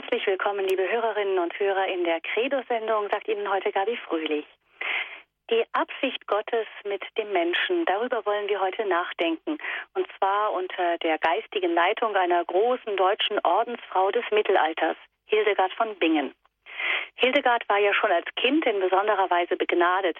Herzlich 0.00 0.28
willkommen, 0.28 0.64
liebe 0.64 0.88
Hörerinnen 0.88 1.40
und 1.40 1.58
Hörer 1.58 1.88
in 1.88 2.04
der 2.04 2.20
Credo-Sendung, 2.20 3.08
sagt 3.10 3.26
Ihnen 3.26 3.50
heute 3.50 3.72
Gabi 3.72 3.96
Fröhlich. 3.96 4.46
Die 5.50 5.64
Absicht 5.72 6.24
Gottes 6.28 6.68
mit 6.84 7.02
dem 7.18 7.32
Menschen, 7.32 7.84
darüber 7.84 8.24
wollen 8.24 8.48
wir 8.48 8.60
heute 8.60 8.86
nachdenken. 8.86 9.58
Und 9.94 10.06
zwar 10.16 10.52
unter 10.52 10.98
der 10.98 11.18
geistigen 11.18 11.74
Leitung 11.74 12.14
einer 12.14 12.44
großen 12.44 12.96
deutschen 12.96 13.40
Ordensfrau 13.42 14.12
des 14.12 14.22
Mittelalters, 14.30 14.96
Hildegard 15.26 15.72
von 15.72 15.96
Bingen. 15.96 16.32
Hildegard 17.16 17.68
war 17.68 17.78
ja 17.78 17.92
schon 17.92 18.12
als 18.12 18.32
Kind 18.36 18.66
in 18.66 18.78
besonderer 18.78 19.28
Weise 19.30 19.56
begnadet. 19.56 20.16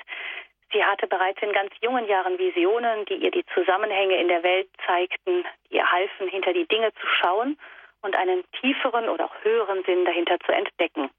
Sie 0.72 0.84
hatte 0.84 1.06
bereits 1.06 1.40
in 1.40 1.52
ganz 1.52 1.70
jungen 1.82 2.08
Jahren 2.08 2.36
Visionen, 2.36 3.04
die 3.04 3.14
ihr 3.14 3.30
die 3.30 3.46
Zusammenhänge 3.54 4.20
in 4.20 4.26
der 4.26 4.42
Welt 4.42 4.68
zeigten, 4.84 5.44
ihr 5.70 5.88
halfen, 5.88 6.26
hinter 6.26 6.52
die 6.52 6.66
Dinge 6.66 6.92
zu 6.94 7.06
schauen 7.06 7.56
und 8.02 8.16
einen 8.16 8.44
tieferen 8.60 9.08
oder 9.08 9.26
auch 9.26 9.44
höheren 9.44 9.82
Sinn 9.84 10.04
dahinter 10.04 10.38
zu 10.40 10.52
entdecken. 10.52 11.10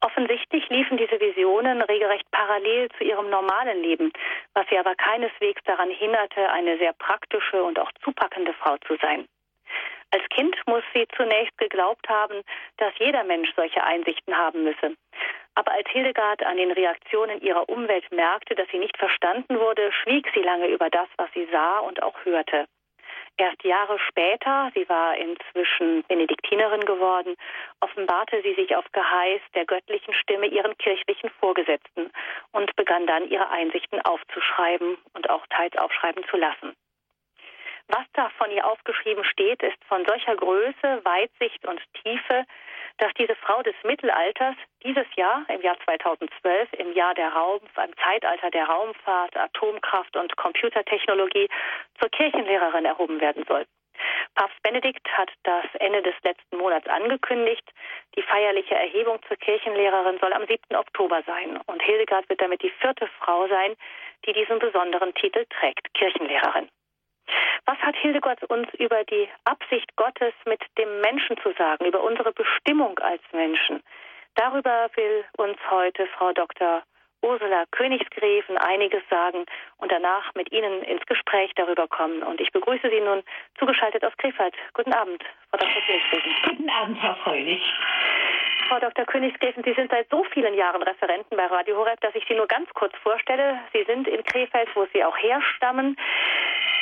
Offensichtlich 0.00 0.68
liefen 0.68 0.96
diese 0.96 1.20
Visionen 1.20 1.80
regelrecht 1.82 2.28
parallel 2.32 2.88
zu 2.98 3.04
ihrem 3.04 3.30
normalen 3.30 3.82
Leben, 3.82 4.12
was 4.54 4.66
sie 4.68 4.78
aber 4.78 4.94
keineswegs 4.96 5.62
daran 5.64 5.90
hinderte, 5.90 6.50
eine 6.50 6.76
sehr 6.78 6.92
praktische 6.94 7.62
und 7.62 7.78
auch 7.78 7.90
zupackende 8.02 8.52
Frau 8.54 8.76
zu 8.78 8.96
sein. 8.96 9.26
Als 10.10 10.28
Kind 10.28 10.56
muss 10.66 10.82
sie 10.92 11.06
zunächst 11.16 11.56
geglaubt 11.56 12.08
haben, 12.08 12.42
dass 12.76 12.92
jeder 12.98 13.24
Mensch 13.24 13.50
solche 13.56 13.82
Einsichten 13.82 14.36
haben 14.36 14.64
müsse. 14.64 14.94
Aber 15.54 15.72
als 15.72 15.88
Hildegard 15.88 16.42
an 16.44 16.56
den 16.56 16.72
Reaktionen 16.72 17.40
ihrer 17.40 17.68
Umwelt 17.68 18.10
merkte, 18.10 18.54
dass 18.54 18.68
sie 18.68 18.78
nicht 18.78 18.96
verstanden 18.98 19.58
wurde, 19.58 19.92
schwieg 19.92 20.28
sie 20.34 20.42
lange 20.42 20.68
über 20.68 20.90
das, 20.90 21.08
was 21.16 21.30
sie 21.32 21.46
sah 21.50 21.78
und 21.78 22.02
auch 22.02 22.24
hörte. 22.24 22.66
Erst 23.38 23.64
Jahre 23.64 23.98
später, 23.98 24.70
sie 24.74 24.88
war 24.88 25.16
inzwischen 25.16 26.04
Benediktinerin 26.04 26.84
geworden, 26.84 27.34
offenbarte 27.80 28.42
sie 28.42 28.54
sich 28.54 28.76
auf 28.76 28.84
Geheiß 28.92 29.40
der 29.54 29.64
göttlichen 29.64 30.12
Stimme 30.14 30.46
ihren 30.46 30.76
kirchlichen 30.78 31.30
Vorgesetzten 31.40 32.10
und 32.52 32.76
begann 32.76 33.06
dann 33.06 33.28
ihre 33.28 33.48
Einsichten 33.50 34.00
aufzuschreiben 34.02 34.98
und 35.14 35.30
auch 35.30 35.46
teils 35.48 35.76
aufschreiben 35.76 36.24
zu 36.30 36.36
lassen. 36.36 36.76
Was 37.94 38.06
da 38.14 38.30
von 38.38 38.50
ihr 38.50 38.66
aufgeschrieben 38.66 39.22
steht, 39.22 39.62
ist 39.62 39.76
von 39.84 40.02
solcher 40.06 40.34
Größe, 40.34 41.04
Weitsicht 41.04 41.62
und 41.66 41.78
Tiefe, 42.02 42.46
dass 42.96 43.12
diese 43.18 43.34
Frau 43.34 43.62
des 43.62 43.74
Mittelalters 43.84 44.56
dieses 44.82 45.04
Jahr, 45.14 45.44
im 45.48 45.60
Jahr 45.60 45.76
2012, 45.84 46.72
im 46.72 46.94
Jahr 46.94 47.12
der 47.12 47.28
Raum, 47.34 47.60
im 47.76 47.96
Zeitalter 48.02 48.50
der 48.50 48.64
Raumfahrt, 48.64 49.36
Atomkraft 49.36 50.16
und 50.16 50.34
Computertechnologie 50.38 51.48
zur 52.00 52.08
Kirchenlehrerin 52.08 52.86
erhoben 52.86 53.20
werden 53.20 53.44
soll. 53.46 53.66
Papst 54.36 54.62
Benedikt 54.62 55.06
hat 55.18 55.30
das 55.42 55.66
Ende 55.74 56.00
des 56.00 56.14
letzten 56.22 56.56
Monats 56.56 56.88
angekündigt. 56.88 57.68
Die 58.16 58.22
feierliche 58.22 58.74
Erhebung 58.74 59.18
zur 59.28 59.36
Kirchenlehrerin 59.36 60.18
soll 60.18 60.32
am 60.32 60.46
7. 60.46 60.76
Oktober 60.76 61.22
sein. 61.26 61.60
Und 61.66 61.82
Hildegard 61.82 62.26
wird 62.30 62.40
damit 62.40 62.62
die 62.62 62.72
vierte 62.80 63.06
Frau 63.18 63.46
sein, 63.48 63.76
die 64.24 64.32
diesen 64.32 64.58
besonderen 64.60 65.12
Titel 65.12 65.44
trägt, 65.60 65.92
Kirchenlehrerin. 65.92 66.70
Was 67.66 67.78
hat 67.78 67.94
Hildegard 67.96 68.42
uns 68.44 68.68
über 68.74 69.04
die 69.04 69.28
Absicht 69.44 69.96
Gottes 69.96 70.34
mit 70.46 70.60
dem 70.78 71.00
Menschen 71.00 71.36
zu 71.42 71.52
sagen, 71.52 71.86
über 71.86 72.02
unsere 72.02 72.32
Bestimmung 72.32 72.98
als 72.98 73.22
Menschen? 73.32 73.82
Darüber 74.34 74.90
will 74.96 75.24
uns 75.36 75.58
heute 75.70 76.06
Frau 76.18 76.32
Dr. 76.32 76.82
Ursula 77.22 77.64
Königsgräfen 77.70 78.58
einiges 78.58 79.02
sagen 79.08 79.46
und 79.78 79.92
danach 79.92 80.34
mit 80.34 80.50
Ihnen 80.50 80.82
ins 80.82 81.06
Gespräch 81.06 81.52
darüber 81.54 81.86
kommen. 81.86 82.22
Und 82.22 82.40
ich 82.40 82.50
begrüße 82.50 82.90
Sie 82.90 83.00
nun 83.00 83.22
zugeschaltet 83.58 84.04
aus 84.04 84.16
Krefeld. 84.16 84.54
Guten 84.74 84.92
Abend, 84.92 85.22
Frau 85.50 85.58
Dr. 85.58 85.82
Königsgräfen. 85.86 86.32
Guten 86.48 86.70
Abend, 86.70 86.98
Frau 86.98 87.14
Fröhlich. 87.22 87.62
Frau 88.68 88.80
Dr. 88.80 89.04
Königsgräfen, 89.04 89.62
Sie 89.64 89.74
sind 89.74 89.90
seit 89.90 90.08
so 90.10 90.24
vielen 90.32 90.54
Jahren 90.54 90.82
Referenten 90.82 91.36
bei 91.36 91.46
Radio 91.46 91.76
Horeb, 91.76 92.00
dass 92.00 92.14
ich 92.14 92.24
Sie 92.26 92.34
nur 92.34 92.46
ganz 92.46 92.68
kurz 92.74 92.94
vorstelle. 93.02 93.60
Sie 93.72 93.84
sind 93.84 94.08
in 94.08 94.24
Krefeld, 94.24 94.68
wo 94.74 94.86
Sie 94.92 95.04
auch 95.04 95.16
herstammen. 95.16 95.96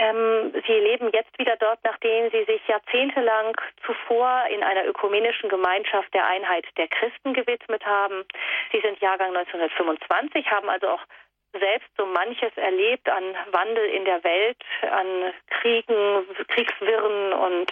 Ähm, 0.01 0.53
Sie 0.67 0.73
leben 0.73 1.11
jetzt 1.13 1.39
wieder 1.39 1.57
dort, 1.57 1.79
nachdem 1.85 2.31
Sie 2.31 2.45
sich 2.45 2.67
jahrzehntelang 2.67 3.55
zuvor 3.85 4.45
in 4.51 4.63
einer 4.63 4.87
ökumenischen 4.87 5.51
Gemeinschaft 5.51 6.13
der 6.15 6.27
Einheit 6.27 6.65
der 6.79 6.89
Christen 6.89 7.35
gewidmet 7.35 7.85
haben. 7.85 8.25
Sie 8.73 8.81
sind 8.81 8.99
Jahrgang 9.01 9.37
1925, 9.37 10.51
haben 10.51 10.71
also 10.71 10.89
auch 10.89 11.05
selbst 11.53 11.89
so 11.99 12.07
manches 12.07 12.57
erlebt 12.57 13.09
an 13.11 13.25
Wandel 13.51 13.85
in 13.85 14.05
der 14.07 14.25
Welt, 14.25 14.63
an 14.83 15.35
Kriegen, 15.61 16.25
Kriegswirren 16.49 17.33
und 17.35 17.71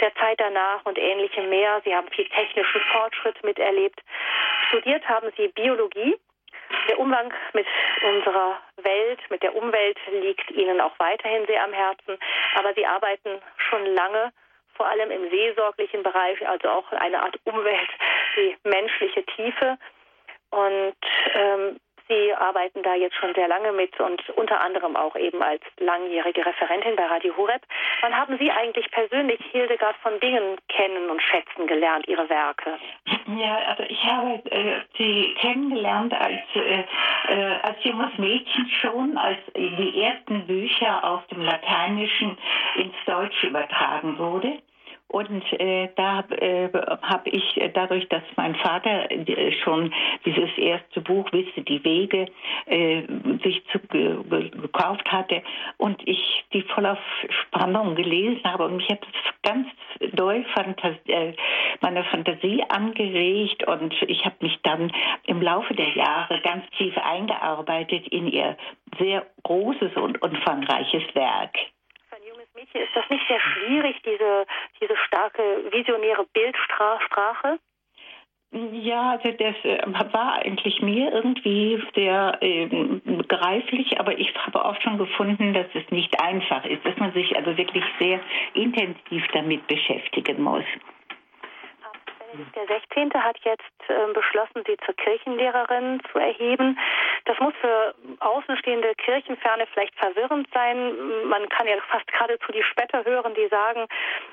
der 0.00 0.14
Zeit 0.16 0.40
danach 0.40 0.84
und 0.84 0.98
ähnlichem 0.98 1.48
mehr. 1.48 1.80
Sie 1.84 1.94
haben 1.94 2.08
viel 2.08 2.28
technischen 2.28 2.80
Fortschritt 2.92 3.42
miterlebt. 3.44 4.02
Studiert 4.68 5.08
haben 5.08 5.30
Sie 5.38 5.48
Biologie. 5.48 6.18
Der 6.88 6.98
Umgang 6.98 7.32
mit 7.52 7.66
unserer 8.02 8.60
Welt, 8.76 9.20
mit 9.30 9.42
der 9.42 9.54
Umwelt 9.54 9.98
liegt 10.10 10.50
Ihnen 10.50 10.80
auch 10.80 10.98
weiterhin 10.98 11.46
sehr 11.46 11.62
am 11.62 11.72
Herzen. 11.72 12.18
Aber 12.56 12.74
Sie 12.74 12.86
arbeiten 12.86 13.40
schon 13.56 13.86
lange 13.86 14.32
vor 14.74 14.86
allem 14.86 15.10
im 15.10 15.30
seelsorglichen 15.30 16.02
Bereich, 16.02 16.46
also 16.48 16.68
auch 16.68 16.90
eine 16.92 17.22
Art 17.22 17.38
Umwelt, 17.44 17.90
die 18.36 18.56
menschliche 18.64 19.24
Tiefe. 19.26 19.78
Und 20.50 20.96
ähm, 21.34 21.78
Sie 22.12 22.34
arbeiten 22.34 22.82
da 22.82 22.94
jetzt 22.94 23.16
schon 23.16 23.34
sehr 23.34 23.48
lange 23.48 23.72
mit 23.72 23.98
und 23.98 24.28
unter 24.30 24.60
anderem 24.60 24.96
auch 24.96 25.16
eben 25.16 25.42
als 25.42 25.62
langjährige 25.78 26.44
Referentin 26.44 26.94
bei 26.94 27.06
Radio 27.06 27.34
Horeb. 27.36 27.62
Wann 28.02 28.14
haben 28.14 28.36
Sie 28.38 28.50
eigentlich 28.50 28.90
persönlich 28.90 29.40
Hildegard 29.50 29.96
von 30.02 30.18
Bingen 30.20 30.58
kennen 30.68 31.08
und 31.08 31.22
schätzen 31.22 31.66
gelernt, 31.66 32.06
Ihre 32.08 32.28
Werke? 32.28 32.78
Ja, 33.38 33.58
also 33.68 33.84
ich 33.84 34.04
habe 34.04 34.42
äh, 34.50 34.80
sie 34.98 35.34
kennengelernt 35.40 36.12
als, 36.12 36.42
äh, 36.54 36.84
äh, 37.28 37.60
als 37.62 37.82
junges 37.82 38.18
Mädchen 38.18 38.68
schon, 38.80 39.16
als 39.16 39.38
die 39.56 40.02
ersten 40.02 40.46
Bücher 40.46 41.02
aus 41.04 41.26
dem 41.28 41.42
Lateinischen 41.42 42.36
ins 42.74 42.94
Deutsche 43.06 43.46
übertragen 43.46 44.18
wurde. 44.18 44.58
Und 45.12 45.44
äh, 45.60 45.90
da 45.94 46.24
äh, 46.30 46.70
habe 47.02 47.28
ich 47.28 47.60
äh, 47.60 47.68
dadurch, 47.68 48.08
dass 48.08 48.22
mein 48.36 48.54
Vater 48.54 49.10
äh, 49.10 49.52
schon 49.62 49.92
dieses 50.24 50.48
erste 50.56 51.02
Buch 51.02 51.30
Wisse 51.32 51.60
die 51.60 51.84
Wege 51.84 52.26
äh, 52.64 53.02
sich 53.44 53.62
zu, 53.70 53.78
gekauft 53.78 55.12
hatte 55.12 55.42
und 55.76 56.00
ich 56.08 56.44
die 56.54 56.62
voller 56.62 56.96
Spannung 57.28 57.94
gelesen 57.94 58.40
habe 58.44 58.64
und 58.64 58.76
mich 58.76 58.88
hat 58.88 59.02
das 59.02 59.34
ganz 59.42 59.68
doll 60.14 60.46
Fantas 60.54 60.96
äh, 61.06 61.34
meine 61.82 62.04
Fantasie 62.04 62.64
angeregt 62.70 63.68
und 63.68 63.94
ich 64.06 64.24
habe 64.24 64.36
mich 64.40 64.58
dann 64.62 64.90
im 65.26 65.42
Laufe 65.42 65.74
der 65.74 65.90
Jahre 65.90 66.40
ganz 66.40 66.64
tief 66.78 66.96
eingearbeitet 66.96 68.08
in 68.08 68.28
ihr 68.28 68.56
sehr 68.98 69.26
großes 69.42 69.94
und 69.96 70.22
umfangreiches 70.22 71.02
Werk. 71.14 71.54
Ist 72.74 72.94
das 72.94 73.08
nicht 73.10 73.26
sehr 73.28 73.40
schwierig, 73.40 74.00
diese, 74.04 74.46
diese 74.80 74.96
starke 74.96 75.42
visionäre 75.70 76.24
Bildsprache? 76.32 77.58
Ja, 78.72 79.12
also 79.12 79.30
das 79.30 79.54
äh, 79.64 80.12
war 80.12 80.34
eigentlich 80.44 80.82
mir 80.82 81.10
irgendwie 81.10 81.82
sehr 81.94 82.36
äh, 82.42 82.68
greiflich, 83.26 83.98
aber 83.98 84.18
ich 84.18 84.34
habe 84.36 84.62
auch 84.62 84.78
schon 84.82 84.98
gefunden, 84.98 85.54
dass 85.54 85.66
es 85.72 85.90
nicht 85.90 86.20
einfach 86.20 86.62
ist, 86.66 86.84
dass 86.84 86.96
man 86.98 87.14
sich 87.14 87.34
also 87.34 87.56
wirklich 87.56 87.84
sehr 87.98 88.20
intensiv 88.52 89.26
damit 89.32 89.66
beschäftigen 89.68 90.42
muss. 90.42 90.64
Der 92.56 92.66
16. 92.66 93.12
hat 93.12 93.38
jetzt 93.44 93.62
äh, 93.88 94.12
beschlossen, 94.12 94.62
sie 94.66 94.76
zur 94.86 94.94
Kirchenlehrerin 94.94 96.00
zu 96.10 96.18
erheben. 96.18 96.78
Das 97.26 97.38
muss 97.40 97.54
für 97.60 97.94
außenstehende 98.20 98.94
Kirchenferne 98.94 99.66
vielleicht 99.66 99.94
verwirrend 99.96 100.48
sein. 100.54 101.28
Man 101.28 101.48
kann 101.50 101.66
ja 101.66 101.76
fast 101.88 102.06
geradezu 102.06 102.52
die 102.52 102.62
Spätter 102.62 103.04
hören, 103.04 103.34
die 103.34 103.48
sagen, 103.48 103.86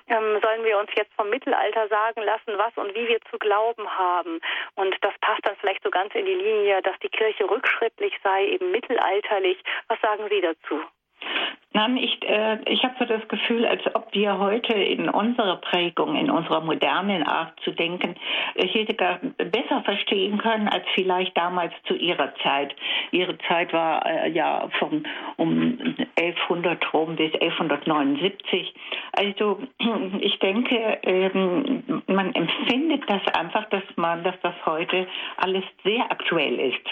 ähm, 0.08 0.40
sollen 0.42 0.64
wir 0.64 0.78
uns 0.80 0.90
jetzt 0.96 1.14
vom 1.16 1.30
Mittelalter 1.30 1.88
sagen 1.90 2.22
lassen, 2.22 2.58
was 2.58 2.76
und 2.78 2.96
wie 2.96 3.08
wir 3.08 3.20
zu 3.30 3.38
glauben 3.38 3.90
haben. 3.90 4.40
Und 4.76 4.96
das 5.02 5.14
passt 5.20 5.46
dann 5.46 5.58
vielleicht 5.58 5.84
so 5.84 5.90
ganz 5.90 6.16
in 6.16 6.26
die 6.26 6.36
Linie, 6.36 6.82
dass 6.82 6.98
die 7.00 7.10
Kirche 7.10 7.50
rückschrittlich 7.50 8.14
sei, 8.24 8.46
eben 8.46 8.72
mittelalterlich. 8.72 9.62
Was 9.88 10.00
sagen 10.02 10.26
Sie 10.30 10.42
dazu? 10.42 10.82
Nein, 11.72 11.98
ich, 11.98 12.20
äh, 12.28 12.58
ich 12.66 12.84
habe 12.84 12.96
so 12.98 13.06
das 13.06 13.28
Gefühl, 13.28 13.64
als 13.64 13.82
ob 13.94 14.12
wir 14.14 14.40
heute 14.40 14.74
in 14.74 15.08
unserer 15.08 15.58
Prägung, 15.58 16.16
in 16.16 16.32
unserer 16.32 16.62
modernen 16.62 17.22
Art 17.22 17.60
zu 17.64 17.72
denken, 17.72 18.16
äh, 18.56 18.68
Hildegard 18.68 19.22
besser 19.38 19.84
verstehen 19.84 20.40
können 20.40 20.68
als 20.68 20.84
vielleicht 20.96 21.38
damals 21.38 21.72
zu 21.86 21.94
ihrer 21.94 22.34
Zeit. 22.44 22.76
Ihre 23.12 23.38
Zeit 23.48 23.72
war 23.72 24.04
äh, 24.04 24.32
ja 24.32 24.68
von 24.80 25.08
um 25.38 25.78
1100 26.20 26.92
rum 26.92 27.16
bis 27.16 27.34
1179. 27.36 28.74
Also 29.12 29.62
ich 30.22 30.40
denke, 30.40 30.98
ähm, 31.04 32.02
man 32.08 32.34
empfindet 32.34 33.04
das 33.08 33.22
einfach, 33.36 33.70
dass 33.70 33.84
man, 33.96 34.24
dass 34.24 34.36
das 34.42 34.56
heute 34.66 35.08
alles 35.38 35.64
sehr 35.84 36.12
aktuell 36.12 36.60
ist. 36.60 36.86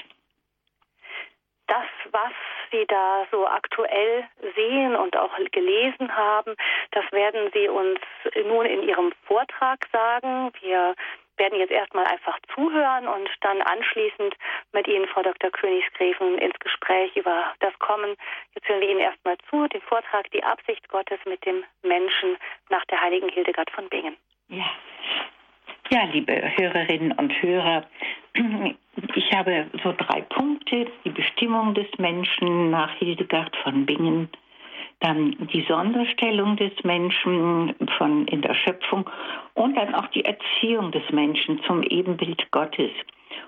Das, 1.65 1.88
was 2.12 2.31
Sie 2.72 2.86
da 2.88 3.25
so 3.31 3.48
aktuell 3.48 4.25
sehen 4.56 4.96
und 4.96 5.16
auch 5.18 5.36
gelesen 5.52 6.16
haben, 6.16 6.56
das 6.92 7.06
werden 7.12 7.50
Sie 7.54 7.68
uns 7.68 8.00
nun 8.46 8.66
in 8.66 8.84
Ihrem 8.84 9.12
Vortrag 9.25 9.88
sagen. 9.92 10.52
Wir 10.62 10.96
werden 11.38 11.60
jetzt 11.60 11.72
erstmal 11.72 12.06
einfach 12.06 12.38
zuhören 12.54 13.08
und 13.08 13.30
dann 13.42 13.62
anschließend 13.62 14.36
mit 14.72 14.88
Ihnen, 14.88 15.08
Frau 15.08 15.22
Dr. 15.22 15.52
Königsgräfen, 15.52 16.38
ins 16.40 16.58
Gespräch 16.60 17.16
über 17.16 17.54
das 17.60 17.78
kommen. 17.80 18.16
Jetzt 18.56 18.68
hören 18.68 18.81
wir 18.81 18.90
Ihnen 18.90 19.00
erstmal 19.00 19.38
zu, 19.50 19.68
den 19.68 19.81
Vortrag 19.81 20.30
Die 20.31 20.44
Absicht 20.44 20.88
Gottes 20.90 21.19
mit 21.25 21.46
dem 21.46 21.64
Menschen 21.84 22.38
nach 22.69 22.86
der 22.86 23.02
heiligen 23.02 23.30
Hildegard 23.30 23.69
von 23.72 23.88
Bingen. 23.90 24.18
Ja. 24.50 24.66
Ja, 25.89 26.04
liebe 26.12 26.34
Hörerinnen 26.57 27.13
und 27.13 27.42
Hörer, 27.42 27.86
ich 29.16 29.31
habe 29.34 29.68
so 29.84 29.94
drei 29.98 30.22
Punkte. 30.22 30.88
Die 31.06 31.10
Bestimmung 31.10 31.74
des 31.75 31.88
Menschen 31.98 32.72
nach 32.72 32.92
Hildegard 32.95 33.56
von 33.63 33.86
Bingen, 33.86 34.28
dann 35.00 35.48
die 35.54 35.62
Sonderstellung 35.62 36.57
des 36.57 36.74
Menschen 36.84 37.74
von 37.98 38.28
in 38.28 38.42
der 38.42 38.54
Schöpfung 38.54 39.10
und 39.54 39.78
dann 39.78 39.95
auch 39.95 40.07
die 40.07 40.25
Erziehung 40.25 40.92
des 40.92 41.10
Menschen 41.12 41.63
zum 41.63 41.84
Ebenbild 41.84 42.51
Gottes. 42.51 42.92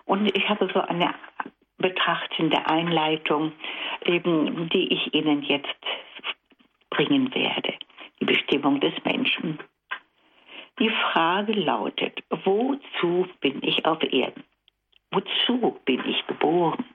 Und 0.06 0.34
ich 0.34 0.48
habe 0.48 0.70
so 0.74 0.80
eine 0.80 1.14
betrachtende 1.78 2.66
Einleitung, 2.68 3.52
eben, 4.06 4.70
die 4.70 4.94
ich 4.94 5.14
Ihnen 5.14 5.44
jetzt 5.44 5.68
bringen 6.90 7.36
werde. 7.36 7.74
Die 8.22 8.26
Bestimmung 8.26 8.80
des 8.80 8.94
Menschen. 9.04 9.60
Die 10.80 10.90
Frage 10.90 11.52
lautet, 11.52 12.24
wozu 12.30 13.28
bin 13.42 13.62
ich 13.64 13.86
auf 13.86 14.02
Erden? 14.02 14.44
Wozu 15.12 15.78
bin 15.84 16.02
ich 16.06 16.26
geboren? 16.26 16.86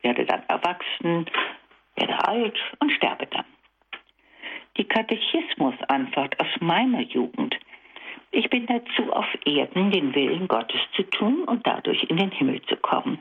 Werde 0.00 0.24
dann 0.24 0.42
erwachsen, 0.48 1.26
werde 1.96 2.26
alt 2.26 2.58
und 2.78 2.90
sterbe 2.92 3.26
dann. 3.26 3.44
Die 4.78 4.84
Katechismusantwort 4.84 6.40
aus 6.40 6.48
meiner 6.60 7.02
Jugend. 7.02 7.54
Ich 8.30 8.48
bin 8.48 8.66
dazu 8.66 9.12
auf 9.12 9.26
Erden, 9.44 9.90
den 9.90 10.14
Willen 10.14 10.48
Gottes 10.48 10.80
zu 10.94 11.02
tun 11.02 11.44
und 11.44 11.66
dadurch 11.66 12.04
in 12.04 12.16
den 12.16 12.30
Himmel 12.30 12.62
zu 12.62 12.76
kommen. 12.76 13.18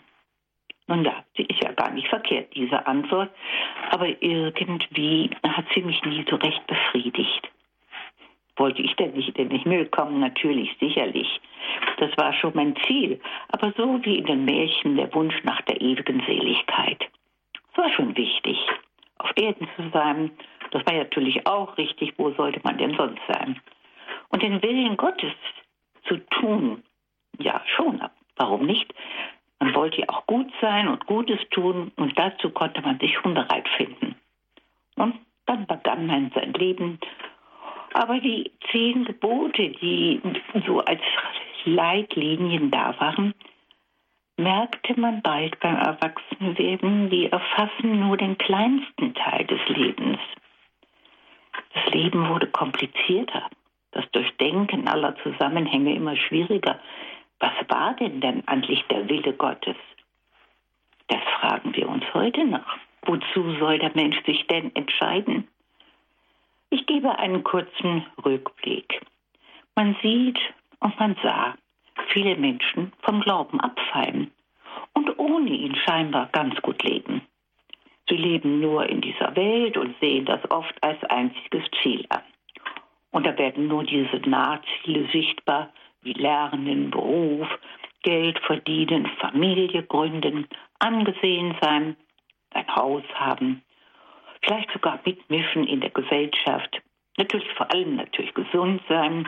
Nun 0.87 1.03
ja, 1.03 1.25
sie 1.35 1.43
ist 1.43 1.61
ja 1.61 1.73
gar 1.73 1.91
nicht 1.91 2.07
verkehrt, 2.07 2.55
diese 2.55 2.87
Antwort, 2.87 3.29
aber 3.89 4.07
irgendwie 4.21 5.29
hat 5.43 5.65
sie 5.73 5.81
mich 5.81 6.01
nie 6.05 6.25
so 6.29 6.37
recht 6.37 6.65
befriedigt. 6.65 7.49
Wollte 8.57 8.81
ich 8.81 8.95
denn 8.95 9.13
nicht 9.13 9.37
in 9.37 9.49
den 9.49 9.59
Himmel 9.59 9.85
kommen? 9.87 10.19
Natürlich, 10.19 10.75
sicherlich. 10.79 11.39
Das 11.97 12.15
war 12.17 12.33
schon 12.33 12.53
mein 12.55 12.75
Ziel. 12.87 13.19
Aber 13.49 13.71
so 13.77 14.03
wie 14.03 14.17
in 14.17 14.25
den 14.25 14.45
Märchen 14.45 14.97
der 14.97 15.13
Wunsch 15.13 15.35
nach 15.43 15.61
der 15.61 15.79
ewigen 15.79 16.21
Seligkeit. 16.25 17.05
Das 17.53 17.85
war 17.85 17.91
schon 17.91 18.17
wichtig. 18.17 18.57
Auf 19.19 19.31
Erden 19.35 19.67
zu 19.75 19.89
sein, 19.93 20.31
das 20.71 20.85
war 20.85 20.93
natürlich 20.93 21.45
auch 21.45 21.77
richtig. 21.77 22.13
Wo 22.17 22.31
sollte 22.31 22.59
man 22.63 22.77
denn 22.77 22.95
sonst 22.95 23.21
sein? 23.27 23.59
Und 24.29 24.41
den 24.41 24.61
Willen 24.61 24.97
Gottes 24.97 25.33
zu 26.07 26.17
tun, 26.31 26.83
ja 27.39 27.61
schon. 27.75 28.01
Warum 28.35 28.65
nicht? 28.65 28.93
Man 29.59 29.73
wollte 29.73 30.01
ja 30.01 30.09
auch 30.09 30.25
gut 30.27 30.51
sein 30.61 30.87
und 30.87 31.05
Gutes 31.05 31.39
tun 31.49 31.91
und 31.95 32.17
dazu 32.17 32.49
konnte 32.49 32.81
man 32.81 32.99
sich 32.99 33.13
schon 33.15 33.33
bereit 33.33 33.67
finden. 33.75 34.15
Und 34.95 35.15
dann 35.45 35.65
begann 35.65 36.05
man 36.05 36.31
sein 36.35 36.53
Leben 36.53 36.99
aber 37.97 38.19
die 38.19 38.51
zehn 38.71 39.05
Gebote, 39.05 39.69
die 39.69 40.21
so 40.67 40.81
als 40.81 41.01
Leitlinien 41.65 42.69
da 42.69 42.93
waren, 42.99 43.33
merkte 44.37 44.99
man 44.99 45.23
bald 45.23 45.59
beim 45.59 45.77
Erwachsenwerden, 45.77 47.09
die 47.09 47.31
erfassen 47.31 47.99
nur 47.99 48.15
den 48.17 48.37
kleinsten 48.37 49.15
Teil 49.15 49.45
des 49.45 49.59
Lebens. 49.69 50.19
Das 51.73 51.91
Leben 51.91 52.29
wurde 52.29 52.45
komplizierter, 52.45 53.49
das 53.91 54.05
Durchdenken 54.11 54.87
aller 54.87 55.15
Zusammenhänge 55.23 55.95
immer 55.95 56.15
schwieriger. 56.15 56.79
Was 57.39 57.53
war 57.67 57.95
denn 57.95 58.21
denn 58.21 58.47
eigentlich 58.47 58.83
der 58.91 59.09
Wille 59.09 59.33
Gottes? 59.33 59.75
Das 61.07 61.21
fragen 61.39 61.75
wir 61.75 61.89
uns 61.89 62.03
heute 62.13 62.45
noch. 62.45 62.77
Wozu 63.07 63.55
soll 63.59 63.79
der 63.79 63.91
Mensch 63.95 64.23
sich 64.25 64.45
denn 64.47 64.75
entscheiden? 64.75 65.47
Ich 66.69 66.85
gebe 66.85 67.17
einen 67.17 67.43
kurzen 67.43 68.05
Rückblick. 68.25 69.01
Man 69.75 69.95
sieht 70.01 70.39
und 70.79 70.99
man 70.99 71.15
sah 71.23 71.55
viele 72.09 72.35
Menschen 72.35 72.91
vom 73.03 73.21
Glauben 73.21 73.59
abfallen 73.59 74.31
und 74.93 75.17
ohne 75.17 75.49
ihn 75.49 75.75
scheinbar 75.75 76.27
ganz 76.31 76.61
gut 76.61 76.83
leben. 76.83 77.21
Sie 78.09 78.17
leben 78.17 78.59
nur 78.59 78.87
in 78.87 79.01
dieser 79.01 79.35
Welt 79.35 79.77
und 79.77 79.95
sehen 79.99 80.25
das 80.25 80.39
oft 80.49 80.75
als 80.81 81.01
einziges 81.05 81.63
Ziel 81.81 82.05
an. 82.09 82.23
Und 83.11 83.25
da 83.25 83.37
werden 83.37 83.67
nur 83.67 83.83
diese 83.83 84.17
Nahziele 84.29 85.09
sichtbar, 85.11 85.71
wie 86.01 86.13
Lernen, 86.13 86.91
Beruf, 86.91 87.47
Geld 88.03 88.39
verdienen, 88.39 89.07
Familie 89.19 89.83
gründen, 89.83 90.47
angesehen 90.79 91.55
sein, 91.61 91.95
ein 92.51 92.75
Haus 92.75 93.03
haben, 93.15 93.63
vielleicht 94.43 94.71
sogar 94.71 94.99
mitmischen 95.05 95.65
in 95.65 95.81
der 95.81 95.89
Gesellschaft. 95.89 96.81
Natürlich 97.17 97.51
vor 97.53 97.71
allem 97.71 97.95
natürlich 97.95 98.33
gesund 98.33 98.81
sein. 98.87 99.27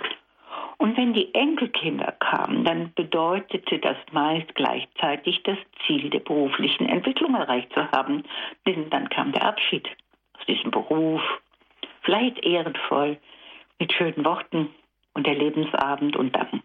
Und 0.77 0.97
wenn 0.97 1.13
die 1.13 1.33
Enkelkinder 1.33 2.13
kamen, 2.13 2.63
dann 2.63 2.93
bedeutete 2.93 3.79
das 3.79 3.97
meist 4.11 4.53
gleichzeitig 4.55 5.43
das 5.43 5.57
Ziel 5.85 6.09
der 6.09 6.19
beruflichen 6.19 6.87
Entwicklung 6.87 7.35
erreicht 7.35 7.73
zu 7.73 7.91
haben. 7.91 8.23
Denn 8.65 8.89
dann 8.89 9.09
kam 9.09 9.31
der 9.31 9.45
Abschied 9.45 9.87
aus 10.37 10.45
diesem 10.45 10.71
Beruf, 10.71 11.21
vielleicht 12.01 12.39
ehrenvoll, 12.45 13.17
mit 13.79 13.93
schönen 13.93 14.23
Worten 14.25 14.69
und 15.13 15.25
der 15.25 15.35
Lebensabend 15.35 16.15
und 16.15 16.35
dann. 16.35 16.61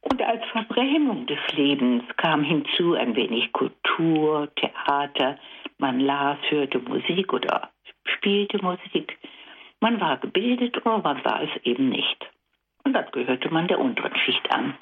Und 0.00 0.20
als 0.20 0.44
Verbrennung 0.52 1.26
des 1.26 1.38
Lebens 1.52 2.04
kam 2.18 2.42
hinzu 2.42 2.94
ein 2.94 3.16
wenig 3.16 3.52
Kultur, 3.52 4.48
Theater, 4.56 5.38
man 5.78 6.00
las, 6.00 6.38
hörte 6.48 6.78
Musik 6.78 7.32
oder 7.32 7.70
spielte 8.04 8.62
Musik. 8.62 9.18
Man 9.80 10.00
war 10.00 10.16
gebildet 10.18 10.76
oder 10.78 10.98
man 10.98 11.24
war 11.24 11.42
es 11.42 11.50
eben 11.64 11.88
nicht. 11.88 12.30
Und 12.84 12.92
dann 12.92 13.10
gehörte 13.12 13.50
man 13.50 13.68
der 13.68 13.80
unteren 13.80 14.16
Schicht 14.16 14.50
an. 14.50 14.74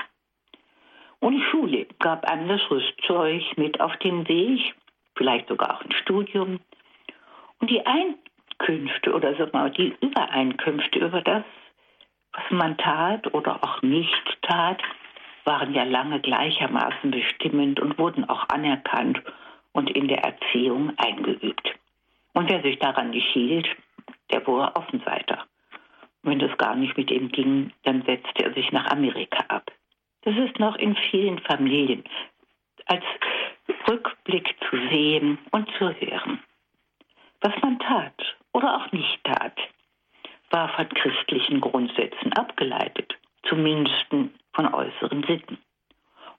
Und 1.21 1.35
die 1.35 1.45
Schule 1.51 1.87
gab 2.01 2.25
einem 2.29 2.49
das 2.49 2.71
Rüstzeug 2.71 3.43
mit 3.57 3.81
auf 3.81 3.97
den 3.99 4.27
Weg, 4.29 4.75
vielleicht 5.15 5.49
sogar 5.49 5.77
auch 5.77 5.85
ein 5.85 5.93
Studium. 5.93 6.59
Und 7.61 7.71
die 7.71 7.85
Einkünfte 7.87 9.15
oder 9.15 9.39
wir 9.39 9.49
mal, 9.53 9.71
die 9.71 9.95
Übereinkünfte 10.01 10.99
über 10.99 11.23
das, 11.23 11.45
was 12.33 12.51
man 12.51 12.77
tat 12.77 13.33
oder 13.35 13.63
auch 13.63 13.83
nicht 13.83 14.39
tat, 14.43 14.83
waren 15.45 15.75
ja 15.75 15.85
lange 15.85 16.21
gleichermaßen 16.21 17.11
bestimmend 17.11 17.79
und 17.81 17.99
wurden 17.99 18.29
auch 18.29 18.49
anerkannt 18.49 19.23
und 19.73 19.91
in 19.91 20.09
der 20.09 20.23
Erziehung 20.25 20.93
eingeübt. 20.99 21.75
Und 22.35 22.51
wer 22.51 22.63
sich 22.63 22.79
daran 22.79 23.11
nicht 23.11 23.29
hielt, 23.29 23.69
der 24.31 24.47
wurde 24.47 24.75
Außenseiter. 24.77 25.45
Und 26.23 26.31
wenn 26.31 26.39
das 26.39 26.57
gar 26.59 26.75
nicht 26.75 26.97
mit 26.97 27.11
ihm 27.11 27.29
ging, 27.29 27.73
dann 27.85 28.03
setzte 28.03 28.45
er 28.45 28.55
sich 28.55 28.71
nach 28.73 28.91
Amerika 28.91 29.45
ab. 29.49 29.71
Das 30.23 30.37
ist 30.37 30.59
noch 30.59 30.77
in 30.77 30.97
vielen 31.11 31.39
Familien 31.41 32.05
als 32.87 33.05
Rückblick 33.89 34.55
zu 34.71 34.77
sehen 34.91 35.39
und 35.51 35.69
zu 35.79 35.91
hören. 36.01 36.43
Was 37.41 37.53
man 37.63 37.79
tat 37.79 38.37
oder 38.53 38.77
auch 38.77 38.93
nicht 38.93 39.23
tat, 39.25 39.59
war 40.51 40.69
von 40.71 40.89
christlichen 40.91 41.61
Grundsätzen 41.61 42.33
abgeleitet, 42.35 43.15
zumindest 43.49 44.07
von 44.53 44.75
äußeren 44.75 45.25
Sitten. 45.25 45.59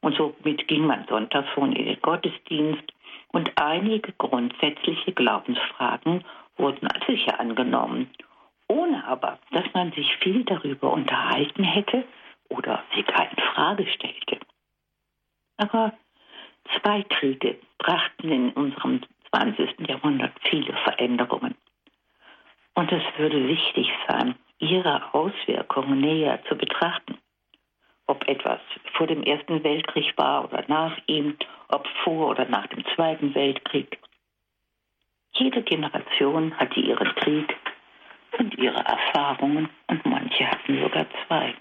Und 0.01 0.15
somit 0.15 0.67
ging 0.67 0.85
man 0.85 1.05
sonntags 1.07 1.49
schon 1.53 1.73
in 1.73 1.85
den 1.85 2.01
Gottesdienst 2.01 2.83
und 3.33 3.51
einige 3.57 4.13
grundsätzliche 4.13 5.11
Glaubensfragen 5.11 6.23
wurden 6.55 6.87
als 6.87 7.05
sicher 7.07 7.39
angenommen, 7.39 8.09
ohne 8.69 9.05
aber, 9.05 9.39
dass 9.51 9.65
man 9.73 9.91
sich 9.91 10.15
viel 10.17 10.45
darüber 10.45 10.93
unterhalten 10.93 11.63
hätte 11.63 12.05
oder 12.49 12.83
sie 12.95 13.03
gar 13.03 13.29
in 13.29 13.37
Frage 13.53 13.87
stellte. 13.87 14.39
Aber 15.57 15.93
zwei 16.79 17.03
Kriege 17.03 17.59
brachten 17.79 18.29
in 18.29 18.51
unserem 18.51 19.01
20. 19.31 19.87
Jahrhundert 19.89 20.33
viele 20.49 20.73
Veränderungen. 20.83 21.55
Und 22.75 22.91
es 22.91 23.03
würde 23.17 23.47
wichtig 23.47 23.91
sein, 24.07 24.35
ihre 24.59 25.13
Auswirkungen 25.13 25.99
näher 25.99 26.39
zu 26.47 26.55
betrachten 26.55 27.17
ob 28.07 28.27
etwas 28.27 28.59
vor 28.93 29.07
dem 29.07 29.23
Ersten 29.23 29.63
Weltkrieg 29.63 30.13
war 30.17 30.45
oder 30.45 30.63
nach 30.67 30.97
ihm, 31.07 31.37
ob 31.69 31.87
vor 32.03 32.29
oder 32.29 32.45
nach 32.45 32.67
dem 32.67 32.83
Zweiten 32.95 33.33
Weltkrieg. 33.33 33.99
Jede 35.35 35.63
Generation 35.63 36.55
hatte 36.57 36.79
ihren 36.79 37.15
Krieg 37.15 37.55
und 38.37 38.55
ihre 38.57 38.83
Erfahrungen 38.83 39.69
und 39.87 40.05
manche 40.05 40.49
hatten 40.49 40.81
sogar 40.81 41.05
zwei. 41.27 41.53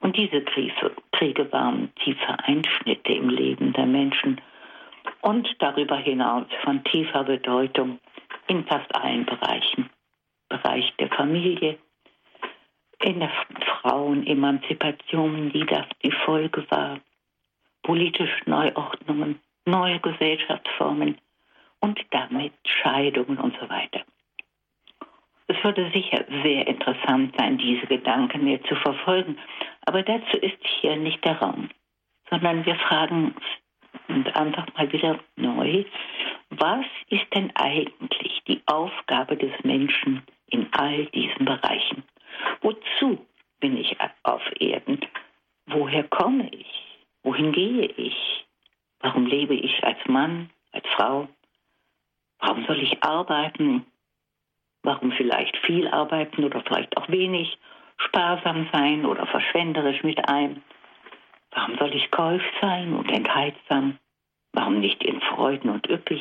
Und 0.00 0.16
diese 0.16 0.42
Kriege 0.42 1.52
waren 1.52 1.94
tiefe 1.96 2.38
Einschnitte 2.44 3.12
im 3.12 3.28
Leben 3.28 3.72
der 3.72 3.86
Menschen 3.86 4.40
und 5.20 5.48
darüber 5.60 5.96
hinaus 5.96 6.46
von 6.64 6.82
tiefer 6.84 7.24
Bedeutung 7.24 8.00
in 8.48 8.64
fast 8.64 8.92
allen 8.96 9.24
Bereichen. 9.24 9.90
Bereich 10.48 10.92
der 10.98 11.08
Familie, 11.08 11.78
in 13.04 13.20
der 13.20 13.30
Frauenemanzipation, 13.80 15.50
die 15.52 15.66
das 15.66 15.86
die 16.02 16.12
Folge 16.24 16.64
war, 16.70 17.00
politische 17.82 18.42
Neuordnungen, 18.46 19.40
neue 19.64 19.98
Gesellschaftsformen 20.00 21.18
und 21.80 22.00
damit 22.10 22.52
Scheidungen 22.64 23.38
und 23.38 23.56
so 23.60 23.68
weiter. 23.68 24.02
Es 25.48 25.62
würde 25.64 25.90
sicher 25.92 26.24
sehr 26.42 26.66
interessant 26.66 27.34
sein, 27.36 27.58
diese 27.58 27.86
Gedanken 27.86 28.44
mir 28.44 28.62
zu 28.64 28.76
verfolgen, 28.76 29.36
aber 29.84 30.02
dazu 30.02 30.38
ist 30.38 30.58
hier 30.80 30.96
nicht 30.96 31.24
der 31.24 31.38
Raum, 31.38 31.68
sondern 32.30 32.64
wir 32.64 32.76
fragen 32.76 33.34
uns 34.08 34.26
einfach 34.34 34.66
mal 34.76 34.90
wieder 34.92 35.18
neu, 35.36 35.84
was 36.50 36.86
ist 37.08 37.26
denn 37.34 37.50
eigentlich 37.56 38.42
die 38.46 38.62
Aufgabe 38.66 39.36
des 39.36 39.52
Menschen 39.64 40.22
in 40.46 40.68
all 40.72 41.06
diesen 41.06 41.44
Bereichen? 41.44 42.04
Wozu 42.60 43.26
bin 43.60 43.76
ich 43.76 43.96
auf 44.22 44.42
Erden? 44.60 45.00
Woher 45.66 46.04
komme 46.04 46.48
ich? 46.50 46.66
Wohin 47.22 47.52
gehe 47.52 47.86
ich? 47.86 48.46
Warum 49.00 49.26
lebe 49.26 49.54
ich 49.54 49.82
als 49.84 49.98
Mann, 50.06 50.50
als 50.72 50.86
Frau? 50.96 51.28
Warum 52.38 52.64
soll 52.66 52.82
ich 52.82 53.02
arbeiten? 53.02 53.86
Warum 54.82 55.12
vielleicht 55.12 55.56
viel 55.58 55.86
arbeiten 55.88 56.44
oder 56.44 56.60
vielleicht 56.62 56.96
auch 56.96 57.08
wenig? 57.08 57.58
Sparsam 57.98 58.68
sein 58.72 59.06
oder 59.06 59.26
verschwenderisch 59.26 60.02
mit 60.02 60.28
ein? 60.28 60.62
Warum 61.52 61.76
soll 61.78 61.94
ich 61.94 62.10
keusch 62.10 62.44
sein 62.60 62.94
und 62.94 63.10
entheizsam? 63.10 63.98
Warum 64.52 64.80
nicht 64.80 65.02
in 65.04 65.20
Freuden 65.20 65.70
und 65.70 65.88
üppig? 65.88 66.20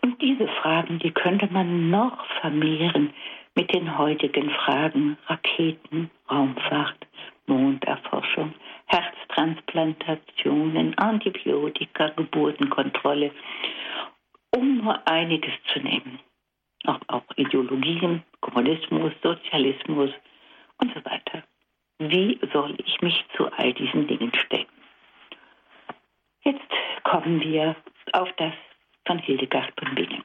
Und 0.00 0.20
diese 0.20 0.48
Fragen, 0.48 0.98
die 0.98 1.12
könnte 1.12 1.46
man 1.52 1.90
noch 1.90 2.24
vermehren 2.40 3.12
mit 3.54 3.72
den 3.72 3.96
heutigen 3.98 4.50
Fragen 4.50 5.16
Raketen, 5.26 6.10
Raumfahrt, 6.30 7.06
Monderforschung, 7.46 8.54
Herztransplantationen, 8.86 10.96
Antibiotika, 10.98 12.08
Geburtenkontrolle, 12.10 13.32
um 14.54 14.76
nur 14.78 15.06
einiges 15.06 15.52
zu 15.72 15.80
nennen. 15.80 16.20
Auch, 16.84 17.00
auch 17.08 17.24
Ideologien, 17.36 18.22
Kommunismus, 18.40 19.12
Sozialismus 19.22 20.10
und 20.78 20.94
so 20.94 21.04
weiter. 21.04 21.42
Wie 21.98 22.38
soll 22.52 22.76
ich 22.84 23.00
mich 23.00 23.24
zu 23.36 23.50
all 23.52 23.72
diesen 23.72 24.08
Dingen 24.08 24.32
stellen? 24.34 24.66
Jetzt 26.42 26.60
kommen 27.04 27.40
wir 27.40 27.76
auf 28.12 28.28
das 28.36 28.52
von 29.06 29.18
Hildegard 29.18 29.72
von 29.78 29.94
Bingen. 29.94 30.24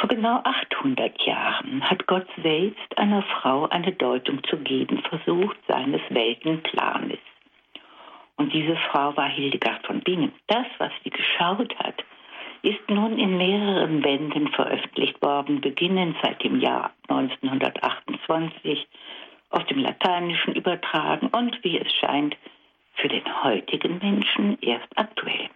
Vor 0.00 0.08
genau 0.08 0.40
800 0.44 1.20
Jahren 1.26 1.82
hat 1.82 2.06
Gott 2.06 2.26
selbst 2.42 2.96
einer 2.96 3.22
Frau 3.22 3.68
eine 3.68 3.92
Deutung 3.92 4.42
zu 4.44 4.56
geben 4.56 5.02
versucht 5.02 5.58
seines 5.68 6.00
Weltenplanes. 6.08 7.18
Und 8.38 8.50
diese 8.54 8.76
Frau 8.76 9.14
war 9.14 9.28
Hildegard 9.28 9.86
von 9.86 10.00
Bingen. 10.00 10.32
Das, 10.46 10.64
was 10.78 10.90
sie 11.04 11.10
geschaut 11.10 11.78
hat, 11.78 12.02
ist 12.62 12.88
nun 12.88 13.18
in 13.18 13.36
mehreren 13.36 14.00
Bänden 14.00 14.48
veröffentlicht 14.48 15.20
worden, 15.20 15.60
beginnend 15.60 16.16
seit 16.22 16.42
dem 16.42 16.60
Jahr 16.60 16.92
1928 17.08 18.88
aus 19.50 19.66
dem 19.66 19.80
Lateinischen 19.80 20.54
übertragen 20.54 21.26
und 21.28 21.62
wie 21.62 21.78
es 21.78 21.92
scheint 21.96 22.38
für 22.94 23.08
den 23.08 23.44
heutigen 23.44 23.98
Menschen 23.98 24.56
erst 24.62 24.88
aktuell. 24.96 25.50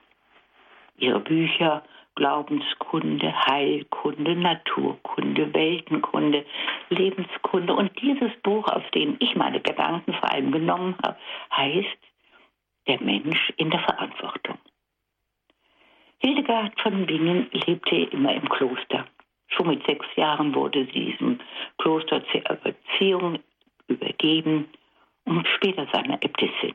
Ihre 0.99 1.21
Bücher 1.21 1.83
Glaubenskunde, 2.17 3.35
Heilkunde, 3.47 4.37
Naturkunde, 4.37 5.53
Weltenkunde, 5.53 6.45
Lebenskunde. 6.89 7.75
Und 7.75 7.91
dieses 8.01 8.33
Buch, 8.43 8.67
aus 8.69 8.85
dem 8.95 9.17
ich 9.19 9.35
meine 9.35 9.61
Gedanken 9.61 10.13
vor 10.15 10.31
allem 10.31 10.53
genommen 10.53 10.97
habe, 11.03 11.19
heißt 11.57 11.99
Der 12.87 13.01
Mensch 13.01 13.53
in 13.57 13.71
der 13.71 13.81
Verantwortung. 13.81 14.59
Hildegard 16.19 16.81
von 16.81 17.07
Bingen 17.07 17.49
lebte 17.53 17.97
immer 17.97 18.35
im 18.35 18.49
Kloster. 18.49 19.07
Schon 19.49 19.69
mit 19.69 19.85
sechs 19.87 20.07
Jahren 20.17 20.55
wurde 20.55 20.87
sie 20.87 21.13
diesem 21.13 21.39
Kloster 21.79 22.23
zur 22.29 22.43
Erziehung 22.43 23.41
übergeben 23.89 24.69
und 25.25 25.47
später 25.49 25.87
seiner 25.93 26.23
Äbtissin. 26.23 26.75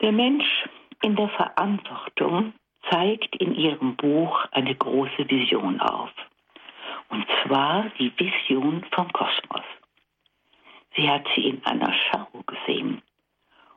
Der 0.00 0.12
Mensch 0.12 0.68
in 1.02 1.16
der 1.16 1.28
Verantwortung 1.30 2.52
zeigt 2.90 3.36
in 3.36 3.54
ihrem 3.54 3.96
Buch 3.96 4.44
eine 4.52 4.74
große 4.74 5.28
Vision 5.28 5.80
auf. 5.80 6.10
Und 7.10 7.26
zwar 7.42 7.90
die 7.98 8.12
Vision 8.18 8.84
vom 8.92 9.12
Kosmos. 9.12 9.64
Sie 10.96 11.08
hat 11.08 11.26
sie 11.34 11.48
in 11.48 11.64
einer 11.64 11.92
Schau 11.92 12.26
gesehen. 12.46 13.02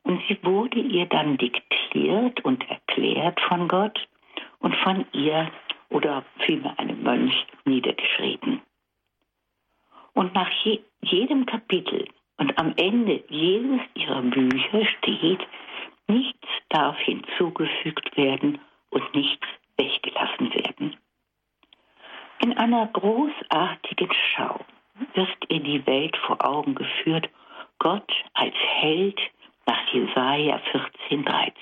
Und 0.03 0.21
sie 0.27 0.37
wurde 0.43 0.79
ihr 0.79 1.05
dann 1.05 1.37
diktiert 1.37 2.43
und 2.43 2.67
erklärt 2.69 3.39
von 3.41 3.67
Gott 3.67 4.07
und 4.59 4.75
von 4.77 5.05
ihr 5.13 5.51
oder 5.89 6.23
vielmehr 6.45 6.77
einem 6.79 7.03
Mönch 7.03 7.45
niedergeschrieben. 7.65 8.61
Und 10.13 10.33
nach 10.33 10.49
je, 10.63 10.79
jedem 11.01 11.45
Kapitel 11.45 12.07
und 12.37 12.57
am 12.57 12.73
Ende 12.77 13.23
jedes 13.29 13.81
ihrer 13.93 14.21
Bücher 14.23 14.85
steht, 14.97 15.41
nichts 16.07 16.47
darf 16.69 16.97
hinzugefügt 16.99 18.17
werden 18.17 18.59
und 19.11 19.15
nichts 19.15 19.47
weggelassen 19.77 20.53
werden. 20.53 20.97
In 22.43 22.57
einer 22.57 22.87
großartigen 22.87 24.09
Schau 24.33 24.59
wird 25.13 25.37
ihr 25.49 25.59
die 25.59 25.85
Welt 25.85 26.17
vor 26.17 26.43
Augen 26.45 26.75
geführt, 26.75 27.29
Gott 27.79 28.11
als 28.33 28.55
Held 28.55 29.19
nach 29.65 29.93
Jesaja 29.93 30.59
14, 31.09 31.25
13. 31.25 31.53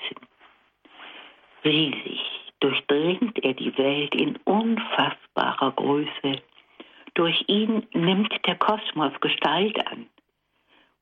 Riesig 1.64 2.20
durchdringt 2.60 3.38
er 3.42 3.54
die 3.54 3.76
Welt 3.78 4.14
in 4.14 4.36
unfassbarer 4.44 5.72
Größe. 5.72 6.42
Durch 7.14 7.44
ihn 7.48 7.86
nimmt 7.92 8.34
der 8.46 8.56
Kosmos 8.56 9.12
Gestalt 9.20 9.86
an, 9.86 10.06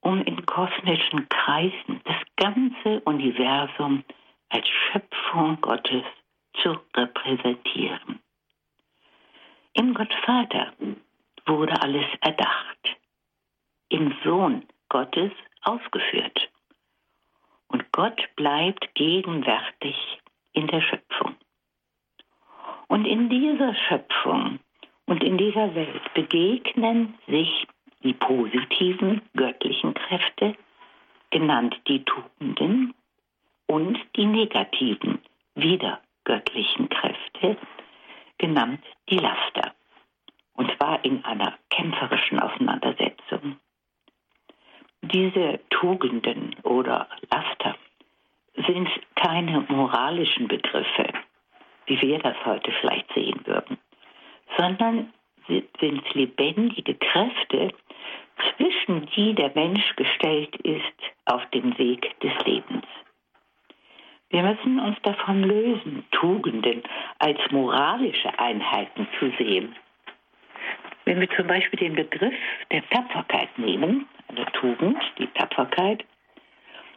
um 0.01 0.23
in 0.23 0.45
kosmischen 0.47 1.29
Kreisen 1.29 2.01
das 2.05 2.17
ganze 2.37 3.01
Universum 3.01 4.05
als 4.51 4.67
Schöpfung 4.69 5.61
Gottes 5.61 6.05
zu 6.55 6.79
repräsentieren. 6.97 8.21
Im 9.75 9.95
Gottvater 9.95 10.73
wurde 11.47 11.81
alles 11.83 12.07
erdacht, 12.21 12.97
im 13.89 14.15
Sohn 14.25 14.67
Gottes 14.89 15.31
ausgeführt. 15.63 16.51
Und 17.69 17.91
Gott 17.93 18.21
bleibt 18.37 18.95
gegenwärtig 18.95 19.97
in 20.53 20.67
der 20.67 20.81
Schöpfung. 20.81 21.37
Und 22.89 23.05
in 23.05 23.29
dieser 23.29 23.75
Schöpfung 23.75 24.61
und 25.07 25.23
in 25.23 25.37
dieser 25.39 25.75
Welt 25.75 26.15
begegnen 26.15 27.15
sich 27.27 27.67
die 28.03 28.15
positiven 28.15 29.23
göttlichen 29.37 29.95
Kräfte, 29.95 30.57
genannt 31.31 31.79
die 31.87 32.05
Tugenden, 32.05 32.95
und 33.69 33.99
die 34.17 34.27
negativen, 34.27 35.21
wieder 35.55 36.01
göttlichen 36.25 36.89
Kräfte, 36.89 37.57
genannt 38.39 38.85
die 39.09 39.19
Laster, 39.19 39.73
und 40.55 40.71
zwar 40.77 41.05
in 41.05 41.25
einer 41.25 41.55
kämpferischen 41.71 42.41
Auseinandersetzung. 42.41 43.59
Diese 45.03 45.61
Tugenden 45.71 46.57
oder 46.65 47.09
Laster 47.31 47.77
sind 48.67 48.89
keine 49.15 49.65
moralischen 49.69 50.49
Begriffe, 50.49 51.13
wie 51.87 52.01
wir 52.01 52.19
das 52.19 52.37
heute 52.45 52.73
vielleicht 52.81 53.13
sehen 53.15 53.41
würden, 53.45 53.79
sondern 54.57 55.13
sind 55.47 56.15
lebendige 56.15 56.95
Kräfte, 56.95 57.73
zwischen 58.57 59.07
die 59.17 59.35
der 59.35 59.51
Mensch 59.55 59.97
gestellt 59.97 60.55
ist 60.57 60.83
auf 61.25 61.45
dem 61.51 61.77
Weg 61.79 62.19
des 62.21 62.33
Lebens. 62.45 62.85
Wir 64.31 64.43
müssen 64.43 64.79
uns 64.79 64.97
davon 65.03 65.43
lösen, 65.43 66.05
Tugenden 66.11 66.83
als 67.19 67.39
moralische 67.51 68.39
Einheiten 68.39 69.09
zu 69.19 69.33
sehen. 69.39 69.75
Wenn 71.07 71.21
wir 71.21 71.31
zum 71.31 71.47
Beispiel 71.47 71.79
den 71.79 71.95
Begriff 71.95 72.35
der 72.71 72.87
Tapferkeit 72.91 73.59
nehmen, 73.59 74.07
eine 74.29 74.45
Tugend, 74.53 74.99
die 75.19 75.29
Tapferkeit, 75.29 76.05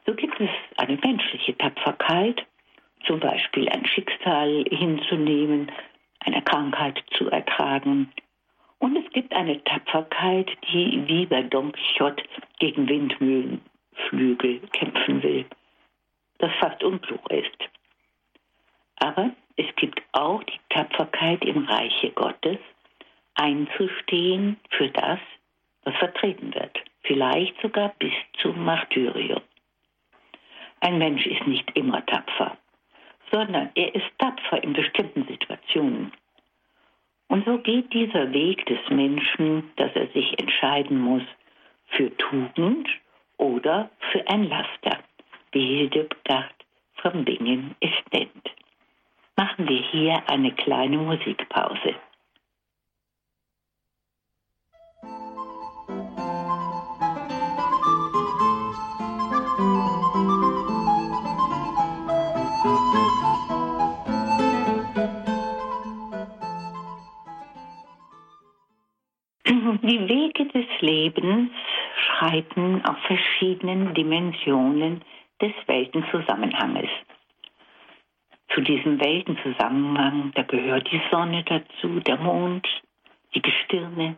so 0.06 0.14
gibt 0.14 0.42
es 0.42 0.50
eine 0.78 0.98
menschliche 0.98 1.58
Tapferkeit, 1.58 2.46
zum 3.06 3.22
Beispiel 3.22 3.70
ein 3.70 3.86
Schicksal 4.22 4.66
hinzunehmen, 4.70 5.72
eine 6.20 6.42
Krankheit 6.42 7.04
zu 7.18 7.30
ertragen. 7.30 8.12
Und 8.80 8.96
es 8.98 9.12
gibt 9.12 9.34
eine 9.34 9.64
Tapferkeit, 9.64 10.50
die 10.72 11.04
wie 11.08 11.26
bei 11.26 11.44
Don 11.44 11.72
Quixote 11.72 12.24
gegen 12.60 12.88
Windmühlenflügel 12.88 14.60
kämpfen 14.72 15.24
will 15.24 15.46
das 16.42 16.52
fast 16.60 16.84
unklug 16.84 17.30
ist. 17.32 17.56
Aber 18.96 19.32
es 19.56 19.68
gibt 19.76 20.02
auch 20.12 20.44
die 20.44 20.60
Tapferkeit 20.70 21.44
im 21.46 21.66
Reiche 21.66 22.12
Gottes, 22.12 22.58
einzustehen 23.36 24.60
für 24.72 24.90
das, 24.90 25.20
was 25.84 25.96
vertreten 25.98 26.54
wird, 26.54 26.78
vielleicht 27.04 27.60
sogar 27.62 27.90
bis 28.00 28.14
zum 28.42 28.64
Martyrium. 28.66 29.42
Ein 30.80 30.98
Mensch 30.98 31.26
ist 31.28 31.46
nicht 31.48 31.70
immer 31.76 32.06
tapfer, 32.08 32.58
sondern 33.32 33.70
er 33.76 33.96
ist 33.96 34.08
tapfer 34.18 34.64
in 34.64 34.74
bestimmten 34.74 35.26
Situationen. 35.26 36.12
Und 37.28 37.46
so 37.46 37.58
geht 37.60 37.94
dieser 37.94 38.32
Weg 38.34 38.66
des 38.66 38.80
Menschen, 38.90 39.72
dass 39.78 39.92
er 39.96 40.08
sich 40.08 40.38
entscheiden 40.38 41.00
muss 41.00 41.24
für 41.88 42.16
Tugend 42.18 42.88
oder 43.38 43.90
für 44.12 44.28
ein 44.28 44.44
Laster, 44.50 45.00
wie 45.54 45.78
Hildegard 45.78 46.54
von 46.96 47.24
Bingen 47.24 47.76
es 47.80 47.94
nennt. 48.12 48.52
Machen 49.38 49.68
wir 49.68 49.82
hier 49.82 50.22
eine 50.30 50.52
kleine 50.52 50.98
Musikpause. 50.98 51.96
Die 69.80 70.10
Wege 70.10 70.48
des 70.48 70.66
Lebens 70.82 71.50
schreiten 71.96 72.84
auf 72.84 72.98
verschiedenen 73.08 73.94
Dimensionen 73.94 75.02
des 75.42 75.54
Weltenzusammenhanges. 75.66 76.90
Zu 78.54 78.60
diesem 78.60 79.00
Weltenzusammenhang, 79.00 80.34
da 80.36 80.44
gehört 80.44 80.92
die 80.92 81.02
Sonne 81.10 81.46
dazu, 81.46 82.02
der 82.02 82.18
Mond, 82.18 82.68
die 83.34 83.42
Gestirne. 83.42 84.18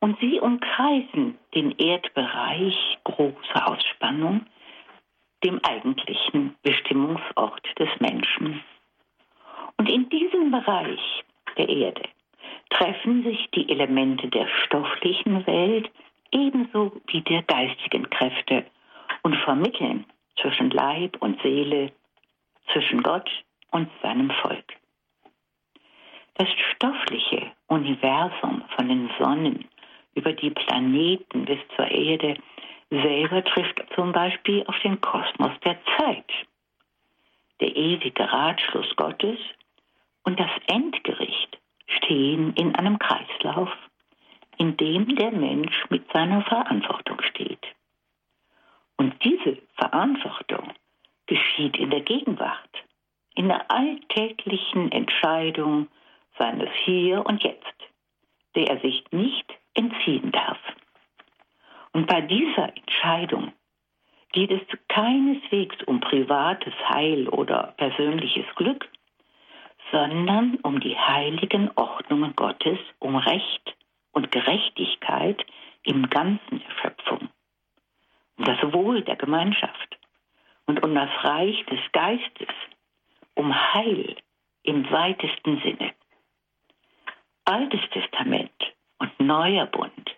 Und 0.00 0.18
sie 0.18 0.40
umkreisen 0.40 1.38
den 1.54 1.70
Erdbereich 1.78 2.98
großer 3.04 3.68
Ausspannung, 3.68 4.44
dem 5.44 5.60
eigentlichen 5.62 6.56
Bestimmungsort 6.64 7.64
des 7.78 7.90
Menschen. 8.00 8.64
Und 9.76 9.88
in 9.88 10.08
diesem 10.08 10.50
Bereich 10.50 11.22
der 11.56 11.68
Erde 11.68 12.02
treffen 12.70 13.24
sich 13.24 13.48
die 13.54 13.68
Elemente 13.70 14.28
der 14.28 14.48
stofflichen 14.64 15.46
Welt 15.46 15.90
ebenso 16.32 17.00
wie 17.06 17.22
der 17.22 17.42
geistigen 17.42 18.08
Kräfte 18.10 18.66
und 19.22 19.36
vermitteln 19.36 20.04
zwischen 20.40 20.70
Leib 20.70 21.16
und 21.20 21.40
Seele, 21.42 21.92
zwischen 22.72 23.02
Gott 23.02 23.30
und 23.70 23.88
seinem 24.02 24.30
Volk. 24.42 24.76
Das 26.34 26.48
stoffliche 26.74 27.50
Universum 27.66 28.62
von 28.76 28.88
den 28.88 29.10
Sonnen 29.18 29.64
über 30.14 30.32
die 30.32 30.50
Planeten 30.50 31.44
bis 31.44 31.58
zur 31.74 31.90
Erde 31.90 32.36
selber 32.90 33.44
trifft 33.44 33.82
zum 33.94 34.12
Beispiel 34.12 34.64
auf 34.66 34.78
den 34.80 35.00
Kosmos 35.00 35.52
der 35.64 35.78
Zeit. 35.96 36.30
Der 37.60 37.74
ewige 37.74 38.32
Ratschluss 38.32 38.94
Gottes 38.96 39.38
und 40.22 40.38
das 40.38 40.50
Endgericht 40.68 41.58
stehen 41.88 42.52
in 42.54 42.74
einem 42.74 42.98
Kreislauf, 42.98 43.70
in 44.58 44.76
dem 44.76 45.16
der 45.16 45.32
Mensch 45.32 45.84
mit 45.90 46.10
seiner 46.12 46.42
Verantwortung 46.42 47.20
steht. 47.22 47.64
Und 48.96 49.14
diese 49.24 49.58
Verantwortung 49.74 50.72
geschieht 51.26 51.76
in 51.76 51.90
der 51.90 52.00
Gegenwart, 52.00 52.84
in 53.34 53.48
der 53.48 53.70
alltäglichen 53.70 54.90
Entscheidung 54.90 55.88
seines 56.38 56.70
Hier 56.84 57.24
und 57.24 57.42
Jetzt, 57.42 57.76
der 58.54 58.68
er 58.68 58.80
sich 58.80 59.04
nicht 59.12 59.46
entziehen 59.74 60.32
darf. 60.32 60.58
Und 61.92 62.06
bei 62.06 62.20
dieser 62.20 62.76
Entscheidung 62.76 63.52
geht 64.32 64.50
es 64.50 64.60
keineswegs 64.88 65.76
um 65.84 66.00
privates 66.00 66.74
Heil 66.88 67.28
oder 67.28 67.74
persönliches 67.76 68.46
Glück, 68.56 68.88
sondern 69.90 70.56
um 70.62 70.80
die 70.80 70.96
heiligen 70.96 71.70
Ordnungen 71.76 72.34
Gottes, 72.36 72.78
um 72.98 73.16
Recht 73.16 73.76
und 74.12 74.30
Gerechtigkeit 74.30 75.44
im 75.82 76.08
Ganzen 76.10 76.60
der 76.60 76.74
Schöpfung, 76.82 77.28
um 78.36 78.44
das 78.44 78.60
Wohl 78.72 79.02
der 79.02 79.16
Gemeinschaft 79.16 79.98
und 80.66 80.82
um 80.84 80.94
das 80.94 81.10
Reich 81.22 81.64
des 81.66 81.80
Geistes, 81.92 82.48
um 83.34 83.54
Heil 83.74 84.16
im 84.62 84.90
weitesten 84.90 85.60
Sinne. 85.62 85.94
Altes 87.44 87.80
Testament 87.90 88.74
und 88.98 89.18
Neuer 89.20 89.66
Bund 89.66 90.10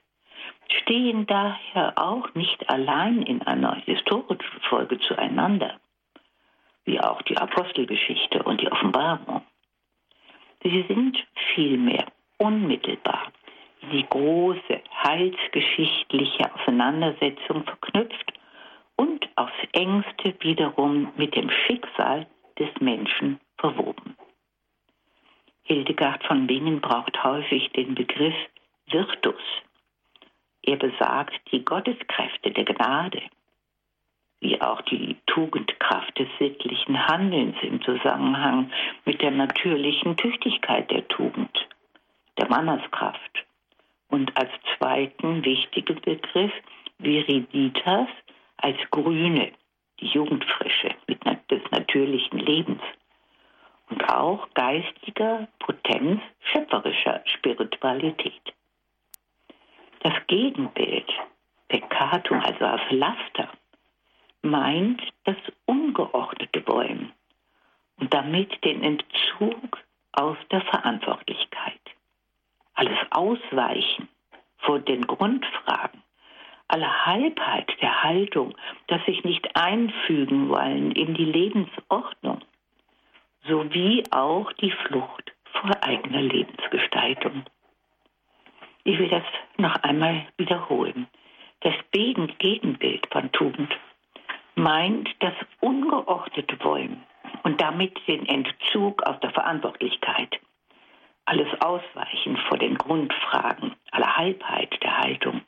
stehen 0.82 1.26
daher 1.26 1.92
auch 1.96 2.34
nicht 2.34 2.68
allein 2.68 3.22
in 3.22 3.42
einer 3.42 3.76
historischen 3.76 4.60
Folge 4.68 4.98
zueinander, 5.00 5.78
wie 6.84 7.00
auch 7.00 7.22
die 7.22 7.36
Apostelgeschichte 7.36 8.42
und 8.42 8.60
die 8.60 8.70
Offenbarung. 8.70 9.42
Sie 10.62 10.84
sind 10.88 11.16
vielmehr 11.54 12.06
unmittelbar 12.38 13.32
in 13.82 13.90
die 13.90 14.06
große 14.06 14.82
heilsgeschichtliche 15.02 16.54
Auseinandersetzung 16.54 17.64
verknüpft 17.64 18.32
und 18.96 19.26
aufs 19.36 19.52
engste 19.72 20.34
wiederum 20.40 21.12
mit 21.16 21.34
dem 21.34 21.50
Schicksal 21.50 22.26
des 22.58 22.68
Menschen 22.80 23.40
verwoben. 23.56 24.16
Hildegard 25.62 26.22
von 26.24 26.46
Bingen 26.46 26.80
braucht 26.80 27.22
häufig 27.24 27.70
den 27.70 27.94
Begriff 27.94 28.34
Virtus. 28.86 29.40
Er 30.62 30.76
besagt 30.76 31.40
die 31.52 31.64
Gotteskräfte 31.64 32.50
der 32.50 32.64
Gnade, 32.64 33.22
wie 34.40 34.60
auch 34.60 34.80
die 34.82 35.16
Tugendkraft 35.26 36.18
des 36.18 36.28
sittlichen 36.38 37.06
Handelns 37.06 37.56
im 37.62 37.82
Zusammenhang 37.82 38.70
mit 39.04 39.20
der 39.20 39.30
natürlichen 39.30 40.16
Tüchtigkeit 40.16 40.90
der 40.90 41.06
Tugend, 41.08 41.68
der 42.38 42.48
Manneskraft. 42.48 43.44
Und 44.08 44.36
als 44.36 44.50
zweiten 44.76 45.44
wichtigen 45.44 46.00
Begriff 46.00 46.52
Viriditas 46.98 48.08
als 48.56 48.76
Grüne, 48.90 49.52
die 50.00 50.06
Jugendfrische 50.06 50.90
des 51.50 51.62
natürlichen 51.70 52.38
Lebens. 52.38 52.82
Und 53.88 54.08
auch 54.08 54.48
geistiger 54.54 55.48
Potenz 55.58 56.20
schöpferischer 56.52 57.22
Spiritualität. 57.24 58.54
Das 60.00 60.14
Gegenbild, 60.28 61.10
Peccatum, 61.68 62.40
also 62.40 62.64
als 62.64 62.82
Laster, 62.90 63.48
meint 64.42 65.02
das 65.24 65.36
ungeordnete 65.66 66.60
Bäumen 66.60 67.12
und 67.98 68.12
damit 68.14 68.64
den 68.64 68.82
Entzug 68.82 69.78
aus 70.12 70.36
der 70.50 70.62
Verantwortlichkeit. 70.62 71.80
Alles 72.74 72.98
Ausweichen 73.10 74.08
vor 74.58 74.78
den 74.78 75.06
Grundfragen, 75.06 76.02
alle 76.68 77.06
Halbheit 77.06 77.70
der 77.80 78.02
Haltung, 78.02 78.56
das 78.86 79.04
sich 79.04 79.24
nicht 79.24 79.56
einfügen 79.56 80.48
wollen 80.48 80.92
in 80.92 81.14
die 81.14 81.24
Lebensordnung, 81.24 82.40
sowie 83.46 84.04
auch 84.10 84.52
die 84.54 84.70
Flucht 84.70 85.32
vor 85.52 85.70
eigener 85.82 86.22
Lebensgestaltung. 86.22 87.44
Ich 88.84 88.98
will 88.98 89.08
das 89.08 89.24
noch 89.58 89.76
einmal 89.82 90.26
wiederholen. 90.38 91.06
Das 91.60 91.74
Gegenbild 91.90 93.06
von 93.10 93.30
Tugend 93.32 93.76
meint 94.60 95.08
das 95.20 95.32
ungeordnete 95.60 96.62
Wollen 96.62 97.02
und 97.44 97.60
damit 97.60 97.98
den 98.06 98.26
Entzug 98.26 99.02
aus 99.04 99.18
der 99.20 99.30
Verantwortlichkeit. 99.30 100.38
Alles 101.24 101.48
Ausweichen 101.60 102.36
vor 102.48 102.58
den 102.58 102.76
Grundfragen, 102.76 103.74
aller 103.90 104.16
Halbheit 104.16 104.76
der 104.82 104.98
Haltung. 104.98 105.40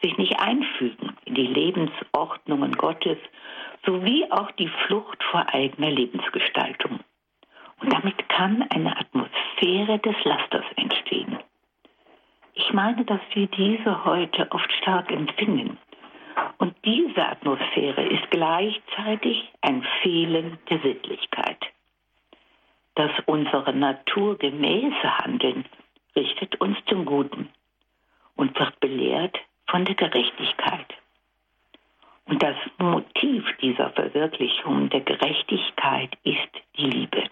Sich 0.00 0.16
nicht 0.16 0.40
einfügen 0.40 1.14
in 1.26 1.34
die 1.34 1.46
Lebensordnungen 1.46 2.72
Gottes 2.72 3.18
sowie 3.84 4.26
auch 4.30 4.50
die 4.52 4.70
Flucht 4.86 5.22
vor 5.24 5.46
eigener 5.52 5.90
Lebensgestaltung. 5.90 7.00
Und 7.80 7.92
damit 7.92 8.28
kann 8.30 8.62
eine 8.70 8.96
Atmosphäre 8.96 9.98
des 9.98 10.16
Lasters 10.24 10.64
entstehen. 10.76 11.38
Ich 12.54 12.72
meine, 12.72 13.04
dass 13.04 13.20
wir 13.34 13.46
diese 13.48 14.04
heute 14.04 14.50
oft 14.52 14.72
stark 14.72 15.10
empfinden 15.10 15.78
und 16.58 16.74
diese 16.84 17.26
Atmosphäre 17.26 18.02
ist 18.02 18.30
gleichzeitig 18.30 19.52
ein 19.60 19.84
Fehlen 20.02 20.58
der 20.70 20.80
Sittlichkeit. 20.80 21.58
Das 22.94 23.10
unsere 23.26 23.72
naturgemäße 23.72 25.18
Handeln 25.18 25.64
richtet 26.14 26.60
uns 26.60 26.76
zum 26.86 27.04
Guten 27.04 27.48
und 28.36 28.58
wird 28.58 28.78
belehrt 28.80 29.38
von 29.68 29.84
der 29.84 29.94
Gerechtigkeit. 29.94 30.86
Und 32.26 32.42
das 32.42 32.56
Motiv 32.78 33.44
dieser 33.60 33.90
Verwirklichung 33.90 34.88
der 34.90 35.00
Gerechtigkeit 35.00 36.16
ist 36.22 36.50
die 36.76 36.86
Liebe. 36.86 37.24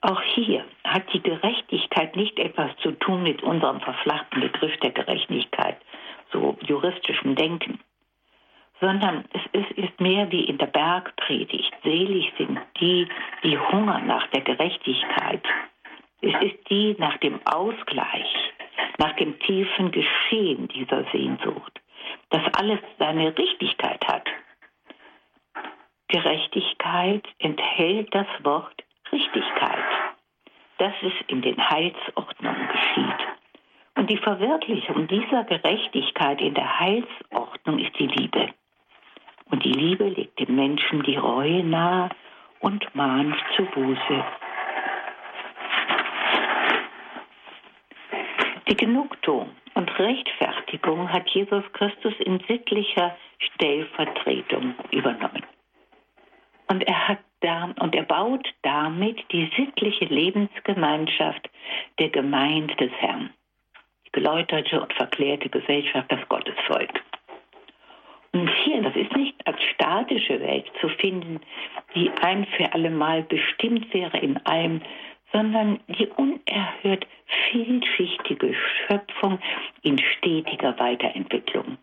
Auch 0.00 0.20
hier 0.34 0.64
hat 0.84 1.04
die 1.12 1.22
Gerechtigkeit 1.22 2.16
nicht 2.16 2.38
etwas 2.38 2.76
zu 2.82 2.90
tun 2.92 3.22
mit 3.22 3.42
unserem 3.42 3.80
verflachten 3.80 4.40
Begriff 4.40 4.76
der 4.80 4.90
Gerechtigkeit, 4.90 5.76
so 6.32 6.56
juristischem 6.62 7.34
Denken, 7.34 7.78
sondern 8.80 9.24
es 9.32 9.42
ist, 9.52 9.70
ist 9.78 10.00
mehr 10.00 10.30
wie 10.32 10.44
in 10.44 10.58
der 10.58 10.66
Bergpredigt. 10.66 11.72
Selig 11.84 12.32
sind 12.36 12.58
die, 12.80 13.08
die 13.44 13.56
hungern 13.56 14.06
nach 14.06 14.26
der 14.28 14.40
Gerechtigkeit. 14.40 15.44
Es 16.20 16.34
ist 16.42 16.68
die 16.68 16.96
nach 16.98 17.16
dem 17.18 17.40
Ausgleich, 17.46 18.52
nach 18.98 19.12
dem 19.16 19.38
tiefen 19.40 19.92
Geschehen 19.92 20.68
dieser 20.68 21.04
Sehnsucht, 21.12 21.80
dass 22.30 22.42
alles 22.54 22.80
seine 22.98 23.36
Richtigkeit 23.36 24.06
hat. 24.06 24.28
Gerechtigkeit 26.08 27.26
enthält 27.38 28.14
das 28.14 28.26
Wort 28.42 28.82
Richtigkeit, 29.10 29.84
dass 30.78 30.92
es 31.02 31.12
in 31.28 31.42
den 31.42 31.56
Heilsordnungen 31.70 32.68
geschieht. 32.68 33.41
Und 33.94 34.10
die 34.10 34.16
Verwirklichung 34.16 35.06
dieser 35.06 35.44
Gerechtigkeit 35.44 36.40
in 36.40 36.54
der 36.54 36.80
Heilsordnung 36.80 37.78
ist 37.78 37.98
die 37.98 38.06
Liebe. 38.06 38.48
Und 39.50 39.64
die 39.64 39.72
Liebe 39.72 40.08
legt 40.08 40.40
dem 40.40 40.56
Menschen 40.56 41.02
die 41.02 41.16
Reue 41.16 41.62
nahe 41.62 42.08
und 42.60 42.94
mahnt 42.94 43.36
zur 43.54 43.66
Buße. 43.66 44.24
Die 48.68 48.76
Genugtuung 48.76 49.50
und 49.74 49.98
Rechtfertigung 49.98 51.12
hat 51.12 51.28
Jesus 51.28 51.64
Christus 51.72 52.14
in 52.20 52.40
sittlicher 52.48 53.16
Stellvertretung 53.38 54.74
übernommen. 54.90 55.44
Und 56.68 56.82
er 56.84 57.08
hat 57.08 57.18
da, 57.40 57.74
und 57.80 57.94
er 57.94 58.04
baut 58.04 58.48
damit 58.62 59.20
die 59.32 59.50
sittliche 59.56 60.06
Lebensgemeinschaft 60.06 61.50
der 61.98 62.08
Gemeinde 62.08 62.74
des 62.76 62.92
Herrn, 62.92 63.30
geläuterte 64.12 64.80
und 64.80 64.92
verklärte 64.92 65.48
Gesellschaft, 65.48 66.10
das 66.10 66.28
Gottesvolk. 66.28 67.02
Und 68.32 68.48
hier, 68.64 68.82
das 68.82 68.96
ist 68.96 69.14
nicht 69.16 69.34
als 69.46 69.60
statische 69.74 70.40
Welt 70.40 70.70
zu 70.80 70.88
finden, 70.88 71.40
die 71.94 72.10
ein 72.22 72.46
für 72.56 72.72
alle 72.72 72.90
Mal 72.90 73.22
bestimmt 73.22 73.92
wäre 73.92 74.18
in 74.18 74.38
allem, 74.46 74.80
sondern 75.32 75.80
die 75.88 76.06
unerhört 76.08 77.06
vielschichtige 77.50 78.54
Schöpfung 78.54 79.38
in 79.82 79.98
stetiger 79.98 80.78
Weiterentwicklung. 80.78 81.78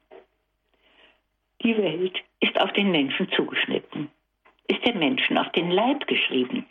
Die 1.63 1.77
Welt 1.77 2.17
ist 2.39 2.59
auf 2.59 2.71
den 2.73 2.91
Menschen 2.91 3.29
zugeschnitten 3.31 4.09
ist 4.69 4.85
dem 4.85 4.99
Menschen 4.99 5.37
auf 5.37 5.51
den 5.51 5.71
Leib 5.71 6.05
geschrieben 6.07 6.65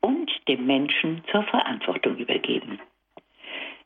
und 0.00 0.30
dem 0.48 0.66
Menschen 0.66 1.22
zur 1.30 1.44
Verantwortung 1.44 2.16
übergeben. 2.16 2.80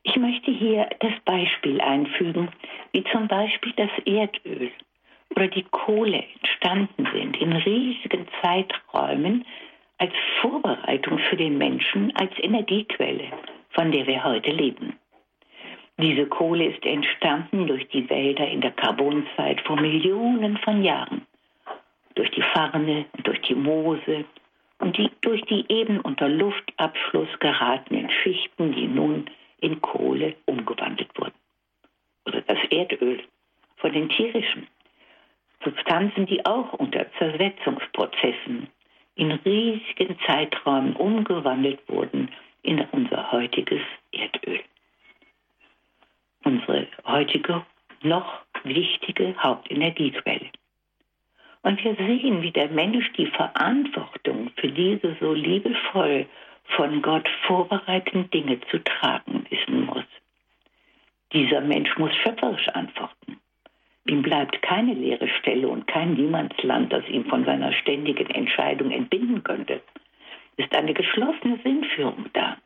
Ich 0.03 0.15
möchte 0.15 0.51
hier 0.51 0.89
das 0.99 1.13
Beispiel 1.25 1.79
einfügen, 1.81 2.49
wie 2.91 3.03
zum 3.05 3.27
Beispiel 3.27 3.73
das 3.75 3.89
Erdöl 4.05 4.71
oder 5.35 5.47
die 5.47 5.63
Kohle 5.63 6.23
entstanden 6.35 7.07
sind 7.13 7.37
in 7.37 7.53
riesigen 7.53 8.27
Zeiträumen 8.41 9.45
als 9.97 10.13
Vorbereitung 10.41 11.19
für 11.29 11.37
den 11.37 11.57
Menschen 11.57 12.13
als 12.15 12.31
Energiequelle, 12.37 13.31
von 13.69 13.91
der 13.91 14.07
wir 14.07 14.23
heute 14.23 14.51
leben. 14.51 14.97
Diese 15.99 16.25
Kohle 16.25 16.65
ist 16.65 16.83
entstanden 16.85 17.67
durch 17.67 17.87
die 17.89 18.09
Wälder 18.09 18.47
in 18.47 18.61
der 18.61 18.71
Karbonzeit 18.71 19.61
vor 19.61 19.79
Millionen 19.79 20.57
von 20.57 20.83
Jahren 20.83 21.27
durch 22.15 22.31
die 22.31 22.43
Farne 22.53 23.05
durch 23.23 23.41
die 23.41 23.55
Moose 23.55 24.25
und 24.79 24.97
die, 24.97 25.09
durch 25.21 25.41
die 25.43 25.65
eben 25.69 25.99
unter 25.99 26.27
Luftabschluss 26.27 27.29
geratenen 27.39 28.09
Schichten, 28.09 28.73
die 28.73 28.87
nun 28.87 29.25
in 29.61 29.81
Kohle 29.81 30.35
umgewandelt 30.45 31.09
wurden. 31.17 31.33
Oder 32.25 32.41
das 32.41 32.59
Erdöl 32.69 33.23
von 33.77 33.93
den 33.93 34.09
tierischen 34.09 34.67
Substanzen, 35.63 36.25
die 36.25 36.45
auch 36.45 36.73
unter 36.73 37.05
Zersetzungsprozessen 37.13 38.67
in 39.15 39.31
riesigen 39.31 40.17
Zeiträumen 40.25 40.95
umgewandelt 40.95 41.79
wurden 41.87 42.29
in 42.63 42.79
unser 42.91 43.31
heutiges 43.31 43.81
Erdöl. 44.11 44.59
Unsere 46.43 46.87
heutige 47.05 47.63
noch 48.01 48.41
wichtige 48.63 49.35
Hauptenergiequelle. 49.41 50.49
Und 51.63 51.83
wir 51.83 51.95
sehen, 51.95 52.41
wie 52.41 52.51
der 52.51 52.69
Mensch 52.69 53.11
die 53.13 53.27
Verantwortung 53.27 54.51
für 54.55 54.69
diese 54.69 55.15
so 55.19 55.33
liebevoll 55.33 56.25
von 56.75 57.01
Gott 57.01 57.29
vorbereiteten 57.45 58.29
Dinge 58.31 58.59
zu 58.71 58.83
tragen. 58.83 59.30
Dieser 61.41 61.61
Mensch 61.61 61.97
muss 61.97 62.13
schöpferisch 62.17 62.67
antworten. 62.69 63.39
Ihm 64.05 64.21
bleibt 64.21 64.61
keine 64.61 64.93
leere 64.93 65.27
Stelle 65.39 65.67
und 65.67 65.87
kein 65.87 66.13
Niemandsland, 66.13 66.93
das 66.93 67.07
ihn 67.07 67.25
von 67.25 67.45
seiner 67.45 67.73
ständigen 67.73 68.29
Entscheidung 68.29 68.91
entbinden 68.91 69.43
könnte. 69.43 69.81
Ist 70.57 70.75
eine 70.75 70.93
geschlossene 70.93 71.57
Sinnführung 71.63 72.25
da. 72.33 72.57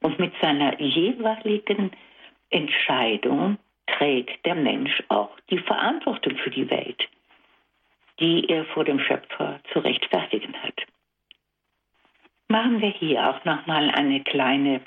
Und 0.00 0.18
mit 0.18 0.32
seiner 0.40 0.80
jeweiligen 0.80 1.90
Entscheidung 2.48 3.58
trägt 3.86 4.46
der 4.46 4.54
Mensch 4.54 5.02
auch 5.08 5.36
die 5.50 5.58
Verantwortung 5.58 6.36
für 6.38 6.50
die 6.50 6.70
Welt 6.70 7.08
die 8.20 8.48
er 8.48 8.64
vor 8.66 8.84
dem 8.84 9.00
Schöpfer 9.00 9.60
zu 9.72 9.80
rechtfertigen 9.80 10.54
hat. 10.62 10.80
Machen 12.48 12.80
wir 12.80 12.90
hier 12.90 13.28
auch 13.28 13.44
nochmal 13.44 13.90
eine 13.90 14.22
kleine 14.22 14.80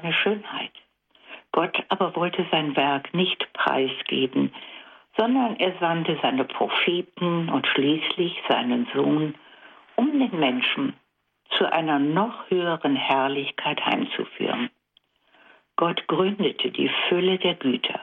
seine 0.00 0.12
Schönheit. 0.12 0.72
Gott 1.52 1.76
aber 1.88 2.16
wollte 2.16 2.46
sein 2.50 2.76
Werk 2.76 3.12
nicht 3.12 3.52
preisgeben, 3.52 4.52
sondern 5.16 5.56
er 5.56 5.74
sandte 5.78 6.18
seine 6.22 6.44
Propheten 6.44 7.50
und 7.50 7.66
schließlich 7.66 8.42
seinen 8.48 8.86
Sohn, 8.94 9.34
um 9.96 10.18
den 10.18 10.38
Menschen 10.38 10.94
zu 11.50 11.70
einer 11.70 11.98
noch 11.98 12.48
höheren 12.48 12.96
Herrlichkeit 12.96 13.84
heimzuführen. 13.84 14.70
Gott 15.76 16.06
gründete 16.06 16.70
die 16.70 16.90
Fülle 17.08 17.38
der 17.38 17.54
Güter. 17.54 18.00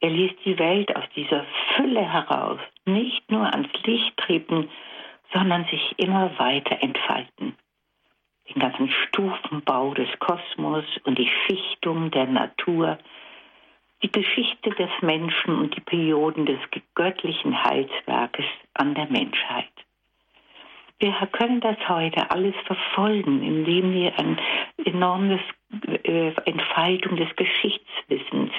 Er 0.00 0.10
ließ 0.10 0.32
die 0.44 0.58
Welt 0.58 0.94
aus 0.94 1.04
dieser 1.16 1.44
Fülle 1.74 2.02
heraus 2.12 2.60
nicht 2.84 3.30
nur 3.30 3.52
ans 3.52 3.72
Licht 3.84 4.16
treten, 4.18 4.68
sondern 5.32 5.64
sich 5.64 5.94
immer 5.96 6.38
weiter 6.38 6.80
entfalten. 6.80 7.56
Den 8.48 8.60
ganzen 8.60 8.90
Stufenbau 8.90 9.94
des 9.94 10.08
Kosmos 10.18 10.84
und 11.04 11.18
die 11.18 11.30
Schichtung 11.46 12.10
der 12.10 12.26
Natur, 12.26 12.98
die 14.02 14.12
Geschichte 14.12 14.70
des 14.70 14.90
Menschen 15.00 15.58
und 15.58 15.76
die 15.76 15.80
Perioden 15.80 16.46
des 16.46 16.58
göttlichen 16.94 17.62
Heilswerkes 17.64 18.44
an 18.74 18.94
der 18.94 19.06
Menschheit. 19.06 19.70
Wir 20.98 21.12
können 21.32 21.60
das 21.60 21.76
heute 21.88 22.30
alles 22.30 22.54
verfolgen, 22.64 23.42
indem 23.42 23.92
wir 23.92 24.18
eine 24.18 24.36
enorme 24.84 25.38
äh, 26.04 26.32
Entfaltung 26.44 27.16
des 27.16 27.28
Geschichtswissens, 27.36 28.52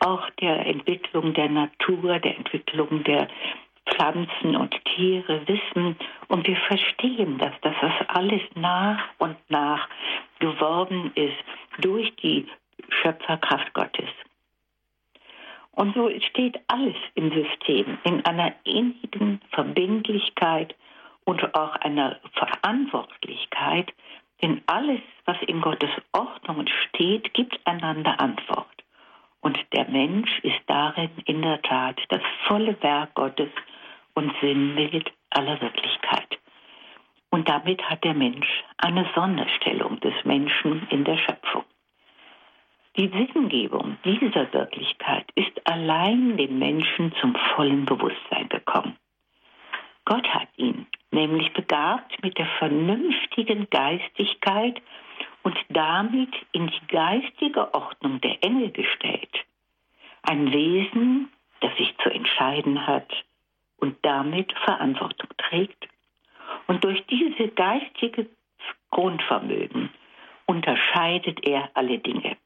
auch 0.00 0.28
der 0.40 0.66
Entwicklung 0.66 1.32
der 1.32 1.48
Natur, 1.48 2.18
der 2.18 2.36
Entwicklung 2.36 3.02
der 3.04 3.28
Pflanzen 3.90 4.56
und 4.56 4.74
Tiere 4.84 5.46
wissen 5.46 5.96
und 6.28 6.46
wir 6.46 6.56
verstehen, 6.56 7.38
dass 7.38 7.52
das 7.62 7.74
alles 8.08 8.42
nach 8.54 9.02
und 9.18 9.36
nach 9.48 9.88
geworden 10.38 11.12
ist 11.14 11.36
durch 11.80 12.14
die 12.16 12.46
Schöpferkraft 12.88 13.72
Gottes. 13.74 14.08
Und 15.72 15.94
so 15.94 16.10
steht 16.30 16.58
alles 16.66 16.96
im 17.14 17.30
System 17.32 17.98
in 18.04 18.24
einer 18.24 18.52
innigen 18.64 19.40
Verbindlichkeit 19.50 20.74
und 21.24 21.54
auch 21.54 21.76
einer 21.76 22.18
Verantwortlichkeit, 22.32 23.92
denn 24.42 24.62
alles, 24.66 25.00
was 25.24 25.36
in 25.46 25.60
Gottes 25.60 25.90
Ordnung 26.12 26.66
steht, 26.88 27.32
gibt 27.34 27.60
einander 27.64 28.20
Antwort. 28.20 28.66
Und 29.40 29.58
der 29.72 29.88
Mensch 29.88 30.30
ist 30.42 30.60
darin 30.66 31.10
in 31.26 31.42
der 31.42 31.62
Tat 31.62 32.00
das 32.08 32.22
volle 32.46 32.80
Werk 32.82 33.14
Gottes 33.14 33.50
und 34.18 34.34
Sinnbild 34.40 35.12
aller 35.30 35.60
Wirklichkeit. 35.60 36.40
Und 37.30 37.48
damit 37.48 37.80
hat 37.88 38.02
der 38.02 38.14
Mensch 38.14 38.48
eine 38.78 39.08
Sonderstellung 39.14 40.00
des 40.00 40.12
Menschen 40.24 40.88
in 40.90 41.04
der 41.04 41.18
Schöpfung. 41.18 41.62
Die 42.96 43.06
Sinngebung 43.06 43.96
dieser 44.04 44.52
Wirklichkeit 44.52 45.24
ist 45.36 45.64
allein 45.68 46.36
dem 46.36 46.58
Menschen 46.58 47.12
zum 47.20 47.36
vollen 47.54 47.84
Bewusstsein 47.84 48.48
gekommen. 48.48 48.96
Gott 50.04 50.26
hat 50.34 50.48
ihn 50.56 50.88
nämlich 51.12 51.52
begabt 51.52 52.20
mit 52.20 52.36
der 52.38 52.48
vernünftigen 52.58 53.70
Geistigkeit 53.70 54.82
und 55.44 55.56
damit 55.68 56.34
in 56.50 56.66
die 56.66 56.86
geistige 56.88 57.72
Ordnung 57.72 58.20
der 58.20 58.42
Engel 58.42 58.72
gestellt. 58.72 59.44
Ein 60.22 60.52
Wesen, 60.52 61.28
das 61.60 61.70
sich 61.76 61.94
zu 61.98 62.10
entscheiden 62.10 62.84
hat 62.84 63.08
und 63.78 63.96
damit 64.02 64.52
Verantwortung 64.64 65.30
trägt. 65.38 65.88
Und 66.66 66.84
durch 66.84 67.04
diese 67.06 67.48
geistige 67.48 68.28
Grundvermögen 68.90 69.90
unterscheidet 70.46 71.46
er 71.46 71.70
alle 71.74 71.98
Dinge. 71.98 72.36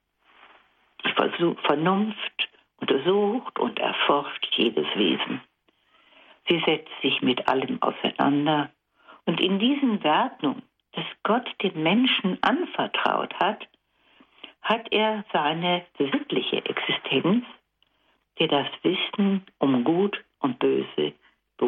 Die 1.04 1.12
Vernunft 1.66 2.48
untersucht 2.76 3.58
und 3.58 3.78
erforscht 3.78 4.46
jedes 4.56 4.86
Wesen. 4.94 5.40
Sie 6.48 6.62
setzt 6.66 6.90
sich 7.02 7.22
mit 7.22 7.48
allem 7.48 7.80
auseinander 7.80 8.70
und 9.24 9.40
in 9.40 9.58
diesen 9.58 10.02
Werten, 10.02 10.62
das 10.92 11.04
Gott 11.22 11.48
dem 11.62 11.82
Menschen 11.82 12.38
anvertraut 12.42 13.32
hat, 13.34 13.68
hat 14.62 14.92
er 14.92 15.24
seine 15.32 15.84
sittliche 15.98 16.64
Existenz, 16.64 17.44
der 18.38 18.48
das 18.48 18.66
Wissen 18.82 19.44
um 19.58 19.84
Gut 19.84 20.22
und 20.40 20.58
Böse 20.58 21.14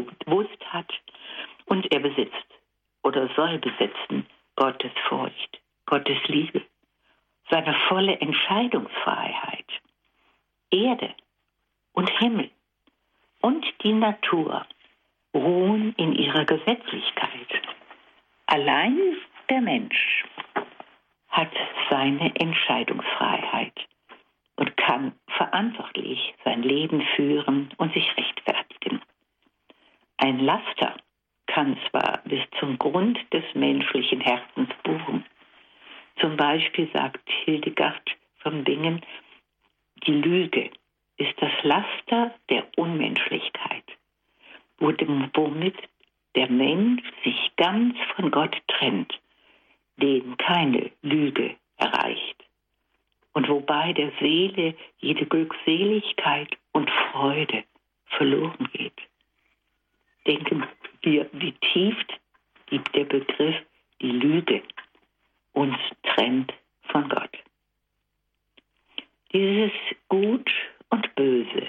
bewusst 0.03 0.61
hat 0.73 0.93
und 1.67 1.91
er 1.93 2.01
besitzt 2.01 2.47
oder 3.03 3.29
soll 3.37 3.59
besitzen 3.59 4.27
Gottes 4.57 4.93
Furcht, 5.09 5.61
Gottes 5.87 6.19
Liebe, 6.27 6.63
seine 7.51 7.75
volle 7.89 8.19
Entscheidungsfreiheit, 8.21 9.67
Erde 10.71 11.15
und 11.93 12.11
Himmel 12.19 12.51
und 13.41 13.65
die 13.83 13.93
Natur 13.93 14.67
ruhen 15.35 15.95
in 15.97 16.15
ihrer 16.15 16.45
Gesetzlichkeit. 16.45 17.63
Allein 18.47 18.99
der 19.51 19.61
Mensch 19.61 20.25
hat 21.29 21.51
seine 21.91 22.35
Entscheidungsfreiheit 22.37 23.75
und 24.57 24.77
kann 24.77 25.13
verantwortlich 25.37 26.35
sein 26.45 26.63
Leben 26.63 27.03
führen 27.17 27.71
und 27.77 27.93
sich 27.93 28.17
rechtfertigen. 28.17 29.03
Ein 30.17 30.39
Laster 30.41 30.97
kann 31.47 31.77
zwar 31.91 32.23
bis 32.25 32.41
zum 32.59 32.79
Grund 32.79 33.19
des 33.33 33.45
menschlichen 33.55 34.21
Herzens 34.21 34.71
buchen. 34.83 35.25
Zum 36.21 36.37
Beispiel 36.37 36.89
sagt 36.93 37.29
Hildegard 37.45 38.11
von 38.39 38.65
Bingen, 38.65 39.03
die 40.07 40.13
Lüge 40.13 40.71
ist 41.17 41.35
das 41.41 41.53
Laster 41.63 42.35
der 42.51 42.67
Unmenschlichkeit, 42.77 43.85
womit 44.79 45.77
der 46.35 46.51
Mensch 46.51 47.03
sich 47.25 47.53
ganz 47.57 47.97
von 48.17 48.31
Gott 48.31 48.57
trennt, 48.69 49.21
den 49.97 50.37
keine 50.37 50.91
Lüge 51.03 51.57
erreicht, 51.77 52.45
und 53.33 53.49
wobei 53.49 53.93
der 53.93 54.13
Seele 54.21 54.75
jede 54.99 55.27
Glückseligkeit 55.27 56.57
und 56.73 56.91
Freude 56.91 57.65
verloren 58.07 58.69
geht. 58.73 59.01
Denken 60.27 60.65
wir, 61.03 61.29
wie 61.33 61.53
tief 61.53 61.97
die, 62.71 62.79
der 62.95 63.05
Begriff 63.05 63.57
die 64.01 64.11
Lüge 64.11 64.63
uns 65.53 65.77
trennt 66.03 66.53
von 66.83 67.09
Gott. 67.09 67.31
Dieses 69.33 69.73
Gut 70.09 70.51
und 70.91 71.15
Böse 71.15 71.69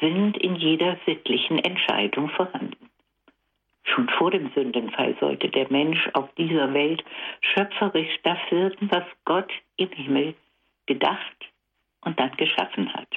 sind 0.00 0.36
in 0.38 0.56
jeder 0.56 0.98
sittlichen 1.06 1.58
Entscheidung 1.58 2.28
vorhanden. 2.30 2.90
Schon 3.84 4.08
vor 4.08 4.30
dem 4.30 4.50
Sündenfall 4.54 5.16
sollte 5.20 5.48
der 5.50 5.70
Mensch 5.70 6.08
auf 6.14 6.32
dieser 6.34 6.72
Welt 6.72 7.04
schöpferisch 7.40 8.18
das 8.22 8.38
wirken, 8.50 8.90
was 8.90 9.04
Gott 9.24 9.52
im 9.76 9.90
Himmel 9.90 10.34
gedacht 10.86 11.36
und 12.00 12.18
dann 12.18 12.34
geschaffen 12.36 12.92
hat. 12.92 13.08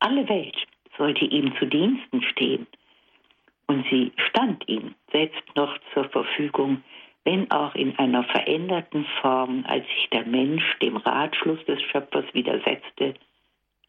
Alle 0.00 0.28
Welt 0.28 0.56
sollte 0.96 1.24
ihm 1.24 1.54
zu 1.58 1.66
Diensten 1.66 2.22
stehen 2.22 2.66
und 3.68 3.86
sie 3.90 4.12
stand 4.16 4.66
ihm 4.68 4.94
selbst 5.12 5.42
noch 5.54 5.78
zur 5.94 6.08
Verfügung, 6.08 6.82
wenn 7.24 7.50
auch 7.50 7.74
in 7.74 7.96
einer 7.98 8.24
veränderten 8.24 9.04
Form, 9.20 9.64
als 9.68 9.86
sich 9.86 10.08
der 10.10 10.24
Mensch 10.24 10.64
dem 10.80 10.96
Ratschluss 10.96 11.62
des 11.66 11.80
Schöpfers 11.82 12.24
widersetzte 12.32 13.14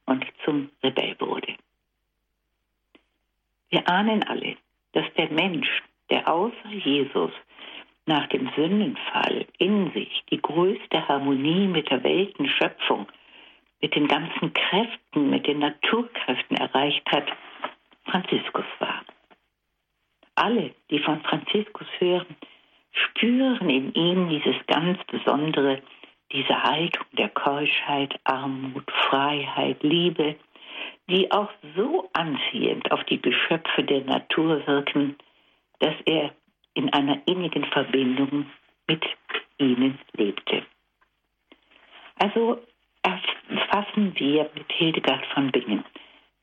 und 0.05 0.25
zum 0.43 0.69
Rebell 0.83 1.15
wurde. 1.19 1.55
Wir 3.69 3.87
ahnen 3.87 4.23
alle, 4.23 4.57
dass 4.91 5.05
der 5.17 5.31
Mensch, 5.31 5.69
der 6.09 6.27
außer 6.27 6.69
Jesus 6.71 7.31
nach 8.05 8.27
dem 8.27 8.49
Sündenfall 8.55 9.45
in 9.59 9.91
sich 9.93 10.23
die 10.31 10.41
größte 10.41 11.07
Harmonie 11.07 11.67
mit 11.67 11.89
der 11.89 12.03
Weltenschöpfung, 12.03 13.07
mit 13.81 13.95
den 13.95 14.07
ganzen 14.07 14.51
Kräften, 14.51 15.29
mit 15.29 15.47
den 15.47 15.59
Naturkräften 15.59 16.57
erreicht 16.57 17.09
hat, 17.11 17.27
Franziskus 18.05 18.65
war. 18.79 19.05
Alle, 20.39 20.73
die 20.89 20.99
von 20.99 21.19
Franziskus 21.21 21.87
hören, 21.97 22.37
spüren 22.93 23.69
in 23.69 23.93
ihm 23.93 24.29
dieses 24.29 24.55
ganz 24.67 24.97
Besondere, 25.07 25.81
diese 26.31 26.63
Haltung 26.63 27.03
der 27.11 27.27
Keuschheit, 27.27 28.17
Armut, 28.23 28.89
Freiheit, 29.09 29.83
Liebe, 29.83 30.37
die 31.09 31.29
auch 31.29 31.49
so 31.75 32.09
anziehend 32.13 32.89
auf 32.89 33.03
die 33.05 33.21
Geschöpfe 33.21 33.83
der 33.83 34.05
Natur 34.05 34.65
wirken, 34.65 35.17
dass 35.79 35.95
er 36.05 36.33
in 36.73 36.93
einer 36.93 37.21
innigen 37.25 37.65
Verbindung 37.65 38.45
mit 38.87 39.03
ihnen 39.57 39.99
lebte. 40.13 40.63
Also 42.15 42.61
erfassen 43.03 44.17
wir 44.17 44.49
mit 44.55 44.71
Hildegard 44.71 45.25
von 45.33 45.51
Bingen 45.51 45.83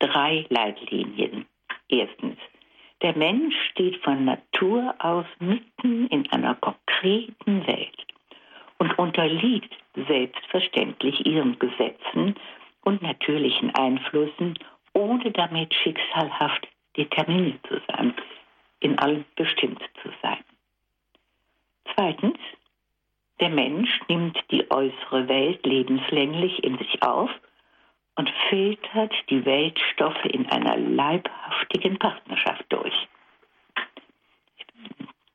drei 0.00 0.44
Leitlinien. 0.50 1.46
Erstens, 1.88 2.36
der 3.02 3.16
Mensch 3.16 3.54
steht 3.70 3.96
von 4.02 4.24
Natur 4.24 4.94
aus 4.98 5.26
mitten 5.38 6.06
in 6.08 6.30
einer 6.30 6.54
konkreten 6.54 7.66
Welt 7.66 8.06
und 8.78 8.98
unterliegt 8.98 9.74
selbstverständlich 10.08 11.26
ihren 11.26 11.58
Gesetzen 11.58 12.34
und 12.82 13.02
natürlichen 13.02 13.74
Einflüssen, 13.74 14.58
ohne 14.92 15.30
damit 15.32 15.74
schicksalhaft 15.74 16.68
determiniert 16.96 17.60
zu 17.68 17.80
sein, 17.88 18.14
in 18.80 18.98
allem 18.98 19.24
bestimmt 19.34 19.82
zu 20.02 20.10
sein. 20.22 20.38
Zweitens, 21.94 22.38
der 23.40 23.50
Mensch 23.50 24.00
nimmt 24.08 24.38
die 24.50 24.70
äußere 24.70 25.28
Welt 25.28 25.64
lebenslänglich 25.66 26.64
in 26.64 26.78
sich 26.78 27.02
auf 27.02 27.30
und 28.16 28.30
filtert 28.48 29.14
die 29.30 29.44
Weltstoffe 29.44 30.24
in 30.24 30.50
einer 30.50 30.76
leibhaftigen 30.76 31.98
Partnerschaft 31.98 32.64
durch. 32.70 32.94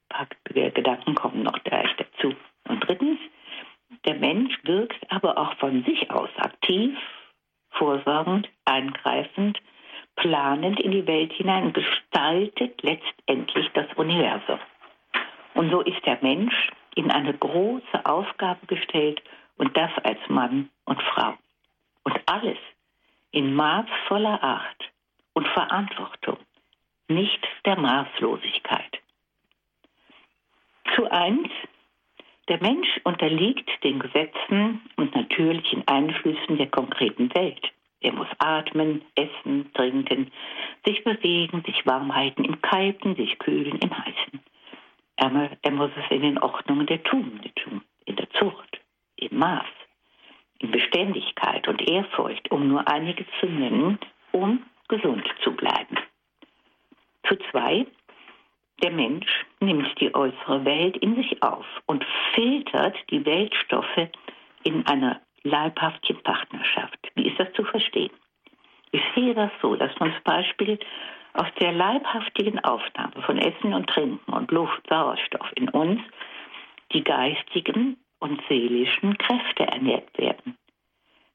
Ein 0.10 0.28
paar 0.44 0.70
Gedanken 0.72 1.16
kommen 1.16 1.44
noch 1.44 1.64
gleich 1.64 1.90
dazu. 1.98 2.36
Und 2.68 2.88
drittens, 2.88 3.20
der 4.06 4.16
Mensch 4.16 4.54
wirkt 4.64 5.12
aber 5.12 5.38
auch 5.38 5.56
von 5.58 5.84
sich 5.84 6.10
aus 6.12 6.30
aktiv, 6.38 6.98
vorsorgend, 7.72 8.50
eingreifend, 8.66 9.60
planend 10.16 10.80
in 10.80 10.92
die 10.92 11.08
Welt 11.08 11.32
hinein 11.34 11.66
und 11.66 11.74
gestaltet 11.74 12.82
letztendlich 12.82 13.70
das 13.74 13.88
Universum. 13.96 14.60
Und 15.54 15.72
so 15.72 15.82
ist 15.82 16.06
der 16.06 16.18
Mensch 16.22 16.72
in 16.96 17.12
eine 17.12 17.34
große 17.34 18.06
Aufgabe 18.06 18.66
gestellt 18.68 19.22
und 19.58 19.76
das 19.78 19.92
als 20.04 20.20
Mann 20.28 20.70
und 20.86 21.02
Frau. 21.02 21.34
Und 22.04 22.20
alles 22.26 22.58
in 23.32 23.54
maßvoller 23.54 24.42
Art 24.44 24.92
und 25.34 25.48
Verantwortung, 25.50 26.38
nicht 27.08 27.48
der 27.66 27.78
Maßlosigkeit. 27.80 29.00
Zu 30.96 31.10
eins, 31.10 31.50
der 32.48 32.62
Mensch 32.62 33.00
unterliegt 33.04 33.70
den 33.84 34.00
Gesetzen 34.00 34.82
und 34.98 35.16
natürlichen 35.16 35.88
Einflüssen 35.88 36.58
der 36.58 36.68
konkreten 36.68 37.34
Welt. 37.34 37.72
Er 38.02 38.14
muss 38.14 38.28
atmen, 38.40 39.04
essen, 39.16 39.72
trinken, 39.74 40.32
sich 40.86 41.04
bewegen, 41.04 41.64
sich 41.66 41.86
warm 41.86 42.14
halten 42.14 42.44
im 42.44 42.62
Kalten, 42.62 43.16
sich 43.16 43.38
kühlen 43.38 43.78
im 43.78 43.96
Heißen. 43.96 44.40
Er, 45.18 45.58
er 45.62 45.72
muss 45.72 45.92
es 45.96 46.10
in 46.10 46.24
den 46.24 46.40
Ordnungen 46.40 46.88
der 46.88 47.04
Tugend 47.04 47.56
tun, 47.56 47.84
in 48.06 48.16
der 48.16 48.30
Zucht, 48.32 48.82
im 49.18 49.38
Maß, 49.38 49.68
in 50.62 50.72
Beständigkeit 50.72 51.68
und 51.68 51.82
Ehrfurcht, 51.88 52.52
um 52.52 52.68
nur 52.68 52.88
einige 52.88 53.26
zu 53.40 53.48
nennen, 53.48 54.00
um 54.32 54.64
gesund 54.88 55.28
zu 55.44 55.52
bleiben. 55.52 55.98
Zu 57.28 57.36
zwei, 57.50 57.86
der 58.84 58.92
Mensch 58.92 59.46
nimmt 59.60 60.00
die 60.00 60.14
äußere 60.14 60.66
Welt 60.66 60.98
in 60.98 61.16
sich 61.16 61.42
auf 61.44 61.66
und 61.86 62.06
filtert 62.34 62.96
die 63.10 63.26
Weltstoffe 63.26 64.10
in 64.64 64.86
einer 64.88 65.22
leibhaften 65.44 66.22
Partnerschaft. 66.24 67.12
Wie 67.16 67.28
ist 67.28 67.40
das 67.40 67.52
zu 67.54 67.64
verstehen? 67.64 68.12
Ich 68.92 69.02
sehe 69.16 69.34
das 69.34 69.52
so, 69.62 69.76
dass 69.76 69.98
man 70.00 70.12
zum 70.12 70.24
Beispiel 70.24 70.80
aus 71.34 71.48
der 71.60 71.72
leibhaftigen 71.72 72.60
Aufnahme 72.60 73.22
von 73.26 73.38
Essen 73.38 73.74
und 73.74 73.88
Trinken 73.88 74.34
und 74.34 74.52
Luft, 74.52 74.82
Sauerstoff 74.90 75.50
in 75.56 75.70
uns 75.70 76.02
die 76.92 77.04
geistigen 77.04 77.98
und 78.22 78.40
seelischen 78.48 79.18
Kräfte 79.18 79.68
ernährt 79.68 80.18
werden. 80.18 80.56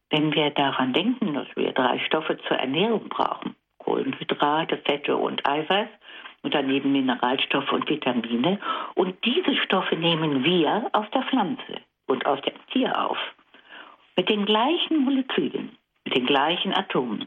Wenn 0.08 0.32
wir 0.32 0.50
daran 0.50 0.92
denken, 0.92 1.34
dass 1.34 1.48
wir 1.56 1.72
drei 1.72 1.98
Stoffe 1.98 2.38
zur 2.48 2.56
Ernährung 2.56 3.08
brauchen, 3.08 3.56
Kohlenhydrate, 3.78 4.78
Fette 4.78 5.16
und 5.16 5.46
Eiweiß 5.46 5.88
und 6.42 6.54
daneben 6.54 6.92
Mineralstoffe 6.92 7.72
und 7.72 7.88
Vitamine, 7.88 8.60
und 8.94 9.16
diese 9.24 9.56
Stoffe 9.56 9.96
nehmen 9.96 10.44
wir 10.44 10.88
aus 10.92 11.06
der 11.12 11.22
Pflanze 11.24 11.80
und 12.06 12.24
aus 12.24 12.40
dem 12.42 12.54
Tier 12.72 13.04
auf, 13.04 13.18
mit 14.16 14.28
den 14.28 14.46
gleichen 14.46 15.04
Molekülen, 15.04 15.76
mit 16.04 16.16
den 16.16 16.26
gleichen 16.26 16.72
Atomen. 16.72 17.26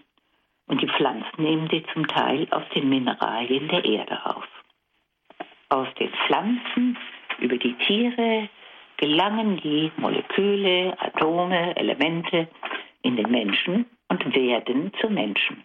Und 0.67 0.81
die 0.81 0.87
Pflanzen 0.87 1.43
nehmen 1.43 1.67
sie 1.69 1.83
zum 1.93 2.07
Teil 2.07 2.47
aus 2.51 2.63
den 2.73 2.87
Mineralien 2.87 3.67
der 3.67 3.83
Erde 3.83 4.25
auf. 4.25 4.47
Aus 5.67 5.87
den 5.99 6.11
Pflanzen 6.25 6.97
über 7.39 7.57
die 7.57 7.73
Tiere 7.73 8.49
gelangen 8.99 9.57
die 9.61 9.91
Moleküle, 9.95 10.93
Atome, 10.99 11.73
Elemente 11.77 12.49
in 13.01 13.15
den 13.15 13.31
Menschen 13.31 13.85
und 14.09 14.35
werden 14.35 14.91
zu 14.99 15.09
Menschen. 15.09 15.63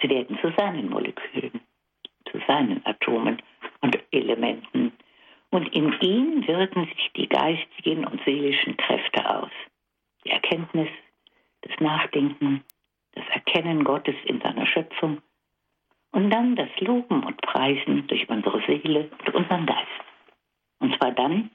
Sie 0.00 0.08
werden 0.08 0.38
zu 0.40 0.50
seinen 0.56 0.88
Molekülen, 0.88 1.60
zu 2.30 2.40
seinen 2.48 2.84
Atomen 2.86 3.42
und 3.82 3.98
Elementen. 4.10 4.92
Und 5.50 5.68
in 5.74 5.94
ihm 6.00 6.46
wirken 6.46 6.86
sich 6.86 7.10
die 7.14 7.28
geistigen 7.28 8.06
und 8.06 8.24
seelischen 8.24 8.76
Kräfte 8.78 9.28
aus. 9.28 9.50
Die 10.24 10.30
Erkenntnis, 10.30 10.88
das 11.60 11.78
Nachdenken, 11.78 12.64
das 13.12 13.24
Erkennen 13.34 13.84
Gottes 13.84 14.14
in 14.24 14.40
seiner 14.40 14.64
Schöpfung 14.64 15.20
und 16.12 16.30
dann 16.30 16.56
das 16.56 16.70
Loben 16.78 17.22
und 17.22 17.38
Preisen 17.42 18.06
durch 18.06 18.26
unsere 18.30 18.62
Seele 18.66 19.10
und 19.26 19.34
unseren 19.34 19.66
Geist. 19.66 20.00
Und 20.78 20.96
zwar 20.96 21.12
dann, 21.12 21.50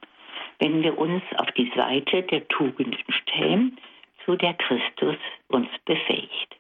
wenn 0.60 0.84
wir 0.84 0.98
uns 0.98 1.24
auf 1.38 1.52
die 1.52 1.72
Seite 1.76 2.24
der 2.24 2.48
Tugenden 2.48 3.04
stellen, 3.10 3.78
zu 4.26 4.36
der 4.36 4.54
Christus 4.56 5.18
uns 5.48 5.70
befähigt. 5.86 6.56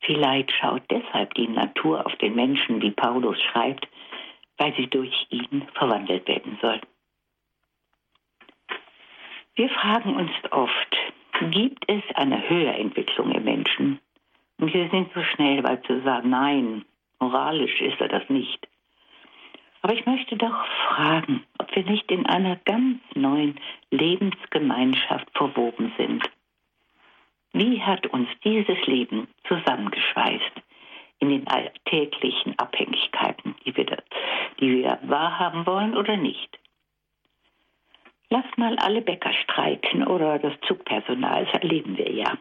Vielleicht 0.00 0.50
schaut 0.52 0.82
deshalb 0.90 1.34
die 1.34 1.48
Natur 1.48 2.04
auf 2.04 2.14
den 2.16 2.34
Menschen, 2.34 2.80
wie 2.82 2.90
Paulus 2.90 3.40
schreibt, 3.42 3.86
weil 4.56 4.74
sie 4.76 4.88
durch 4.88 5.26
ihn 5.30 5.66
verwandelt 5.74 6.26
werden 6.26 6.58
soll. 6.60 6.80
Wir 9.54 9.68
fragen 9.68 10.16
uns 10.16 10.30
oft, 10.50 10.96
gibt 11.50 11.84
es 11.88 12.02
eine 12.14 12.48
Höherentwicklung 12.48 13.32
im 13.32 13.44
Menschen? 13.44 14.00
Und 14.58 14.72
wir 14.74 14.88
sind 14.90 15.10
so 15.14 15.22
schnell, 15.22 15.62
weil 15.64 15.80
zu 15.82 16.02
sagen, 16.02 16.30
nein, 16.30 16.84
moralisch 17.18 17.80
ist 17.80 18.00
er 18.00 18.08
das 18.08 18.28
nicht. 18.28 18.68
Aber 19.82 19.94
ich 19.94 20.04
möchte 20.04 20.36
doch 20.36 20.66
fragen, 20.88 21.44
wir 21.74 21.84
nicht 21.84 22.10
in 22.10 22.26
einer 22.26 22.56
ganz 22.56 22.98
neuen 23.14 23.58
Lebensgemeinschaft 23.90 25.28
verwoben 25.36 25.92
sind. 25.96 26.22
Wie 27.52 27.82
hat 27.82 28.06
uns 28.06 28.28
dieses 28.44 28.86
Leben 28.86 29.28
zusammengeschweißt 29.48 30.52
in 31.18 31.30
den 31.30 31.46
alltäglichen 31.48 32.58
Abhängigkeiten, 32.58 33.54
die 33.64 33.76
wir, 33.76 33.86
die 34.60 34.82
wir 34.82 34.98
wahrhaben 35.02 35.66
wollen 35.66 35.96
oder 35.96 36.16
nicht? 36.16 36.58
Lass 38.28 38.44
mal 38.56 38.76
alle 38.78 39.02
Bäcker 39.02 39.32
streiken 39.32 40.06
oder 40.06 40.38
das 40.38 40.52
Zugpersonal, 40.66 41.46
das 41.46 41.62
erleben 41.62 41.96
wir 41.96 42.12
ja. 42.12 42.38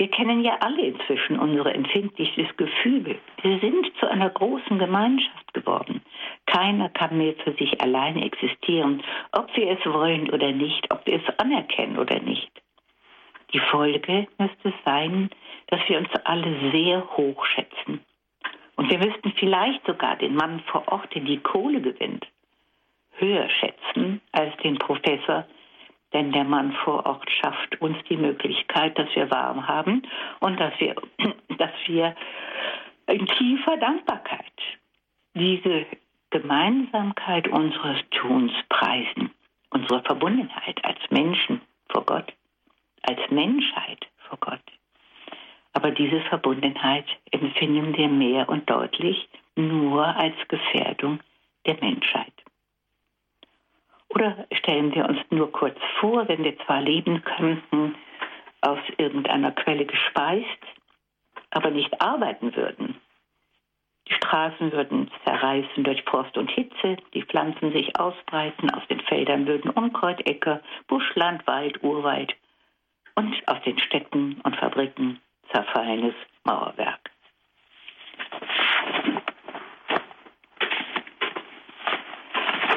Wir 0.00 0.08
kennen 0.08 0.42
ja 0.42 0.56
alle 0.60 0.80
inzwischen 0.80 1.38
unsere 1.38 1.74
empfindliches 1.74 2.56
Gefühl. 2.56 3.18
Wir 3.42 3.58
sind 3.58 3.92
zu 4.00 4.10
einer 4.10 4.30
großen 4.30 4.78
Gemeinschaft 4.78 5.52
geworden. 5.52 6.00
Keiner 6.46 6.88
kann 6.88 7.18
mehr 7.18 7.34
für 7.44 7.52
sich 7.52 7.82
alleine 7.82 8.24
existieren, 8.24 9.02
ob 9.32 9.54
wir 9.54 9.68
es 9.72 9.84
wollen 9.84 10.30
oder 10.30 10.52
nicht, 10.52 10.90
ob 10.90 11.04
wir 11.04 11.16
es 11.16 11.38
anerkennen 11.38 11.98
oder 11.98 12.18
nicht. 12.18 12.50
Die 13.52 13.58
Folge 13.58 14.26
müsste 14.38 14.72
sein, 14.86 15.28
dass 15.66 15.80
wir 15.86 15.98
uns 15.98 16.08
alle 16.24 16.72
sehr 16.72 17.06
hoch 17.18 17.44
schätzen. 17.44 18.00
Und 18.76 18.90
wir 18.90 19.00
müssten 19.00 19.32
vielleicht 19.32 19.84
sogar 19.84 20.16
den 20.16 20.34
Mann 20.34 20.60
vor 20.60 20.90
Ort, 20.90 21.14
der 21.14 21.24
die 21.24 21.40
Kohle 21.40 21.82
gewinnt, 21.82 22.26
höher 23.18 23.50
schätzen 23.50 24.22
als 24.32 24.56
den 24.62 24.78
Professor, 24.78 25.44
denn 26.12 26.32
der 26.32 26.44
Mann 26.44 26.72
vor 26.84 27.06
Ort 27.06 27.30
schafft 27.30 27.80
uns 27.80 27.96
die 28.08 28.16
Möglichkeit, 28.16 28.98
dass 28.98 29.14
wir 29.14 29.30
warm 29.30 29.66
haben 29.68 30.02
und 30.40 30.58
dass 30.58 30.72
wir, 30.80 30.94
dass 31.58 31.72
wir 31.86 32.14
in 33.06 33.26
tiefer 33.26 33.76
Dankbarkeit 33.76 34.44
diese 35.34 35.86
Gemeinsamkeit 36.30 37.48
unseres 37.48 37.98
Tuns 38.10 38.52
preisen, 38.68 39.30
unsere 39.70 40.02
Verbundenheit 40.02 40.84
als 40.84 40.98
Menschen 41.10 41.60
vor 41.88 42.04
Gott, 42.04 42.32
als 43.02 43.18
Menschheit 43.30 44.06
vor 44.28 44.38
Gott. 44.40 44.60
Aber 45.72 45.90
diese 45.90 46.20
Verbundenheit 46.22 47.06
empfinden 47.30 47.96
wir 47.96 48.08
mehr 48.08 48.48
und 48.48 48.68
deutlich 48.68 49.28
nur 49.56 50.04
als 50.04 50.34
Gefährdung 50.48 51.20
der 51.66 51.76
Menschheit. 51.80 52.32
Oder 54.10 54.46
stellen 54.52 54.94
wir 54.94 55.08
uns 55.08 55.20
nur 55.30 55.50
kurz 55.52 55.78
vor, 56.00 56.28
wenn 56.28 56.44
wir 56.44 56.58
zwar 56.60 56.80
leben 56.80 57.22
könnten, 57.22 57.94
aus 58.60 58.80
irgendeiner 58.98 59.52
Quelle 59.52 59.86
gespeist, 59.86 60.46
aber 61.50 61.70
nicht 61.70 62.00
arbeiten 62.00 62.54
würden. 62.54 63.00
Die 64.08 64.14
Straßen 64.14 64.72
würden 64.72 65.10
zerreißen 65.24 65.84
durch 65.84 66.02
Frost 66.02 66.36
und 66.36 66.50
Hitze, 66.50 66.96
die 67.14 67.22
Pflanzen 67.22 67.72
sich 67.72 67.98
ausbreiten, 67.98 68.70
aus 68.70 68.86
den 68.88 69.00
Feldern 69.00 69.46
würden 69.46 69.70
Unkreuz, 69.70 70.18
Äcker, 70.24 70.60
Buschland, 70.88 71.46
Wald, 71.46 71.82
Urwald 71.82 72.34
und 73.14 73.36
aus 73.46 73.62
den 73.64 73.78
Städten 73.78 74.40
und 74.42 74.56
Fabriken 74.56 75.20
zerfallenes 75.52 76.14
Mauerwerk. 76.44 77.10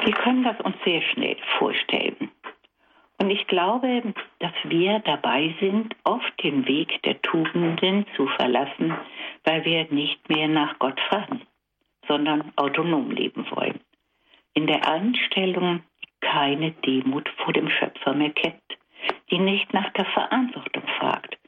Wir 0.04 0.12
können 0.12 0.44
das 0.44 0.60
uns 0.60 0.76
sehr 0.84 1.00
schnell 1.00 1.36
vorstellen. 1.58 2.30
Und 3.18 3.30
ich 3.30 3.46
glaube, 3.46 4.12
dass 4.38 4.52
wir 4.64 4.98
dabei 4.98 5.54
sind, 5.60 5.96
oft 6.04 6.42
den 6.42 6.66
Weg 6.66 7.02
der 7.04 7.22
Tugenden 7.22 8.04
zu 8.14 8.26
verlassen, 8.26 8.94
weil 9.44 9.64
wir 9.64 9.86
nicht 9.90 10.28
mehr 10.28 10.48
nach 10.48 10.78
Gott 10.78 11.00
fragen, 11.08 11.40
sondern 12.06 12.52
autonom 12.56 13.10
leben 13.12 13.46
wollen. 13.50 13.80
In 14.52 14.66
der 14.66 14.86
Einstellung 14.86 15.82
keine 16.20 16.72
Demut 16.72 17.28
vor 17.42 17.54
dem 17.54 17.70
Schöpfer 17.70 18.12
mehr 18.12 18.32
kennt, 18.32 18.60
die 19.30 19.38
nicht 19.38 19.72
nach 19.72 19.90
der 19.94 20.06
Verantwortung 20.06 20.86
fragt, 20.98 21.38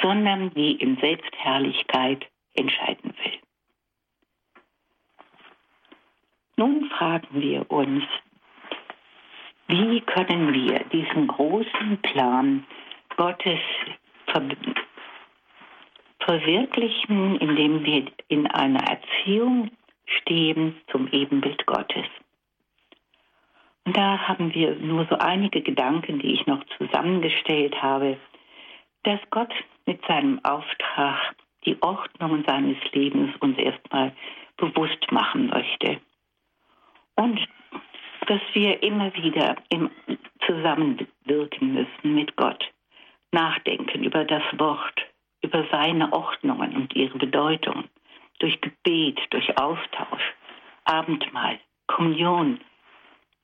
sondern 0.00 0.54
die 0.54 0.72
in 0.72 0.96
Selbstherrlichkeit 0.96 2.26
entscheiden 2.54 3.12
will. 3.22 3.47
Nun 6.58 6.90
fragen 6.90 7.40
wir 7.40 7.70
uns, 7.70 8.02
wie 9.68 10.00
können 10.00 10.52
wir 10.52 10.80
diesen 10.92 11.28
großen 11.28 11.98
Plan 12.02 12.66
Gottes 13.16 13.60
ver 14.26 14.42
verwirklichen, 16.18 17.36
indem 17.36 17.84
wir 17.84 18.06
in 18.26 18.48
einer 18.48 18.80
Erziehung 18.80 19.70
stehen 20.04 20.74
zum 20.90 21.06
Ebenbild 21.12 21.64
Gottes. 21.66 22.06
Und 23.84 23.96
da 23.96 24.26
haben 24.26 24.52
wir 24.52 24.74
nur 24.74 25.06
so 25.08 25.16
einige 25.16 25.62
Gedanken, 25.62 26.18
die 26.18 26.34
ich 26.34 26.46
noch 26.48 26.64
zusammengestellt 26.76 27.80
habe, 27.80 28.16
dass 29.04 29.20
Gott 29.30 29.54
mit 29.86 30.04
seinem 30.06 30.44
Auftrag 30.44 31.36
die 31.66 31.80
Ordnung 31.82 32.42
seines 32.44 32.78
Lebens 32.92 33.36
uns 33.36 33.56
erstmal 33.58 34.12
bewusst 34.56 35.12
machen 35.12 35.50
möchte 35.50 36.00
und 37.18 37.40
dass 38.26 38.40
wir 38.52 38.82
immer 38.82 39.12
wieder 39.14 39.56
im 39.70 39.90
Zusammenwirken 40.46 41.74
müssen 41.74 42.14
mit 42.14 42.36
Gott, 42.36 42.64
nachdenken 43.32 44.04
über 44.04 44.24
das 44.24 44.42
Wort, 44.58 45.06
über 45.42 45.66
seine 45.70 46.12
Ordnungen 46.12 46.76
und 46.76 46.94
ihre 46.94 47.18
Bedeutung, 47.18 47.84
durch 48.38 48.60
Gebet, 48.60 49.18
durch 49.30 49.58
Austausch, 49.58 50.34
Abendmahl, 50.84 51.58
Kommunion, 51.88 52.60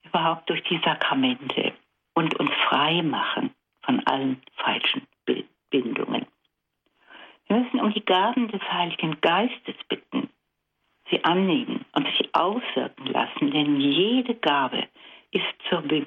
überhaupt 0.05 0.49
durch 0.49 0.63
die 0.65 0.81
Sakramente 0.85 1.73
und 2.15 2.39
uns 2.39 2.53
frei 2.69 3.03
machen 3.03 3.51
von 3.83 4.07
allen 4.07 4.41
falschen 4.57 5.07
Bindungen. 5.71 6.27
Wir 7.49 7.57
müssen 7.57 7.81
um 7.81 7.93
die 7.93 8.05
Gaben 8.05 8.49
des 8.49 8.63
Heiligen 8.71 9.21
Geistes 9.21 9.75
bitten, 9.89 10.31
sie 11.11 11.23
annehmen 11.25 11.85
und 11.93 12.07
sich 12.17 12.35
auswirken 12.35 13.07
lassen, 13.07 13.51
denn 13.51 13.81
jede 13.81 14.35
Gabe 14.35 14.89
ist 15.33 15.45
zur 15.69 15.83
Be 15.83 16.07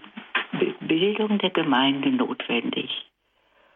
Be 0.54 0.74
Bildung 0.80 1.38
der 1.40 1.50
Gemeinde 1.50 2.10
notwendig. 2.10 2.90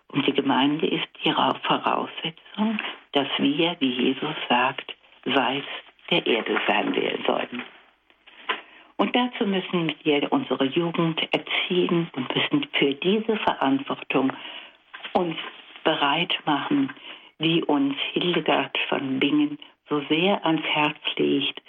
Und 0.07 0.26
die 0.26 0.34
Gemeinde 0.34 0.88
ist 0.88 1.07
die 1.24 1.32
Voraussetzung, 1.32 2.80
dass 3.11 3.28
wir, 3.38 3.76
wie 3.80 3.91
Jesus 3.91 4.36
sagt, 4.49 4.95
Salz 5.26 5.65
der 6.09 6.26
Erde 6.26 6.59
sein 6.67 6.93
sollen. 7.26 7.63
Und 8.97 9.15
dazu 9.15 9.45
müssen 9.45 9.93
wir 10.03 10.32
unsere 10.32 10.65
Jugend 10.65 11.22
erziehen 11.34 12.09
und 12.15 12.36
müssen 12.36 12.67
für 12.74 12.93
diese 12.93 13.36
Verantwortung 13.38 14.32
uns 15.13 15.36
bereit 15.84 16.38
machen, 16.45 16.91
wie 17.39 17.63
uns 17.63 17.95
Hildegard 18.13 18.78
von 18.89 19.19
Bingen 19.19 19.57
so 19.91 20.01
sehr 20.09 20.43
ans 20.45 20.63
Herz 20.63 20.97
legt, 21.17 21.61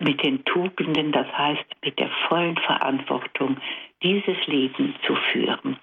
mit 0.00 0.22
den 0.24 0.44
Tugenden, 0.44 1.12
das 1.12 1.26
heißt 1.38 1.64
mit 1.84 1.98
der 1.98 2.10
vollen 2.28 2.56
Verantwortung, 2.56 3.58
dieses 4.02 4.46
Leben 4.46 4.94
zu 5.06 5.14
führen. 5.30 5.78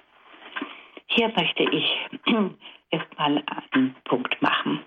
Hier 1.07 1.31
möchte 1.35 1.63
ich 1.63 1.85
erstmal 2.91 3.43
einen 3.71 3.95
Punkt 4.03 4.41
machen. 4.41 4.81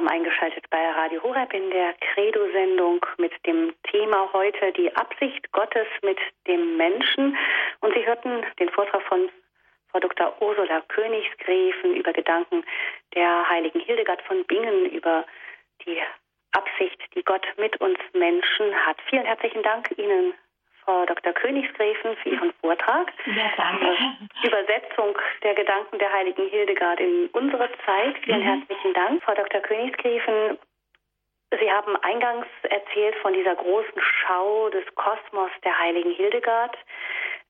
Haben 0.00 0.08
eingeschaltet 0.08 0.64
bei 0.70 0.90
Radio 0.92 1.22
Horeb 1.22 1.52
in 1.52 1.70
der 1.70 1.92
Credo-Sendung 1.92 3.04
mit 3.18 3.32
dem 3.44 3.74
Thema 3.82 4.30
heute 4.32 4.72
die 4.72 4.90
Absicht 4.96 5.52
Gottes 5.52 5.86
mit 6.02 6.16
dem 6.46 6.78
Menschen. 6.78 7.36
Und 7.80 7.92
Sie 7.92 8.06
hörten 8.06 8.42
den 8.58 8.70
Vortrag 8.70 9.02
von 9.02 9.28
Frau 9.90 10.00
Dr. 10.00 10.34
Ursula 10.40 10.80
Königsgräfen 10.88 11.96
über 11.96 12.14
Gedanken 12.14 12.64
der 13.14 13.46
heiligen 13.50 13.80
Hildegard 13.80 14.22
von 14.22 14.42
Bingen 14.46 14.86
über 14.86 15.26
die 15.84 15.98
Absicht, 16.52 16.98
die 17.14 17.22
Gott 17.22 17.46
mit 17.58 17.78
uns 17.82 17.98
Menschen 18.14 18.74
hat. 18.86 18.96
Vielen 19.10 19.26
herzlichen 19.26 19.62
Dank 19.62 19.90
Ihnen, 19.98 20.32
Frau 20.84 21.04
Dr. 21.06 21.32
Königsgräfen 21.32 22.16
für 22.16 22.28
Ihren 22.30 22.52
Vortrag. 22.60 23.12
Ja, 23.26 23.50
danke. 23.56 23.96
Übersetzung 24.42 25.16
der 25.42 25.54
Gedanken 25.54 25.98
der 25.98 26.12
heiligen 26.12 26.48
Hildegard 26.48 27.00
in 27.00 27.28
unsere 27.32 27.68
Zeit. 27.84 28.16
Vielen 28.24 28.40
mhm. 28.40 28.60
herzlichen 28.60 28.94
Dank, 28.94 29.22
Frau 29.22 29.34
Dr. 29.34 29.60
Königsgräfen. 29.60 30.58
Sie 31.58 31.70
haben 31.70 31.96
eingangs 31.96 32.46
erzählt 32.62 33.16
von 33.22 33.32
dieser 33.32 33.56
großen 33.56 34.00
Schau 34.00 34.70
des 34.70 34.84
Kosmos 34.94 35.50
der 35.64 35.76
heiligen 35.78 36.12
Hildegard. 36.12 36.76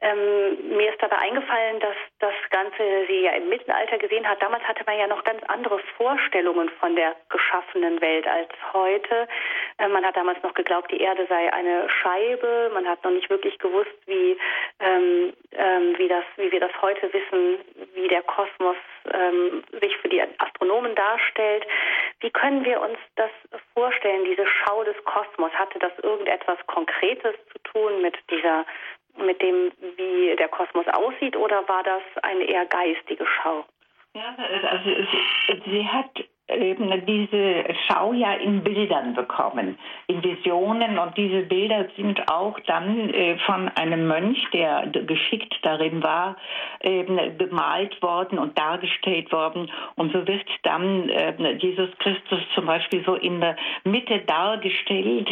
Ähm, 0.03 0.76
mir 0.76 0.90
ist 0.90 1.03
dabei 1.03 1.18
eingefallen, 1.18 1.78
dass 1.80 1.96
das 2.20 2.34
Ganze 2.51 3.07
sie 3.07 3.20
ja 3.20 3.32
im 3.32 3.51
Mittelalter 3.51 3.98
gesehen 3.98 4.26
hat. 4.26 4.40
Damals 4.40 4.64
hatte 4.64 4.82
man 4.86 4.98
ja 4.98 5.07
noch 5.07 5.24
ganz 5.24 5.42
andere 5.48 5.78
Vorstellungen 5.96 6.70
von 6.80 6.96
der 6.96 7.14
geschaffenen 7.28 8.01
Welt 8.01 8.26
als 8.26 8.48
heute. 8.72 9.28
Äh, 9.78 9.88
man 9.88 10.05
hat 10.05 10.16
damals 10.16 10.42
noch 10.42 10.55
geglaubt, 10.55 10.90
die 10.90 11.01
Erde 11.01 11.26
sei 11.28 11.53
eine 11.53 11.88
Scheibe. 11.90 12.70
Man 12.72 12.88
hat 12.88 13.05
noch 13.05 13.11
nicht 13.11 13.28
wirklich 13.28 13.59
gewusst, 13.59 13.90
wie, 14.07 14.38
ähm, 14.80 15.34
ähm, 15.53 15.98
wie, 15.98 16.09
das, 16.09 16.24
wie 16.36 16.51
wir 16.51 16.61
das 16.61 16.72
heute 16.80 17.12
wissen, 17.12 17.59
wie 17.94 18.09
der 18.09 18.22
Kosmos 18.22 18.76
ähm, 19.12 19.62
sich 19.80 19.94
für 19.98 20.09
die 20.09 20.22
Astronomen 20.38 20.94
darstellt. 20.94 21.66
Wie 22.20 22.30
können 22.30 22.64
wir 22.64 22.80
uns 22.80 22.98
das 23.16 23.30
vorstellen, 23.74 24.24
diese 24.24 24.46
Schau 24.46 24.82
des 24.84 24.96
Kosmos? 25.05 25.53
Hatte 25.53 25.78
das 25.78 25.92
irgendetwas 26.03 26.59
Konkretes 26.66 27.34
zu 27.53 27.59
tun 27.72 28.03
mit 28.03 28.16
dieser 28.30 28.64
mit 29.18 29.40
dem, 29.42 29.72
wie 29.96 30.36
der 30.36 30.48
Kosmos 30.48 30.86
aussieht, 30.88 31.36
oder 31.36 31.68
war 31.68 31.82
das 31.82 32.02
eine 32.22 32.44
eher 32.44 32.66
geistige 32.66 33.26
Schau? 33.26 33.64
Ja, 34.14 34.34
also 34.68 34.90
sie, 35.46 35.62
sie 35.70 35.86
hat 35.86 36.11
eben 36.59 36.90
diese 37.07 37.64
Schau 37.86 38.12
ja 38.12 38.34
in 38.34 38.62
Bildern 38.62 39.14
bekommen, 39.14 39.78
in 40.07 40.22
Visionen. 40.22 40.98
Und 40.98 41.16
diese 41.16 41.42
Bilder 41.42 41.86
sind 41.96 42.30
auch 42.30 42.59
dann 42.66 43.11
äh, 43.11 43.36
von 43.46 43.68
einem 43.76 44.07
Mönch, 44.07 44.38
der 44.53 44.86
geschickt 44.86 45.59
darin 45.62 46.03
war, 46.03 46.36
eben 46.82 47.18
gemalt 47.38 48.01
worden 48.03 48.38
und 48.38 48.59
dargestellt 48.59 49.30
worden. 49.32 49.70
Und 49.96 50.12
so 50.12 50.26
wird 50.26 50.46
dann 50.62 51.09
äh, 51.09 51.53
Jesus 51.59 51.90
Christus 51.98 52.40
zum 52.55 52.66
Beispiel 52.66 53.03
so 53.05 53.14
in 53.14 53.40
der 53.40 53.57
Mitte 53.84 54.20
dargestellt, 54.20 55.28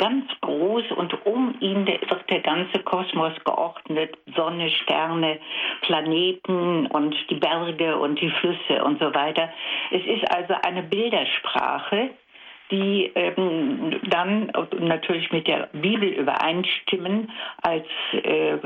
ganz 0.00 0.24
groß 0.40 0.84
und 0.96 1.26
um 1.26 1.54
ihn 1.60 1.86
wird 1.86 2.30
der 2.30 2.40
ganze 2.40 2.78
Kosmos 2.78 3.32
geordnet, 3.44 4.16
Sonne, 4.34 4.70
Sterne, 4.70 5.38
Planeten 5.82 6.86
und 6.86 7.14
die 7.28 7.34
Berge 7.34 7.98
und 7.98 8.18
die 8.18 8.30
Flüsse 8.30 8.82
und 8.82 8.98
so 8.98 9.14
weiter. 9.14 9.50
Es 9.90 10.02
ist 10.06 10.24
also 10.34 10.54
eine 10.64 10.82
Bildersprache, 10.82 12.10
die 12.70 13.10
ähm, 13.14 14.00
dann 14.08 14.52
natürlich 14.78 15.30
mit 15.32 15.46
der 15.46 15.68
Bibel 15.72 16.08
übereinstimmen 16.08 17.30
als, 17.62 17.86
äh, 18.12 18.58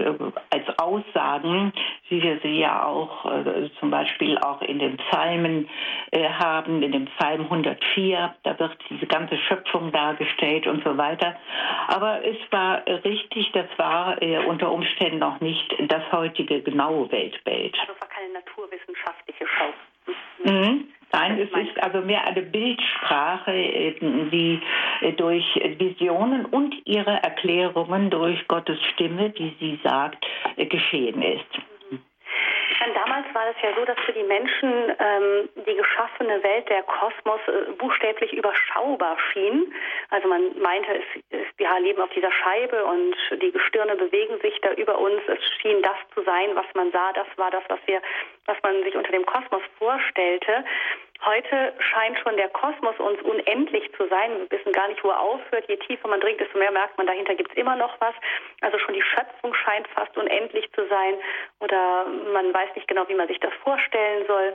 als 0.51 0.79
Aussagen, 0.79 1.73
wie 2.09 2.23
wir 2.23 2.39
sie 2.43 2.61
ja 2.61 2.85
auch 2.85 3.25
äh, 3.25 3.71
zum 3.81 3.91
Beispiel 3.91 4.37
auch 4.39 4.61
in 4.63 4.79
den 4.79 4.97
Psalmen 4.99 5.69
äh, 6.11 6.29
haben, 6.29 6.83
in 6.83 6.93
dem 6.93 7.07
Psalm 7.17 7.43
104, 7.43 8.35
da 8.43 8.59
wird 8.59 8.77
diese 8.91 9.07
ganze 9.07 9.37
Schöpfung 9.39 9.91
dargestellt 9.93 10.67
und 10.67 10.85
so 10.85 10.97
weiter. 10.99 11.37
Aber 11.89 12.23
es 12.25 12.37
war 12.51 12.83
richtig, 13.05 13.53
das 13.53 13.67
war 13.79 14.21
äh, 14.23 14.39
unter 14.47 14.71
Umständen 14.71 15.19
noch 15.19 15.41
nicht 15.41 15.75
das 15.89 16.03
heutige 16.13 16.61
genaue 16.61 17.11
Weltbild. 17.11 17.77
Also 17.81 17.93
es 17.95 18.01
war 18.01 18.09
keine 18.09 18.33
naturwissenschaftliche 18.35 19.47
Schau. 19.47 19.73
Mhm. 20.45 20.89
Nein, 21.15 21.39
es 21.39 21.49
ist 21.51 21.81
also 21.81 22.01
mehr 22.01 22.27
eine 22.27 22.43
Bildsprache, 22.43 23.53
die 24.33 24.61
äh, 25.01 25.13
durch 25.13 25.45
Visionen 25.79 26.45
und 26.45 26.75
ihre 26.87 27.23
Erklärungen 27.23 28.11
durch 28.11 28.49
Gottes 28.49 28.83
Stimme, 28.95 29.33
wie 29.37 29.55
sie 29.61 29.79
sagt, 29.85 30.27
äh, 30.57 30.67
geschehen 30.67 31.23
ist. 31.23 31.74
Denn 32.81 32.95
damals 32.95 33.27
war 33.35 33.49
es 33.49 33.57
ja 33.63 33.75
so, 33.75 33.85
dass 33.85 33.99
für 34.01 34.13
die 34.13 34.23
Menschen 34.23 34.93
ähm, 34.99 35.49
die 35.67 35.75
geschaffene 35.75 36.43
Welt, 36.43 36.69
der 36.69 36.83
Kosmos, 36.83 37.41
äh, 37.47 37.73
buchstäblich 37.73 38.33
überschaubar 38.33 39.17
schien. 39.33 39.73
Also 40.11 40.29
man 40.29 40.59
meinte, 40.59 40.95
es, 40.95 41.23
es, 41.31 41.47
wir 41.57 41.69
leben 41.81 42.01
auf 42.01 42.11
dieser 42.11 42.33
Scheibe 42.33 42.85
und 42.85 43.15
die 43.41 43.53
Gestirne 43.53 43.97
bewegen 43.97 44.41
sich 44.41 44.61
da 44.63 44.73
über 44.73 44.99
uns. 44.99 45.21
Es 45.27 45.39
schien 45.61 45.83
das 45.83 45.97
zu 46.15 46.23
sein, 46.23 46.51
was 46.55 46.67
man 46.75 46.91
sah. 46.91 47.13
Das 47.13 47.27
war 47.37 47.51
das, 47.51 47.63
was 47.69 47.81
wir, 47.87 48.01
was 48.47 48.57
man 48.63 48.83
sich 48.83 48.95
unter 48.97 49.13
dem 49.13 49.25
Kosmos 49.27 49.63
vorstellte. 49.79 50.65
Heute 51.25 51.73
scheint 51.79 52.19
schon 52.19 52.37
der 52.37 52.49
Kosmos 52.51 52.99
uns 52.99 53.21
unendlich 53.23 53.91
zu 53.97 54.07
sein. 54.09 54.31
Wir 54.39 54.59
wissen 54.59 54.73
gar 54.73 54.89
nicht, 54.89 55.03
wo 55.03 55.09
er 55.09 55.21
aufhört. 55.21 55.65
Je 55.69 55.77
tiefer 55.77 56.09
man 56.09 56.21
dringt, 56.21 56.41
desto 56.41 56.59
mehr 56.59 56.71
merkt 56.71 56.99
man, 56.99 57.07
dahinter 57.07 57.35
gibt 57.35 57.51
es 57.51 57.57
immer 57.57 57.77
noch 57.77 57.99
was. 58.01 58.15
Also 58.61 58.79
schon 58.79 58.95
die 58.95 59.03
Schöpfung 59.03 59.55
scheint 59.55 59.89
fast 59.89 60.17
unendlich 60.19 60.71
zu 60.73 60.87
sein. 60.89 61.15
Oder 61.61 62.05
man 62.33 62.53
weiß 62.53 62.75
nicht 62.75 62.89
genau, 62.89 63.09
wie 63.09 63.15
man 63.15 63.29
sich 63.29 63.41
das 63.41 63.55
vorstellen 63.63 64.27
soll. 64.27 64.55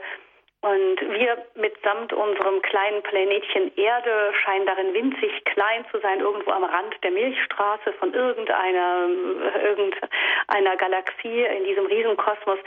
Und 0.62 1.00
wir 1.00 1.38
mitsamt 1.54 2.12
unserem 2.12 2.60
kleinen 2.60 3.02
Planetchen 3.02 3.74
Erde 3.76 4.32
scheinen 4.44 4.66
darin 4.66 4.92
winzig 4.92 5.44
klein 5.46 5.86
zu 5.90 5.98
sein, 6.00 6.20
irgendwo 6.20 6.50
am 6.50 6.64
Rand 6.64 7.02
der 7.02 7.12
Milchstraße 7.12 7.94
von 7.94 8.12
irgendeiner, 8.12 9.08
irgendeiner 9.64 10.76
Galaxie 10.76 11.44
in 11.44 11.64
diesem 11.64 11.86
Riesenkosmos. 11.86 12.58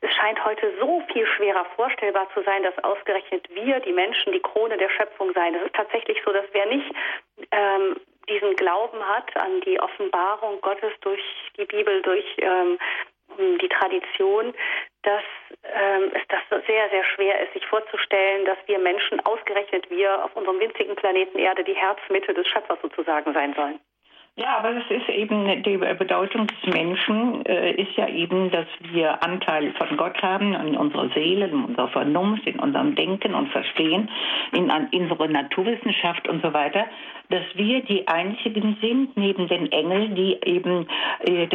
Es 0.00 0.14
scheint 0.14 0.42
heute 0.46 0.72
so 0.80 1.02
viel 1.12 1.26
schwerer 1.26 1.66
vorstellbar 1.76 2.26
zu 2.32 2.42
sein, 2.42 2.62
dass 2.62 2.78
ausgerechnet 2.84 3.46
wir, 3.50 3.80
die 3.80 3.92
Menschen, 3.92 4.32
die 4.32 4.40
Krone 4.40 4.78
der 4.78 4.88
Schöpfung 4.88 5.34
seien. 5.34 5.54
Es 5.54 5.64
ist 5.64 5.74
tatsächlich 5.74 6.22
so, 6.24 6.32
dass 6.32 6.46
wer 6.52 6.64
nicht 6.66 6.90
ähm, 7.50 8.00
diesen 8.30 8.56
Glauben 8.56 9.06
hat 9.06 9.36
an 9.36 9.60
die 9.60 9.78
Offenbarung 9.78 10.58
Gottes 10.62 10.92
durch 11.02 11.22
die 11.58 11.66
Bibel, 11.66 12.00
durch 12.00 12.24
ähm, 12.38 12.78
die 13.38 13.68
Tradition, 13.68 14.54
dass 15.02 15.22
ähm, 15.64 16.10
es 16.14 16.22
das 16.28 16.64
sehr, 16.66 16.88
sehr 16.90 17.04
schwer 17.14 17.40
ist, 17.42 17.52
sich 17.52 17.66
vorzustellen, 17.66 18.44
dass 18.44 18.58
wir 18.66 18.78
Menschen, 18.78 19.20
ausgerechnet 19.20 19.90
wir, 19.90 20.24
auf 20.24 20.34
unserem 20.36 20.60
winzigen 20.60 20.96
Planeten 20.96 21.38
Erde 21.38 21.64
die 21.64 21.74
Herzmitte 21.74 22.34
des 22.34 22.46
Schöpfers 22.48 22.78
sozusagen 22.82 23.32
sein 23.32 23.54
sollen. 23.54 23.80
Ja, 24.34 24.56
aber 24.56 24.72
das 24.72 24.84
ist 24.88 25.10
eben 25.10 25.62
die 25.62 25.76
Bedeutung 25.76 26.46
des 26.46 26.74
Menschen 26.74 27.44
äh, 27.44 27.72
ist 27.72 27.94
ja 27.96 28.08
eben, 28.08 28.50
dass 28.50 28.66
wir 28.80 29.22
Anteil 29.22 29.74
von 29.74 29.94
Gott 29.98 30.22
haben 30.22 30.54
in 30.54 30.74
unserer 30.74 31.10
Seele, 31.10 31.48
in 31.48 31.64
unserer 31.64 31.88
Vernunft, 31.88 32.46
in 32.46 32.58
unserem 32.58 32.94
Denken 32.94 33.34
und 33.34 33.50
Verstehen, 33.50 34.10
in, 34.52 34.72
in 34.92 35.10
unserer 35.10 35.28
Naturwissenschaft 35.28 36.26
und 36.28 36.42
so 36.42 36.54
weiter, 36.54 36.86
dass 37.32 37.44
wir 37.54 37.82
die 37.82 38.06
einzigen 38.06 38.76
sind 38.80 39.16
neben 39.16 39.48
den 39.48 39.70
Engeln, 39.72 40.14
die 40.14 40.38
eben 40.44 40.86
äh, 41.20 41.48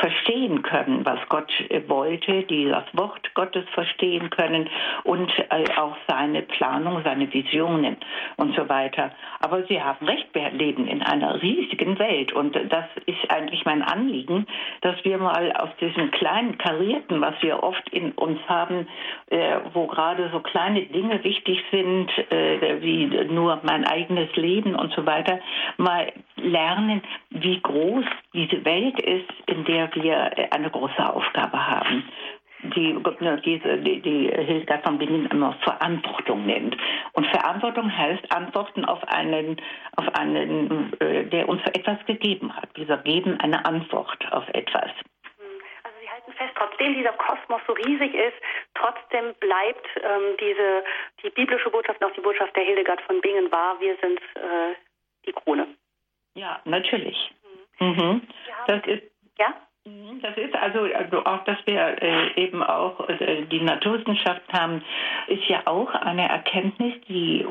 verstehen 0.00 0.62
können, 0.62 1.04
was 1.04 1.18
Gott 1.28 1.52
äh, 1.68 1.82
wollte, 1.86 2.42
die 2.44 2.66
das 2.68 2.86
Wort 2.92 3.34
Gottes 3.34 3.64
verstehen 3.74 4.30
können 4.30 4.68
und 5.04 5.30
äh, 5.50 5.64
auch 5.76 5.96
seine 6.08 6.42
Planung, 6.42 7.02
seine 7.04 7.32
Visionen 7.32 7.96
und 8.36 8.56
so 8.56 8.68
weiter. 8.68 9.12
Aber 9.40 9.62
Sie 9.64 9.80
haben 9.80 10.06
recht, 10.06 10.28
wir 10.32 10.50
leben 10.50 10.86
in 10.86 11.02
einer 11.02 11.42
riesigen 11.42 11.98
Welt. 11.98 12.06
Welt. 12.06 12.32
Und 12.32 12.54
das 12.54 12.84
eigentlich 13.30 13.64
mein 13.64 13.82
Anliegen, 13.82 14.46
dass 14.80 14.96
wir 15.04 15.18
mal 15.18 15.52
aus 15.52 15.70
diesem 15.80 16.10
kleinen 16.10 16.58
Karierten, 16.58 17.20
was 17.20 17.34
wir 17.40 17.62
oft 17.62 17.88
in 17.90 18.12
uns 18.12 18.38
haben, 18.48 18.86
äh, 19.30 19.58
wo 19.72 19.86
gerade 19.86 20.30
so 20.32 20.40
kleine 20.40 20.82
Dinge 20.82 21.22
wichtig 21.24 21.62
sind, 21.70 22.10
äh, 22.30 22.80
wie 22.80 23.06
nur 23.32 23.60
mein 23.62 23.84
eigenes 23.84 24.34
Leben 24.36 24.74
und 24.74 24.92
so 24.92 25.06
weiter, 25.06 25.40
mal 25.76 26.12
lernen, 26.36 27.02
wie 27.30 27.60
groß 27.60 28.04
diese 28.34 28.64
Welt 28.64 29.00
ist, 29.00 29.30
in 29.46 29.64
der 29.64 29.94
wir 29.94 30.52
eine 30.52 30.70
große 30.70 31.14
Aufgabe 31.14 31.66
haben 31.66 32.04
die, 32.70 32.92
ne, 33.20 33.40
diese, 33.44 33.78
die, 33.78 34.00
die 34.00 34.28
Hilda 34.28 34.78
von 34.78 34.98
Bingen 34.98 35.26
immer 35.26 35.52
Verantwortung 35.62 36.46
nennt. 36.46 36.76
Und 37.12 37.26
Verantwortung 37.26 37.90
heißt 37.96 38.32
Antworten 38.34 38.84
auf 38.84 39.02
einen, 39.08 39.60
auf 39.96 40.08
einen, 40.14 40.92
äh, 41.00 41.24
der 41.26 41.48
uns 41.48 41.62
etwas 41.74 42.04
gegeben 42.06 42.54
hat. 42.54 42.68
Dieser 42.76 42.98
geben 42.98 43.38
eine 43.40 43.64
Antwort 43.64 44.32
auf 44.32 44.48
etwas. 44.48 44.90
Also 45.82 45.96
Sie 46.00 46.10
halten 46.10 46.32
fest, 46.32 46.52
trotzdem 46.56 46.94
dieser 46.94 47.12
Kosmos 47.12 47.60
so 47.66 47.72
riesig 47.72 48.14
ist, 48.14 48.36
trotzdem 48.74 49.34
bleibt 49.40 49.86
ähm, 49.96 50.36
diese, 50.40 50.84
die 51.22 51.30
biblische 51.30 51.70
Botschaft 51.70 52.00
noch 52.00 52.12
die 52.12 52.20
Botschaft 52.20 52.54
der 52.56 52.64
Hildegard 52.64 53.00
von 53.02 53.20
Bingen 53.20 53.50
wahr. 53.50 53.76
Wir 53.80 53.96
sind 54.02 54.20
äh, 54.34 54.74
die 55.26 55.32
Krone. 55.32 55.66
Ja, 56.34 56.60
natürlich. 56.64 57.32
Mhm. 57.80 57.86
Mhm. 57.86 58.22
Das 58.66 58.84
ist, 58.86 59.02
ja? 59.38 59.54
Mhm, 59.86 60.20
das 60.20 60.36
ist 60.36 60.54
also, 60.56 60.80
also 60.80 61.24
auch, 61.24 61.44
dass 61.44 61.58
wir 61.64 62.02
äh, 62.02 62.34
eben 62.34 62.60
auch 62.60 63.08
äh, 63.08 63.42
die 63.42 63.60
Naturwissenschaft 63.60 64.42
haben, 64.52 64.84
ist 65.28 65.44
ja 65.46 65.62
auch 65.66 65.94
eine 65.94 66.28
Erkenntnis, 66.28 66.94
die 67.08 67.46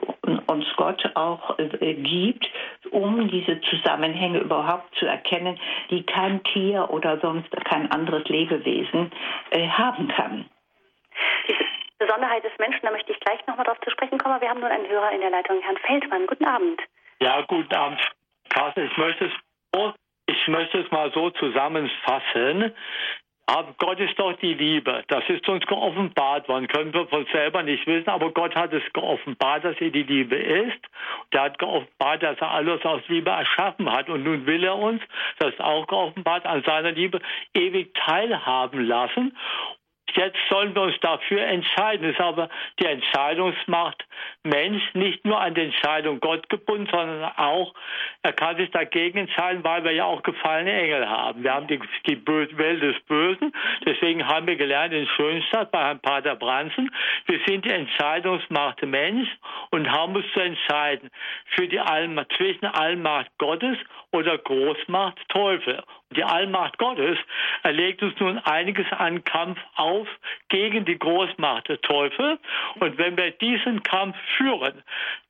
uns 0.48 0.66
Gott 0.76 1.02
auch 1.16 1.58
äh, 1.58 1.94
gibt, 1.94 2.46
um 2.92 3.30
diese 3.30 3.62
Zusammenhänge 3.62 4.40
überhaupt 4.40 4.94
zu 4.96 5.06
erkennen, 5.06 5.58
die 5.90 6.04
kein 6.04 6.44
Tier 6.44 6.90
oder 6.90 7.20
sonst 7.22 7.50
kein 7.64 7.90
anderes 7.92 8.28
Lebewesen 8.28 9.12
äh, 9.52 9.70
haben 9.70 10.10
kann. 10.10 10.46
Diese 11.48 11.64
Besonderheit 12.00 12.44
des 12.44 12.52
Menschen, 12.60 12.82
da 12.84 12.92
möchte 12.92 13.14
ich 13.14 13.20
gleich 13.22 13.40
nochmal 13.48 13.66
drauf 13.66 13.80
zu 13.80 13.92
sprechen 13.92 14.18
kommen. 14.18 14.42
Wir 14.42 14.50
haben 14.50 14.60
nun 14.60 14.72
einen 14.72 14.90
Hörer 14.90 15.14
in 15.14 15.22
der 15.22 15.30
Leitung, 15.30 15.62
Herrn 15.62 15.78
Feldmann. 15.78 16.28
Guten 16.28 16.46
Abend. 16.46 16.82
Ja, 17.22 17.42
guten 17.44 17.74
Abend, 17.74 18.02
Carsten. 18.50 18.88
Ich 18.88 18.98
möchte 18.98 19.26
es 19.26 19.32
ich 20.28 20.48
möchte 20.48 20.80
es 20.80 20.92
mal 20.92 21.12
so 21.14 21.30
zusammenfassen. 21.32 22.74
Aber 23.48 23.76
Gott 23.78 24.00
ist 24.00 24.18
doch 24.18 24.34
die 24.38 24.56
Liebe. 24.56 25.04
Das 25.08 25.24
ist 25.30 25.48
uns 25.48 25.64
geoffenbart 25.68 26.48
worden. 26.50 26.68
Können 26.68 26.94
wir 26.94 27.08
von 27.08 27.28
selber 27.32 27.62
nicht 27.62 27.86
wissen, 27.86 28.10
aber 28.10 28.32
Gott 28.32 28.56
hat 28.56 28.74
es 28.74 28.82
geoffenbart, 28.94 29.64
dass 29.64 29.80
er 29.80 29.92
die 29.92 30.02
Liebe 30.02 30.36
ist. 30.36 30.80
Der 31.32 31.44
hat 31.44 31.60
geoffenbart, 31.60 32.24
dass 32.24 32.40
er 32.40 32.50
alles 32.50 32.84
aus 32.84 33.02
Liebe 33.08 33.30
erschaffen 33.30 33.92
hat. 33.92 34.10
Und 34.10 34.24
nun 34.24 34.48
will 34.48 34.64
er 34.64 34.76
uns, 34.76 35.02
das 35.38 35.50
ist 35.50 35.62
auch 35.62 35.86
geoffenbart, 35.86 36.46
an 36.48 36.64
seiner 36.64 36.92
Liebe 36.92 37.20
ewig 37.54 37.94
teilhaben 37.94 38.84
lassen. 38.84 39.38
Jetzt 40.14 40.38
sollen 40.50 40.74
wir 40.76 40.84
uns 40.84 41.00
dafür 41.02 41.42
entscheiden. 41.42 42.06
Es 42.10 42.16
ist 42.16 42.22
aber 42.22 42.50
die 42.80 42.86
Entscheidungsmacht 42.86 44.06
Mensch 44.44 44.84
nicht 44.94 45.26
nur 45.26 45.40
an 45.40 45.56
die 45.56 45.62
Entscheidung 45.62 46.20
Gott 46.20 46.48
gebunden, 46.50 46.88
sondern 46.92 47.24
auch, 47.38 47.74
er 48.22 48.34
kann 48.34 48.56
sich 48.58 48.70
dagegen 48.72 49.20
entscheiden, 49.20 49.64
weil 49.64 49.84
wir 49.84 49.92
ja 49.92 50.06
auch 50.06 50.24
gefallene 50.24 50.72
Engel 50.72 51.10
haben. 51.10 51.44
Wir 51.44 51.54
haben 51.54 51.68
die, 51.68 51.80
die 52.08 52.26
Welt 52.28 52.82
des 52.82 53.00
Bösen. 53.08 53.52
Deswegen 53.86 54.26
haben 54.28 54.48
wir 54.48 54.56
gelernt 54.56 54.94
in 54.94 55.08
Schönstadt 55.08 55.72
bei 55.72 55.80
Herrn 55.80 56.00
Pater 56.00 56.36
Bransen, 56.36 56.92
wir 57.26 57.40
sind 57.46 57.66
die 57.66 57.72
Entscheidungsmacht 57.72 58.84
Mensch 58.84 59.28
und 59.72 59.90
haben 59.92 60.16
uns 60.16 60.26
zu 60.34 60.40
entscheiden 60.40 61.10
für 61.56 61.68
die 61.68 61.80
Allmacht, 61.80 62.32
zwischen 62.38 62.66
Allmacht 62.66 63.32
Gottes 63.38 63.78
oder 64.16 64.38
Großmacht 64.38 65.18
Teufel. 65.30 65.84
Die 66.16 66.24
Allmacht 66.24 66.78
Gottes 66.78 67.18
erlegt 67.64 68.02
uns 68.02 68.18
nun 68.20 68.38
einiges 68.40 68.86
an 68.92 69.24
Kampf 69.24 69.60
auf 69.76 70.08
gegen 70.50 70.86
die 70.86 70.98
Großmacht 70.98 71.68
Teufel. 71.82 72.40
Und 72.80 72.98
wenn 72.98 73.18
wir 73.18 73.32
diesen 73.32 73.84
Kampf 73.84 74.16
führen, 74.38 74.82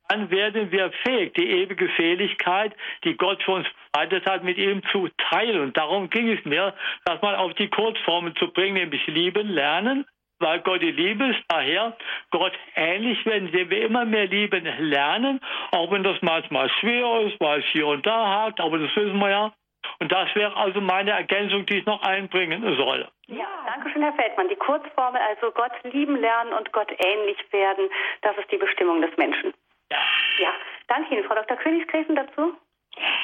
dann 0.08 0.30
werden 0.30 0.70
wir 0.70 0.92
fähig, 1.04 1.34
die 1.34 1.48
ewige 1.48 1.90
Seligkeit, 1.96 2.72
die 3.02 3.16
Gott 3.16 3.42
für 3.42 3.52
uns 3.52 3.66
bereitet 3.92 4.24
hat, 4.26 4.44
mit 4.44 4.56
ihm 4.56 4.82
zu 4.92 5.08
teilen. 5.30 5.60
Und 5.60 5.76
darum 5.76 6.08
ging 6.10 6.30
es 6.30 6.44
mir, 6.44 6.74
das 7.04 7.20
mal 7.22 7.34
auf 7.34 7.54
die 7.54 7.68
Kurzformel 7.68 8.34
zu 8.34 8.52
bringen, 8.52 8.74
nämlich 8.74 9.04
lieben, 9.08 9.48
lernen, 9.48 10.06
weil 10.38 10.60
Gott 10.60 10.82
die 10.82 10.90
Liebe 10.90 11.26
ist. 11.26 11.42
Daher 11.48 11.96
Gott 12.30 12.52
ähnlich 12.74 13.24
werden, 13.26 13.48
indem 13.48 13.70
wir 13.70 13.86
immer 13.86 14.04
mehr 14.04 14.26
lieben 14.26 14.66
lernen, 14.78 15.40
auch 15.72 15.90
wenn 15.90 16.02
das 16.02 16.20
manchmal 16.22 16.68
schwer 16.80 17.20
ist, 17.22 17.40
weil 17.40 17.60
es 17.60 17.66
hier 17.66 17.86
und 17.86 18.06
da 18.06 18.26
hakt, 18.26 18.60
aber 18.60 18.78
das 18.78 18.94
wissen 18.96 19.18
wir 19.18 19.30
ja. 19.30 19.52
Und 19.98 20.12
das 20.12 20.34
wäre 20.34 20.54
also 20.56 20.80
meine 20.80 21.12
Ergänzung, 21.12 21.64
die 21.66 21.78
ich 21.78 21.86
noch 21.86 22.02
einbringen 22.02 22.62
soll. 22.76 23.08
Ja, 23.28 23.46
danke 23.66 23.90
schön, 23.90 24.02
Herr 24.02 24.12
Feldmann. 24.14 24.48
Die 24.48 24.56
Kurzformel, 24.56 25.20
also 25.20 25.50
Gott 25.52 25.72
lieben 25.84 26.16
lernen 26.20 26.52
und 26.52 26.72
Gott 26.72 26.90
ähnlich 27.04 27.38
werden, 27.52 27.88
das 28.22 28.36
ist 28.36 28.50
die 28.50 28.58
Bestimmung 28.58 29.00
des 29.00 29.16
Menschen. 29.16 29.54
Ja. 29.90 29.98
Ja, 30.38 30.52
danke 30.88 31.14
Ihnen. 31.14 31.24
Frau 31.24 31.34
Dr. 31.34 31.56
Königsgräfen 31.56 32.16
dazu? 32.16 32.56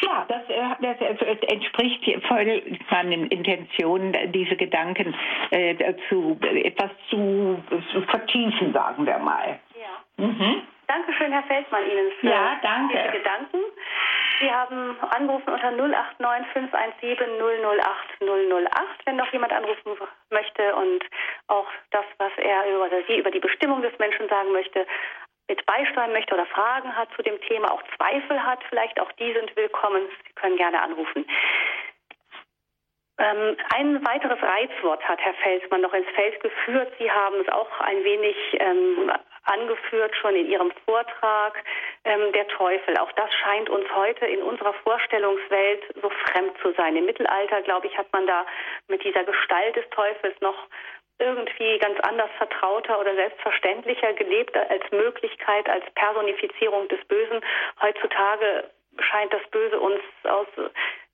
Ja, 0.02 0.26
das, 0.28 0.42
äh, 0.48 0.74
das, 0.80 1.38
entspricht 1.48 2.04
voll 2.26 2.62
meinen 2.90 3.26
Intentionen, 3.28 4.32
diese 4.32 4.56
Gedanken 4.56 5.14
äh, 5.50 5.94
zu 6.08 6.38
etwas 6.42 6.90
zu, 7.08 7.62
zu, 7.92 8.02
vertiefen, 8.02 8.72
sagen 8.72 9.06
wir 9.06 9.18
mal. 9.18 9.58
Ja. 9.74 10.24
Mhm. 10.24 10.62
Dankeschön, 10.86 11.32
Herr 11.32 11.44
Feldmann, 11.44 11.84
Ihnen 11.90 12.12
für 12.20 12.28
ja, 12.28 12.60
danke. 12.62 12.98
diese 12.98 13.18
Gedanken. 13.18 13.58
Sie 14.40 14.50
haben 14.50 14.96
angerufen 15.10 15.52
unter 15.54 15.70
089 15.70 16.52
517 16.52 17.16
008 17.38 17.88
008, 18.20 19.06
wenn 19.06 19.16
noch 19.16 19.32
jemand 19.32 19.52
anrufen 19.52 19.96
möchte 20.30 20.74
und 20.74 21.04
auch 21.46 21.68
das, 21.92 22.04
was 22.18 22.32
er 22.36 22.68
über, 22.68 22.86
oder 22.86 23.02
sie 23.06 23.18
über 23.18 23.30
die 23.30 23.38
Bestimmung 23.38 23.82
des 23.82 23.96
Menschen 23.98 24.28
sagen 24.28 24.52
möchte, 24.52 24.84
mit 25.52 25.66
beisteuern 25.66 26.12
möchte 26.12 26.32
oder 26.32 26.46
Fragen 26.46 26.96
hat 26.96 27.10
zu 27.14 27.22
dem 27.22 27.38
Thema, 27.42 27.70
auch 27.70 27.82
Zweifel 27.96 28.42
hat, 28.42 28.60
vielleicht 28.70 28.98
auch 28.98 29.12
die 29.12 29.34
sind 29.34 29.54
willkommen. 29.54 30.08
Sie 30.26 30.32
können 30.32 30.56
gerne 30.56 30.80
anrufen. 30.80 31.26
Ähm, 33.18 33.56
ein 33.74 34.06
weiteres 34.06 34.42
Reizwort 34.42 35.06
hat 35.06 35.20
Herr 35.20 35.34
Felsmann 35.34 35.82
noch 35.82 35.92
ins 35.92 36.08
Feld 36.14 36.40
geführt. 36.40 36.90
Sie 36.98 37.10
haben 37.10 37.36
es 37.42 37.48
auch 37.52 37.68
ein 37.80 38.02
wenig 38.02 38.34
ähm, 38.58 39.12
angeführt 39.44 40.16
schon 40.16 40.34
in 40.34 40.46
Ihrem 40.46 40.72
Vortrag, 40.86 41.62
ähm, 42.04 42.32
der 42.32 42.48
Teufel. 42.48 42.96
Auch 42.96 43.12
das 43.12 43.30
scheint 43.34 43.68
uns 43.68 43.84
heute 43.94 44.24
in 44.24 44.42
unserer 44.42 44.72
Vorstellungswelt 44.72 45.82
so 46.00 46.08
fremd 46.08 46.56
zu 46.62 46.72
sein. 46.78 46.96
Im 46.96 47.04
Mittelalter, 47.04 47.60
glaube 47.60 47.88
ich, 47.88 47.98
hat 47.98 48.10
man 48.14 48.26
da 48.26 48.46
mit 48.88 49.04
dieser 49.04 49.24
Gestalt 49.24 49.76
des 49.76 49.88
Teufels 49.90 50.40
noch 50.40 50.56
irgendwie 51.22 51.78
ganz 51.78 51.98
anders 52.00 52.30
vertrauter 52.36 53.00
oder 53.00 53.14
selbstverständlicher 53.14 54.12
gelebt 54.14 54.56
als 54.56 54.82
Möglichkeit, 54.90 55.68
als 55.68 55.84
Personifizierung 55.94 56.88
des 56.88 57.02
Bösen. 57.06 57.40
Heutzutage 57.80 58.70
scheint 58.98 59.32
das 59.32 59.42
Böse 59.50 59.78
uns 59.78 60.00
aus 60.24 60.46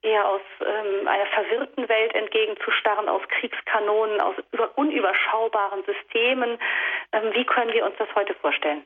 eher 0.03 0.29
aus 0.29 0.41
ähm, 0.61 1.09
einer 1.09 1.27
verwirrten 1.27 1.89
Welt 1.89 2.15
entgegenzustarren, 2.15 3.09
aus 3.09 3.23
Kriegskanonen, 3.29 4.21
aus 4.21 4.37
über, 4.53 4.71
unüberschaubaren 4.79 5.83
Systemen. 5.85 6.59
Ähm, 7.13 7.35
wie 7.35 7.45
können 7.45 7.73
wir 7.73 7.85
uns 7.85 7.97
das 7.99 8.09
heute 8.15 8.35
vorstellen? 8.35 8.85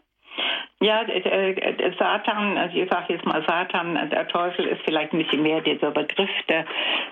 Ja, 0.81 1.05
der 1.05 1.93
Satan, 1.99 2.57
also 2.57 2.77
ich 2.77 2.91
sage 2.91 3.13
jetzt 3.13 3.27
mal 3.27 3.45
Satan, 3.47 4.09
der 4.11 4.27
Teufel 4.29 4.67
ist 4.67 4.83
vielleicht 4.83 5.13
ein 5.13 5.23
bisschen 5.23 5.43
mehr 5.43 5.61
dieser 5.61 5.91
Begriff 5.91 6.31
der, 6.49 6.65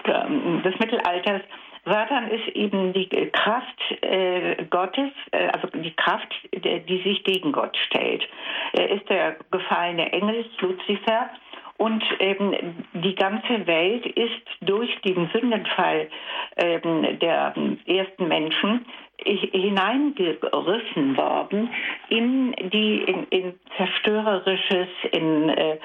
der, 0.07 0.27
des 0.65 0.79
Mittelalters. 0.79 1.43
Satan 1.85 2.31
ist 2.31 2.49
eben 2.55 2.93
die 2.93 3.09
Kraft 3.33 3.81
äh, 4.03 4.65
Gottes, 4.69 5.11
äh, 5.33 5.49
also 5.49 5.69
die 5.69 5.95
Kraft, 5.95 6.29
die, 6.53 7.03
sich 7.03 7.25
gegen 7.25 7.53
Gott 7.53 7.77
stellt. 7.87 8.29
Er 8.73 8.91
ist 8.91 9.09
der 9.09 9.37
gefallene 9.51 10.13
Engel 10.13 10.45
Luzifer 10.61 11.31
Und 11.79 12.05
ähm, 12.19 12.55
die 12.93 13.15
ganze 13.15 13.67
Welt 13.67 14.05
ist 14.05 14.47
durch 14.61 14.95
den 15.01 15.31
Sündenfall 15.33 16.09
ähm, 16.57 17.19
der 17.19 17.55
ersten 17.87 18.29
Menschen 18.29 18.85
hineingerissen 19.25 21.17
worden 21.17 21.71
in 22.09 22.53
die 22.71 23.03
in, 23.03 23.27
in 23.31 23.61
zerstörerisches, 23.77 24.89
in 25.13 25.49
äh, 25.49 25.79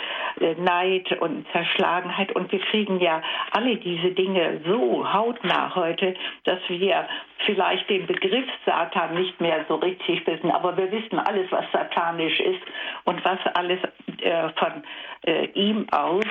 Neid 0.58 1.12
und 1.22 1.46
Zerschlagenheit. 1.52 2.36
Und 2.36 2.52
wir 2.52 2.60
kriegen 2.60 3.00
ja 3.00 3.22
alle 3.52 3.78
diese 3.78 4.12
Dinge 4.12 4.62
so 4.66 5.12
hautnah 5.12 5.74
heute, 5.76 6.16
dass 6.44 6.60
wir 6.68 7.08
vielleicht 7.46 7.90
den 7.90 8.06
Begriff 8.08 8.46
Satan 8.66 9.16
nicht 9.16 9.40
mehr 9.40 9.66
so 9.68 9.76
richtig 9.76 10.26
wissen, 10.26 10.52
aber 10.52 10.76
wir 10.78 10.92
wissen 10.92 11.20
alles, 11.20 11.52
was 11.52 11.66
satanisch 11.72 12.40
ist 12.40 12.62
und 13.04 13.24
was 13.24 13.40
alles 13.54 13.80
äh, 14.22 14.50
von 14.58 14.84
äh, 15.26 15.46
ihm 15.54 15.88
aus 15.92 16.26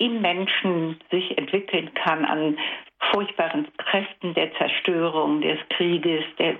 im 0.00 0.20
Menschen 0.20 0.98
sich 1.10 1.36
entwickeln 1.38 1.92
kann 1.94 2.24
an 2.24 2.58
furchtbaren 3.12 3.68
Kräften 3.76 4.34
der 4.34 4.52
Zerstörung, 4.54 5.40
des 5.40 5.58
Krieges, 5.70 6.24
der 6.38 6.56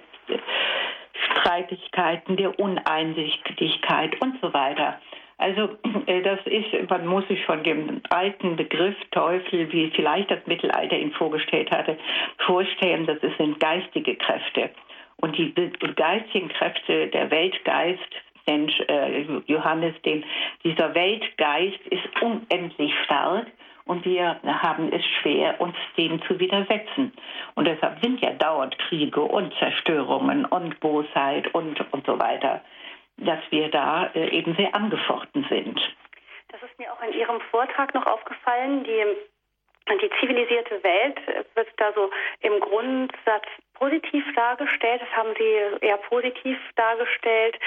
Streitigkeiten, 1.31 2.37
der 2.37 2.59
Uneinsichtigkeit 2.59 4.21
und 4.21 4.41
so 4.41 4.53
weiter. 4.53 5.01
Also 5.39 5.71
äh, 6.07 6.21
das 6.21 6.39
ist, 6.45 6.91
man 6.91 7.07
muss 7.07 7.27
sich 7.29 7.43
von 7.47 7.63
dem 7.63 8.03
alten 8.11 8.57
Begriff 8.57 8.97
Teufel, 9.11 9.73
wie 9.73 9.91
vielleicht 9.91 10.31
das 10.31 10.47
Mittelalter 10.47 10.99
ihn 10.99 11.13
vorgestellt 11.13 11.71
hatte, 11.71 11.97
vorstellen, 12.45 13.07
das 13.07 13.19
sind 13.39 13.59
geistige 13.59 14.17
Kräfte. 14.17 14.71
Und 15.17 15.37
die 15.37 15.53
geistigen 15.97 16.49
Kräfte, 16.49 17.09
der 17.09 17.31
Weltgeist, 17.31 18.01
nennt 18.51 18.73
äh, 18.89 19.23
Johannes 19.47 19.95
den, 20.03 20.25
dieser 20.65 20.95
Weltgeist 20.95 21.81
ist 21.91 22.23
unendlich 22.23 22.93
stark 23.05 23.47
und 23.85 24.05
wir 24.05 24.41
haben 24.45 24.93
es 24.93 25.05
schwer, 25.21 25.61
uns 25.61 25.77
dem 25.97 26.23
zu 26.23 26.39
widersetzen. 26.39 27.13
Und 27.55 27.67
deshalb 27.67 28.01
sind 28.01 28.21
ja 28.21 28.31
dauernd 28.31 28.79
Kriege 28.79 29.21
und 29.21 29.53
Zerstörungen 29.59 30.45
und 30.45 30.79
Bosheit 30.81 31.53
und, 31.55 31.81
und 31.93 32.07
so 32.07 32.19
weiter, 32.19 32.63
dass 33.17 33.41
wir 33.51 33.69
da 33.71 34.07
äh, 34.15 34.31
eben 34.31 34.55
sehr 34.57 34.75
angefochten 34.75 35.47
sind. 35.49 35.81
Das 36.49 36.63
ist 36.63 36.79
mir 36.79 36.93
auch 36.93 37.03
in 37.03 37.13
Ihrem 37.19 37.41
Vortrag 37.51 37.95
noch 37.95 38.07
aufgefallen. 38.07 38.85
Die, 38.85 39.05
die 40.03 40.11
zivilisierte 40.21 40.83
Welt 40.83 41.19
wird 41.55 41.69
da 41.77 41.93
so 41.93 42.11
im 42.41 42.61
Grundsatz 42.61 43.47
positiv 43.81 44.25
dargestellt, 44.37 45.01
das 45.01 45.11
haben 45.17 45.35
Sie 45.39 45.87
eher 45.87 45.97
positiv 45.97 46.59
dargestellt. 46.77 47.59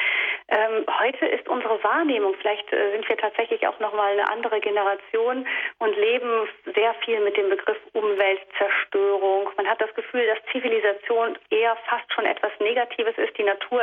Ähm, 0.53 0.85
heute 0.99 1.25
ist 1.25 1.49
unsere 1.49 1.83
Wahrnehmung, 1.83 2.35
vielleicht 2.39 2.71
äh, 2.71 2.91
sind 2.91 3.09
wir 3.09 3.17
tatsächlich 3.17 3.65
auch 3.65 3.79
nochmal 3.79 4.11
eine 4.11 4.29
andere 4.29 4.59
Generation 4.59 5.47
und 5.79 5.97
leben 5.97 6.47
sehr 6.75 6.93
viel 7.03 7.21
mit 7.21 7.35
dem 7.37 7.49
Begriff 7.49 7.79
Umweltzerstörung. 7.93 9.49
Man 9.57 9.67
hat 9.67 9.81
das 9.81 9.91
Gefühl, 9.95 10.27
dass 10.27 10.37
Zivilisation 10.51 11.39
eher 11.49 11.75
fast 11.87 12.05
schon 12.13 12.27
etwas 12.27 12.51
Negatives 12.59 13.17
ist. 13.17 13.35
Die 13.35 13.43
Natur 13.43 13.81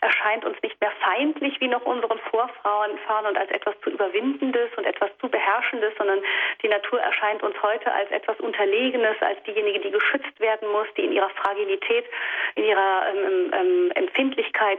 erscheint 0.00 0.44
uns 0.44 0.56
nicht 0.62 0.80
mehr 0.80 0.92
feindlich 1.02 1.60
wie 1.60 1.66
noch 1.66 1.84
unseren 1.84 2.20
Vorfahren 2.30 2.92
und 3.26 3.36
als 3.36 3.50
etwas 3.50 3.74
zu 3.80 3.90
Überwindendes 3.90 4.70
und 4.76 4.84
etwas 4.84 5.10
zu 5.18 5.28
Beherrschendes, 5.28 5.92
sondern 5.98 6.22
die 6.62 6.68
Natur 6.68 7.00
erscheint 7.00 7.42
uns 7.42 7.60
heute 7.64 7.92
als 7.92 8.08
etwas 8.12 8.38
Unterlegenes, 8.38 9.16
als 9.22 9.42
diejenige, 9.42 9.80
die 9.80 9.90
geschützt 9.90 10.38
werden 10.38 10.70
muss, 10.70 10.86
die 10.96 11.04
in 11.04 11.12
ihrer 11.12 11.30
Fragilität 11.30 12.04
in 12.54 12.64
ihrer 12.64 13.06
ähm, 13.08 13.52
ähm, 13.52 13.92
Empfindlichkeit 13.96 14.78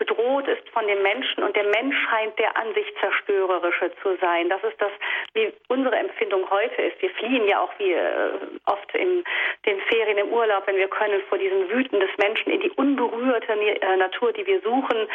bedroht 0.00 0.48
ist 0.48 0.66
von 0.70 0.86
dem 0.88 1.02
Menschen 1.02 1.44
und 1.44 1.54
der 1.54 1.64
Mensch 1.64 1.94
scheint 2.08 2.36
der 2.38 2.56
an 2.56 2.72
sich 2.74 2.86
zerstörerische 3.00 3.92
zu 4.02 4.16
sein. 4.20 4.48
Das 4.48 4.64
ist 4.64 4.80
das, 4.80 4.90
wie 5.34 5.52
unsere 5.68 5.94
Empfindung 5.94 6.48
heute 6.50 6.82
ist. 6.82 7.00
Wir 7.00 7.10
fliehen 7.10 7.46
ja 7.46 7.60
auch 7.60 7.70
wie 7.78 7.92
äh, 7.92 8.32
oft 8.64 8.92
in 8.94 9.22
den 9.66 9.78
Ferien 9.82 10.18
im 10.18 10.32
Urlaub, 10.32 10.66
wenn 10.66 10.76
wir 10.76 10.88
können, 10.88 11.20
vor 11.28 11.36
diesen 11.36 11.68
Wüten 11.70 12.00
des 12.00 12.10
Menschen 12.16 12.50
in 12.50 12.60
die 12.60 12.70
unberührte 12.70 13.52
äh, 13.52 13.96
Natur, 13.96 14.32
die 14.32 14.46
wir 14.46 14.60
suchen. 14.62 15.06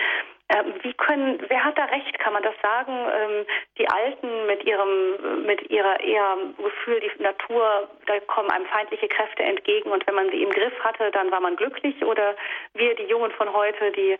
Ähm, 0.49 0.75
wie 0.83 0.93
können, 0.93 1.39
wer 1.47 1.63
hat 1.63 1.77
da 1.77 1.85
recht? 1.85 2.19
Kann 2.19 2.33
man 2.33 2.43
das 2.43 2.53
sagen? 2.61 2.93
Ähm, 2.93 3.45
die 3.79 3.89
Alten 3.89 4.45
mit 4.45 4.63
ihrem, 4.63 5.43
mit 5.45 5.71
ihrer 5.71 5.99
eher 5.99 6.37
Gefühl, 6.57 6.99
die 6.99 7.23
Natur, 7.23 7.89
da 8.05 8.19
kommen 8.27 8.51
einem 8.51 8.67
feindliche 8.67 9.07
Kräfte 9.07 9.41
entgegen 9.41 9.89
und 9.89 10.05
wenn 10.05 10.13
man 10.13 10.29
sie 10.29 10.43
im 10.43 10.51
Griff 10.51 10.77
hatte, 10.83 11.09
dann 11.11 11.31
war 11.31 11.39
man 11.39 11.55
glücklich? 11.55 11.95
Oder 12.05 12.35
wir, 12.73 12.95
die 12.95 13.05
Jungen 13.05 13.31
von 13.31 13.51
heute, 13.53 13.91
die 13.91 14.17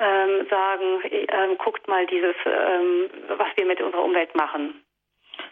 ähm, 0.00 0.46
sagen, 0.50 1.02
ähm, 1.04 1.58
guckt 1.58 1.86
mal 1.86 2.04
dieses, 2.06 2.34
ähm, 2.46 3.08
was 3.28 3.48
wir 3.54 3.66
mit 3.66 3.80
unserer 3.80 4.02
Umwelt 4.02 4.34
machen? 4.34 4.82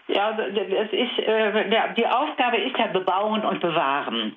Ja, 0.08 0.32
das 0.32 0.92
ist, 0.92 1.18
äh, 1.18 1.92
die 1.96 2.06
Aufgabe 2.06 2.56
ist 2.56 2.76
ja 2.76 2.88
bebauen 2.88 3.44
und 3.44 3.60
bewahren. 3.60 4.36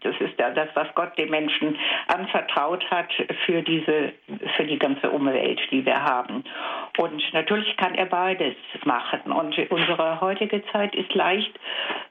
Das 0.00 0.14
ist 0.20 0.38
ja 0.38 0.50
das, 0.50 0.68
was 0.74 0.88
Gott 0.94 1.16
dem 1.16 1.30
Menschen 1.30 1.78
anvertraut 2.08 2.84
hat 2.90 3.08
für 3.46 3.62
diese, 3.62 4.12
für 4.56 4.64
die 4.64 4.78
ganze 4.78 5.10
Umwelt, 5.10 5.60
die 5.70 5.84
wir 5.86 6.02
haben. 6.02 6.44
Und 6.98 7.22
natürlich 7.32 7.76
kann 7.76 7.94
er 7.94 8.06
beides 8.06 8.54
machen. 8.84 9.32
Und 9.32 9.58
unsere 9.70 10.20
heutige 10.20 10.62
Zeit 10.72 10.94
ist 10.94 11.14
leicht 11.14 11.58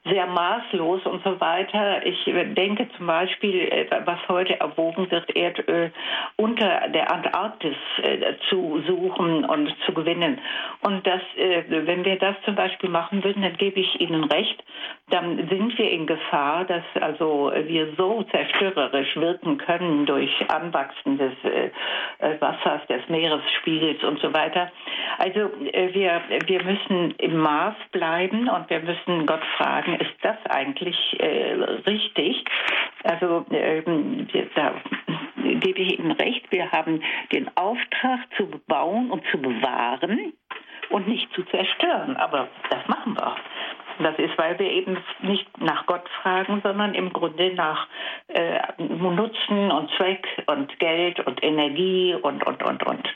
sehr 0.04 0.26
maßlos 0.26 1.06
und 1.06 1.24
so 1.24 1.40
weiter. 1.40 2.04
Ich 2.04 2.24
denke 2.24 2.88
zum 2.96 3.06
Beispiel, 3.06 3.60
äh, 3.60 3.86
was 4.04 4.18
heute 4.28 4.60
erwogen 4.60 5.10
wird, 5.10 5.34
Erdöl 5.34 5.92
unter 6.36 6.88
der 6.88 7.10
Antarktis 7.10 7.76
äh, 8.02 8.34
zu 8.48 8.82
suchen 8.86 9.44
und 9.44 9.74
zu 9.86 9.94
gewinnen. 9.94 10.40
Und 10.82 11.06
das, 11.06 11.22
äh, 11.36 11.64
wenn 11.68 12.04
wir 12.04 12.16
das 12.16 12.36
zum 12.44 12.54
Beispiel 12.54 12.90
machen 12.90 13.24
würden, 13.24 13.42
dann 13.42 13.56
gebe 13.56 13.80
ich 13.80 14.00
Ihnen 14.00 14.24
recht, 14.24 14.62
dann 15.10 15.48
sind 15.48 15.78
wir 15.78 15.90
in 15.90 16.06
Gefahr, 16.06 16.64
dass 16.64 16.84
also 17.00 17.52
wir 17.54 17.73
wir 17.74 17.92
so 17.96 18.22
zerstörerisch 18.30 19.16
wirken 19.16 19.58
können 19.58 20.06
durch 20.06 20.30
Anwachsen 20.48 21.18
des 21.18 21.32
äh, 21.42 21.70
äh, 22.18 22.40
Wassers, 22.40 22.86
des 22.88 23.06
Meeresspiegels 23.08 24.02
und 24.04 24.20
so 24.20 24.32
weiter. 24.32 24.70
Also 25.18 25.50
äh, 25.72 25.92
wir, 25.92 26.22
wir 26.46 26.62
müssen 26.62 27.14
im 27.18 27.36
Maß 27.36 27.74
bleiben 27.90 28.48
und 28.48 28.70
wir 28.70 28.80
müssen 28.80 29.26
Gott 29.26 29.42
fragen, 29.58 29.96
ist 29.96 30.14
das 30.22 30.36
eigentlich 30.48 30.96
äh, 31.18 31.54
richtig? 31.86 32.44
Also 33.02 33.44
ähm, 33.50 34.28
da 34.54 34.74
gebe 35.42 35.80
ich 35.80 35.98
Ihnen 35.98 36.12
recht, 36.12 36.50
wir 36.50 36.70
haben 36.70 37.02
den 37.32 37.50
Auftrag 37.56 38.20
zu 38.36 38.48
bauen 38.68 39.10
und 39.10 39.24
zu 39.32 39.38
bewahren 39.38 40.32
und 40.90 41.08
nicht 41.08 41.28
zu 41.34 41.42
zerstören. 41.46 42.16
Aber 42.16 42.48
das 42.70 42.86
machen 42.86 43.16
wir. 43.16 43.36
Das 43.98 44.18
ist, 44.18 44.36
weil 44.36 44.58
wir 44.58 44.70
eben 44.70 44.98
nicht 45.20 45.46
nach 45.60 45.86
Gott 45.86 46.08
fragen, 46.22 46.60
sondern 46.62 46.94
im 46.94 47.12
Grunde 47.12 47.54
nach 47.54 47.86
äh, 48.28 48.60
Nutzen 48.78 49.70
und 49.70 49.90
Zweck 49.96 50.26
und 50.46 50.78
Geld 50.78 51.20
und 51.26 51.42
Energie 51.42 52.14
und, 52.14 52.44
und, 52.46 52.62
und, 52.62 52.82
und. 52.84 53.08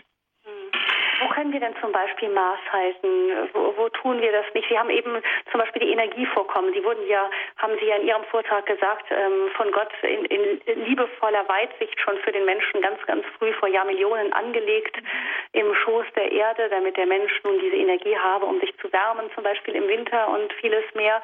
Wo 1.20 1.28
können 1.28 1.52
wir 1.52 1.60
denn 1.60 1.74
zum 1.80 1.90
Beispiel 1.90 2.28
Maß 2.28 2.60
halten? 2.70 3.08
Wo, 3.52 3.74
wo, 3.76 3.88
tun 3.88 4.20
wir 4.20 4.30
das 4.30 4.46
nicht? 4.54 4.68
Sie 4.68 4.78
haben 4.78 4.90
eben 4.90 5.20
zum 5.50 5.60
Beispiel 5.60 5.82
die 5.82 5.92
Energievorkommen. 5.92 6.72
Sie 6.72 6.84
wurden 6.84 7.06
ja, 7.08 7.28
haben 7.56 7.74
Sie 7.80 7.86
ja 7.86 7.96
in 7.96 8.06
Ihrem 8.06 8.24
Vortrag 8.24 8.66
gesagt, 8.66 9.06
ähm, 9.10 9.50
von 9.56 9.72
Gott 9.72 9.90
in, 10.02 10.24
in, 10.26 10.84
liebevoller 10.84 11.48
Weitsicht 11.48 11.98
schon 12.00 12.16
für 12.18 12.30
den 12.30 12.44
Menschen 12.44 12.80
ganz, 12.82 13.04
ganz 13.06 13.24
früh 13.38 13.52
vor 13.54 13.68
Jahrmillionen 13.68 14.32
angelegt 14.32 14.96
im 15.52 15.74
Schoß 15.74 16.06
der 16.14 16.30
Erde, 16.30 16.68
damit 16.68 16.96
der 16.96 17.06
Mensch 17.06 17.32
nun 17.42 17.58
diese 17.58 17.76
Energie 17.76 18.16
habe, 18.16 18.46
um 18.46 18.60
sich 18.60 18.76
zu 18.78 18.92
wärmen, 18.92 19.30
zum 19.34 19.42
Beispiel 19.42 19.74
im 19.74 19.88
Winter 19.88 20.28
und 20.28 20.52
vieles 20.54 20.84
mehr. 20.94 21.20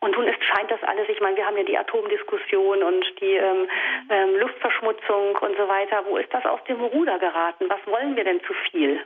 Und 0.00 0.16
nun 0.16 0.26
ist, 0.26 0.44
scheint 0.44 0.70
das 0.70 0.82
alles, 0.82 1.08
ich 1.08 1.20
meine, 1.20 1.36
wir 1.36 1.46
haben 1.46 1.56
ja 1.56 1.64
die 1.64 1.78
Atomdiskussion 1.78 2.82
und 2.82 3.04
die 3.20 3.36
ähm, 3.36 3.68
ähm, 4.10 4.36
Luftverschmutzung 4.40 5.36
und 5.36 5.56
so 5.56 5.68
weiter. 5.68 6.04
Wo 6.06 6.16
ist 6.16 6.32
das 6.34 6.44
aus 6.44 6.62
dem 6.64 6.80
Ruder 6.80 7.18
geraten? 7.18 7.66
Was 7.68 7.80
wollen 7.86 8.16
wir 8.16 8.24
denn 8.24 8.42
zu 8.44 8.52
viel? 8.70 9.04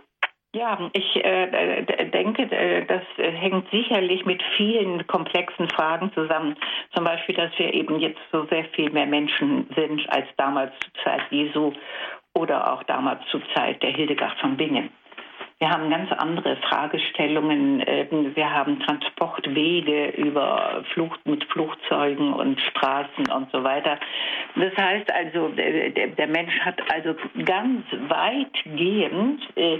Ja, 0.55 0.90
ich 0.92 1.16
äh, 1.16 1.82
denke, 2.11 2.46
das 2.86 3.03
hängt 3.16 3.70
sicherlich 3.70 4.26
mit 4.26 4.42
vielen 4.57 5.07
komplexen 5.07 5.66
Fragen 5.70 6.12
zusammen. 6.12 6.57
Zum 6.94 7.05
Beispiel, 7.05 7.34
dass 7.34 7.59
wir 7.59 7.72
eben 7.72 7.98
jetzt 8.00 8.20
so 8.30 8.44
sehr 8.50 8.64
viel 8.66 8.90
mehr 8.90 9.07
Menschen 9.07 9.66
sind 9.74 10.07
als 10.11 10.26
damals 10.36 10.72
zur 10.80 11.05
Zeit 11.05 11.22
Jesu 11.30 11.72
oder 12.34 12.70
auch 12.70 12.82
damals 12.82 13.26
zur 13.30 13.40
Zeit 13.55 13.82
der 13.82 13.92
Hildegard 13.92 14.38
von 14.40 14.57
Bingen. 14.59 14.90
Wir 15.63 15.71
haben 15.71 15.91
ganz 15.91 16.11
andere 16.11 16.57
Fragestellungen. 16.57 17.85
Ähm, 17.87 18.35
wir 18.35 18.51
haben 18.51 18.81
Transportwege 18.81 20.09
über 20.17 20.83
Flucht 20.93 21.25
mit 21.25 21.45
Flugzeugen 21.53 22.33
und 22.33 22.61
Straßen 22.61 23.31
und 23.33 23.49
so 23.53 23.63
weiter. 23.63 23.97
Das 24.57 24.77
heißt 24.77 25.09
also, 25.13 25.51
der 25.51 26.27
Mensch 26.27 26.59
hat 26.63 26.83
also 26.93 27.15
ganz 27.45 27.85
weitgehend 28.09 29.41
äh, 29.55 29.79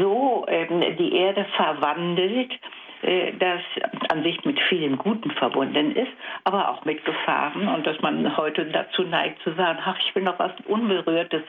so 0.00 0.46
ähm, 0.48 0.96
die 0.96 1.14
Erde 1.14 1.44
verwandelt, 1.56 2.52
äh, 3.02 3.32
das 3.38 3.60
an 4.08 4.22
sich 4.22 4.42
mit 4.46 4.58
vielen 4.70 4.96
Guten 4.96 5.30
verbunden 5.32 5.94
ist, 5.94 6.12
aber 6.44 6.70
auch 6.70 6.86
mit 6.86 7.04
Gefahren 7.04 7.68
und 7.68 7.86
dass 7.86 8.00
man 8.00 8.34
heute 8.38 8.64
dazu 8.64 9.02
neigt 9.02 9.42
zu 9.42 9.52
sagen, 9.52 9.78
ach, 9.84 9.98
ich 10.00 10.14
will 10.14 10.22
noch 10.22 10.38
was 10.38 10.52
Unberührtes 10.64 11.42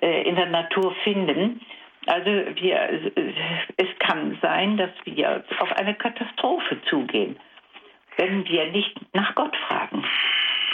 äh, 0.00 0.28
in 0.28 0.34
der 0.34 0.46
Natur 0.46 0.92
finden. 1.04 1.60
Also 2.06 2.30
wir, 2.30 3.12
es 3.76 3.98
kann 4.00 4.38
sein, 4.42 4.76
dass 4.76 4.90
wir 5.04 5.44
auf 5.58 5.72
eine 5.72 5.94
Katastrophe 5.94 6.80
zugehen, 6.88 7.38
wenn 8.16 8.46
wir 8.48 8.66
nicht 8.72 8.96
nach 9.14 9.34
Gott 9.34 9.56
fragen. 9.68 10.04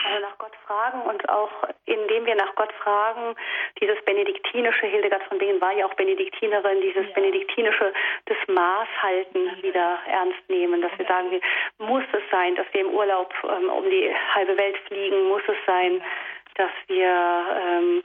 Also 0.06 0.24
nach 0.24 0.38
Gott 0.38 0.56
fragen 0.66 1.02
und 1.02 1.28
auch 1.28 1.50
indem 1.84 2.26
wir 2.26 2.34
nach 2.34 2.54
Gott 2.54 2.72
fragen, 2.82 3.34
dieses 3.80 4.02
benediktinische, 4.04 4.86
Hildegard 4.86 5.22
von 5.24 5.38
Bingen 5.38 5.60
war 5.60 5.72
ja 5.72 5.86
auch 5.86 5.94
Benediktinerin, 5.94 6.80
dieses 6.80 7.06
ja. 7.08 7.14
benediktinische, 7.14 7.92
das 8.26 8.36
Maß 8.46 8.88
halten 9.02 9.62
wieder 9.62 9.98
ernst 10.06 10.48
nehmen, 10.48 10.80
dass 10.80 10.96
wir 10.98 11.06
sagen, 11.06 11.40
muss 11.78 12.04
es 12.12 12.22
sein, 12.30 12.56
dass 12.56 12.66
wir 12.72 12.82
im 12.82 12.90
Urlaub 12.90 13.32
ähm, 13.44 13.68
um 13.70 13.84
die 13.90 14.14
halbe 14.34 14.56
Welt 14.58 14.78
fliegen, 14.86 15.28
muss 15.28 15.42
es 15.46 15.56
sein, 15.66 16.02
dass 16.58 16.70
wir 16.88 17.06
ähm, 17.06 18.02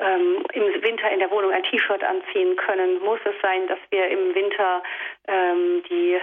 ähm, 0.00 0.46
im 0.52 0.82
Winter 0.82 1.10
in 1.10 1.18
der 1.18 1.30
Wohnung 1.30 1.52
ein 1.52 1.64
T-Shirt 1.64 2.02
anziehen 2.02 2.56
können, 2.56 3.00
muss 3.02 3.20
es 3.24 3.34
sein, 3.42 3.66
dass 3.66 3.78
wir 3.90 4.08
im 4.08 4.34
Winter 4.34 4.82
ähm, 5.28 5.82
die, 5.90 6.18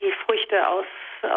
die 0.00 0.12
Früchte 0.24 0.66
aus 0.66 0.86
äh, 1.22 1.28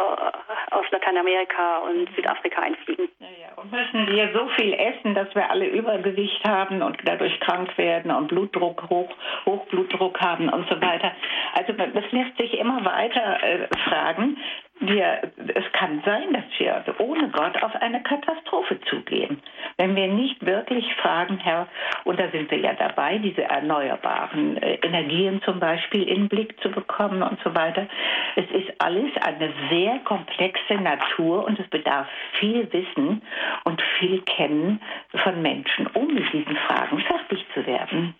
aus 0.71 0.85
Lateinamerika 0.91 1.79
und 1.79 2.09
mhm. 2.09 2.15
Südafrika 2.15 2.61
einfliegen. 2.61 3.09
Ja, 3.19 3.27
ja. 3.27 3.61
Und 3.61 3.71
müssen 3.71 4.07
wir 4.07 4.31
so 4.33 4.47
viel 4.49 4.73
essen, 4.73 5.15
dass 5.15 5.33
wir 5.33 5.49
alle 5.49 5.67
Übergewicht 5.67 6.43
haben 6.45 6.81
und 6.81 6.97
dadurch 7.05 7.39
krank 7.39 7.77
werden 7.77 8.11
und 8.11 8.27
Blutdruck 8.27 8.89
hoch, 8.89 9.09
Hochblutdruck 9.45 10.19
haben 10.21 10.49
und 10.49 10.69
so 10.69 10.79
weiter. 10.81 11.13
Also 11.53 11.73
das 11.73 12.11
lässt 12.11 12.37
sich 12.37 12.59
immer 12.59 12.83
weiter 12.85 13.43
äh, 13.43 13.67
fragen 13.89 14.37
wir, 14.79 15.31
es 15.55 15.71
kann 15.73 16.01
sein, 16.05 16.33
dass 16.33 16.43
wir 16.57 16.83
ohne 16.99 17.29
Gott 17.29 17.61
auf 17.61 17.75
eine 17.75 18.01
Katastrophe 18.01 18.79
zugehen. 18.89 19.41
Wenn 19.77 19.95
wir 19.95 20.07
nicht 20.07 20.45
wirklich 20.45 20.85
fragen, 20.95 21.37
Herr, 21.37 21.67
und 22.05 22.19
da 22.19 22.29
sind 22.29 22.49
wir 22.49 22.59
ja 22.59 22.73
dabei, 22.73 23.17
diese 23.17 23.43
erneuerbaren 23.43 24.57
äh, 24.57 24.75
Energien 24.75 25.41
zum 25.43 25.59
Beispiel 25.59 26.03
in 26.03 26.21
den 26.21 26.29
Blick 26.29 26.59
zu 26.61 26.69
bekommen 26.69 27.21
und 27.21 27.39
so 27.43 27.53
weiter. 27.55 27.87
Es 28.35 28.49
ist 28.51 28.69
alles 28.79 29.11
eine 29.21 29.51
sehr 29.69 29.99
komplexe 29.99 30.75
Natur 30.75 31.45
und 31.45 31.59
es 31.59 31.67
bedarf 31.67 32.07
viel 32.39 32.71
Wissen 32.71 33.21
und 33.65 33.81
viel 33.99 34.21
Kennen 34.21 34.81
von 35.23 35.41
Menschen, 35.41 35.87
um 35.87 36.13
mit 36.13 36.31
diesen 36.31 36.55
Fragen 36.55 36.99
fertig 36.99 37.45
zu 37.53 37.65
werden. 37.65 38.15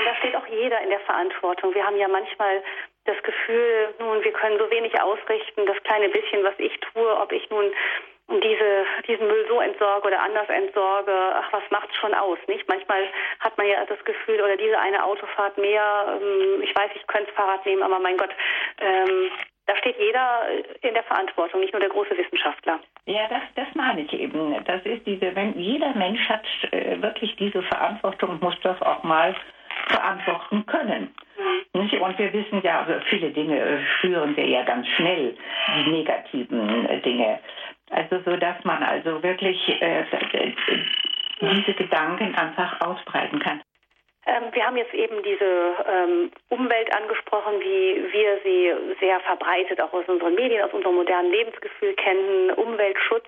Und 0.00 0.06
da 0.06 0.14
steht 0.16 0.34
auch 0.34 0.46
jeder 0.46 0.80
in 0.80 0.88
der 0.88 1.00
Verantwortung. 1.00 1.74
Wir 1.74 1.84
haben 1.84 1.98
ja 1.98 2.08
manchmal 2.08 2.62
das 3.04 3.22
Gefühl, 3.22 3.94
nun, 3.98 4.24
wir 4.24 4.32
können 4.32 4.58
so 4.58 4.70
wenig 4.70 4.98
ausrichten, 4.98 5.66
das 5.66 5.76
kleine 5.82 6.08
bisschen, 6.08 6.42
was 6.42 6.54
ich 6.56 6.72
tue, 6.80 7.20
ob 7.20 7.30
ich 7.32 7.48
nun 7.50 7.70
diese, 8.28 8.86
diesen 9.06 9.26
Müll 9.26 9.44
so 9.48 9.60
entsorge 9.60 10.06
oder 10.06 10.22
anders 10.22 10.48
entsorge, 10.48 11.12
ach, 11.12 11.52
was 11.52 11.62
macht's 11.70 11.96
schon 11.96 12.14
aus, 12.14 12.38
nicht? 12.46 12.66
Manchmal 12.68 13.08
hat 13.40 13.58
man 13.58 13.66
ja 13.66 13.84
das 13.84 14.02
Gefühl, 14.04 14.40
oder 14.40 14.56
diese 14.56 14.78
eine 14.78 15.04
Autofahrt 15.04 15.58
mehr, 15.58 16.18
ähm, 16.22 16.62
ich 16.62 16.74
weiß, 16.74 16.92
ich 16.94 17.06
könnte 17.06 17.26
das 17.26 17.34
Fahrrad 17.34 17.66
nehmen, 17.66 17.82
aber 17.82 17.98
mein 17.98 18.16
Gott, 18.16 18.30
ähm, 18.80 19.30
da 19.66 19.76
steht 19.76 19.98
jeder 19.98 20.46
in 20.80 20.94
der 20.94 21.02
Verantwortung, 21.02 21.60
nicht 21.60 21.72
nur 21.72 21.80
der 21.80 21.90
große 21.90 22.16
Wissenschaftler. 22.16 22.80
Ja, 23.04 23.28
das, 23.28 23.42
das 23.56 23.74
meine 23.74 24.02
ich 24.02 24.12
eben. 24.12 24.64
Das 24.64 24.80
ist 24.84 25.06
diese, 25.06 25.34
wenn 25.34 25.58
jeder 25.58 25.92
Mensch 25.94 26.26
hat 26.28 26.46
äh, 26.70 27.02
wirklich 27.02 27.36
diese 27.36 27.62
Verantwortung, 27.62 28.38
muss 28.40 28.58
das 28.62 28.80
auch 28.80 29.02
mal 29.02 29.34
verantworten 29.90 30.64
können. 30.66 31.14
Mhm. 31.38 32.02
Und 32.02 32.18
wir 32.18 32.32
wissen 32.32 32.62
ja, 32.62 32.82
also 32.82 33.00
viele 33.08 33.30
Dinge 33.30 33.80
spüren 33.96 34.36
wir 34.36 34.46
ja 34.46 34.62
ganz 34.62 34.86
schnell, 34.88 35.36
die 35.76 35.90
negativen 35.90 36.86
äh, 36.86 37.00
Dinge. 37.00 37.38
Also 37.90 38.20
so, 38.24 38.36
dass 38.36 38.62
man 38.64 38.82
also 38.82 39.22
wirklich 39.22 39.82
äh, 39.82 40.04
diese 41.40 41.74
Gedanken 41.74 42.34
einfach 42.34 42.80
ausbreiten 42.80 43.40
kann. 43.40 43.60
Ähm, 44.26 44.44
wir 44.52 44.66
haben 44.66 44.76
jetzt 44.76 44.92
eben 44.94 45.22
diese 45.22 45.74
ähm, 45.88 46.30
Umwelt 46.50 46.94
angesprochen, 46.94 47.54
wie 47.60 48.04
wir 48.12 48.38
sie 48.44 48.96
sehr 49.00 49.18
verbreitet 49.20 49.80
auch 49.80 49.92
aus 49.92 50.04
unseren 50.06 50.34
Medien, 50.34 50.62
aus 50.62 50.72
unserem 50.72 50.96
modernen 50.96 51.30
Lebensgefühl 51.32 51.94
kennen, 51.94 52.50
Umweltschutz. 52.52 53.26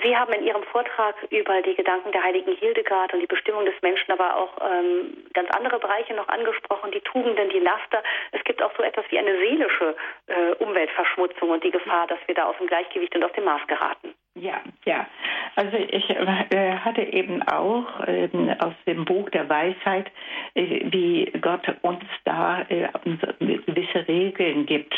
Sie 0.00 0.16
haben 0.16 0.32
in 0.32 0.46
Ihrem 0.46 0.62
Vortrag 0.64 1.14
über 1.30 1.60
die 1.60 1.74
Gedanken 1.74 2.12
der 2.12 2.22
heiligen 2.22 2.56
Hildegard 2.56 3.12
und 3.12 3.20
die 3.20 3.26
Bestimmung 3.26 3.66
des 3.66 3.74
Menschen 3.82 4.10
aber 4.10 4.36
auch 4.36 4.56
ähm, 4.62 5.24
ganz 5.34 5.50
andere 5.50 5.78
Bereiche 5.78 6.14
noch 6.14 6.28
angesprochen, 6.28 6.92
die 6.92 7.00
Tugenden, 7.02 7.50
die 7.50 7.58
Laster. 7.58 8.02
Es 8.30 8.42
gibt 8.44 8.62
auch 8.62 8.72
so 8.76 8.82
etwas 8.82 9.04
wie 9.10 9.18
eine 9.18 9.36
seelische 9.36 9.94
äh, 10.28 10.54
Umweltverschmutzung 10.64 11.50
und 11.50 11.62
die 11.62 11.70
Gefahr, 11.70 12.06
dass 12.06 12.18
wir 12.26 12.34
da 12.34 12.44
aus 12.44 12.56
dem 12.56 12.68
Gleichgewicht 12.68 13.14
und 13.14 13.24
aus 13.24 13.32
dem 13.32 13.44
Maß 13.44 13.66
geraten. 13.66 14.14
Ja, 14.34 14.62
ja. 14.86 15.06
Also 15.56 15.76
ich 15.76 16.08
äh, 16.08 16.76
hatte 16.78 17.02
eben 17.02 17.42
auch 17.42 18.00
äh, 18.06 18.30
aus 18.60 18.74
dem 18.86 19.04
Buch 19.04 19.28
der 19.28 19.46
Weisheit, 19.50 20.10
äh, 20.54 20.80
wie 20.90 21.30
Gott 21.42 21.66
uns 21.82 22.04
da 22.24 22.62
äh, 22.70 22.88
gewisse 23.40 24.08
Regeln 24.08 24.64
gibt. 24.64 24.94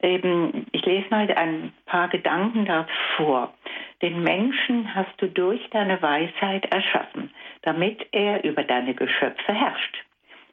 Eben, 0.00 0.66
ich 0.72 0.84
lese 0.84 1.08
mal 1.10 1.28
ein 1.32 1.72
paar 1.86 2.08
Gedanken 2.08 2.66
davor. 2.66 3.52
Den 4.00 4.22
Menschen 4.22 4.94
hast 4.94 5.12
du 5.18 5.26
durch 5.26 5.68
deine 5.70 6.00
Weisheit 6.00 6.66
erschaffen, 6.72 7.30
damit 7.62 8.06
er 8.12 8.44
über 8.44 8.62
deine 8.62 8.94
Geschöpfe 8.94 9.52
herrscht. 9.52 10.04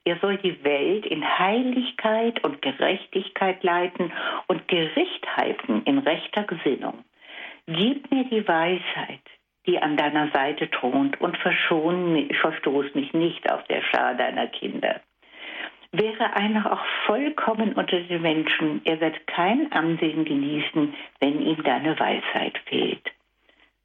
Er 0.03 0.17
soll 0.17 0.37
die 0.37 0.63
Welt 0.63 1.05
in 1.05 1.23
Heiligkeit 1.23 2.43
und 2.43 2.61
Gerechtigkeit 2.61 3.63
leiten 3.63 4.11
und 4.47 4.67
Gericht 4.67 5.25
halten 5.35 5.81
in 5.85 5.99
rechter 5.99 6.43
Gesinnung. 6.43 7.03
Gib 7.67 8.11
mir 8.11 8.23
die 8.25 8.47
Weisheit, 8.47 9.21
die 9.65 9.79
an 9.79 9.97
deiner 9.97 10.29
Seite 10.31 10.69
thront, 10.69 11.19
und 11.21 11.37
verschon, 11.37 12.29
verstoß 12.39 12.93
mich 12.93 13.13
nicht 13.13 13.51
auf 13.51 13.63
der 13.63 13.81
Schar 13.81 14.13
deiner 14.13 14.47
Kinder. 14.47 15.01
Wäre 15.97 16.33
einer 16.33 16.73
auch 16.73 16.85
vollkommen 17.05 17.71
unter 17.73 17.97
den 18.01 18.21
Menschen, 18.21 18.81
er 18.83 18.99
wird 18.99 19.27
kein 19.27 19.71
Ansehen 19.71 20.25
genießen, 20.25 20.93
wenn 21.21 21.41
ihm 21.41 21.63
deine 21.63 21.97
Weisheit 21.97 22.57
fehlt. 22.65 23.11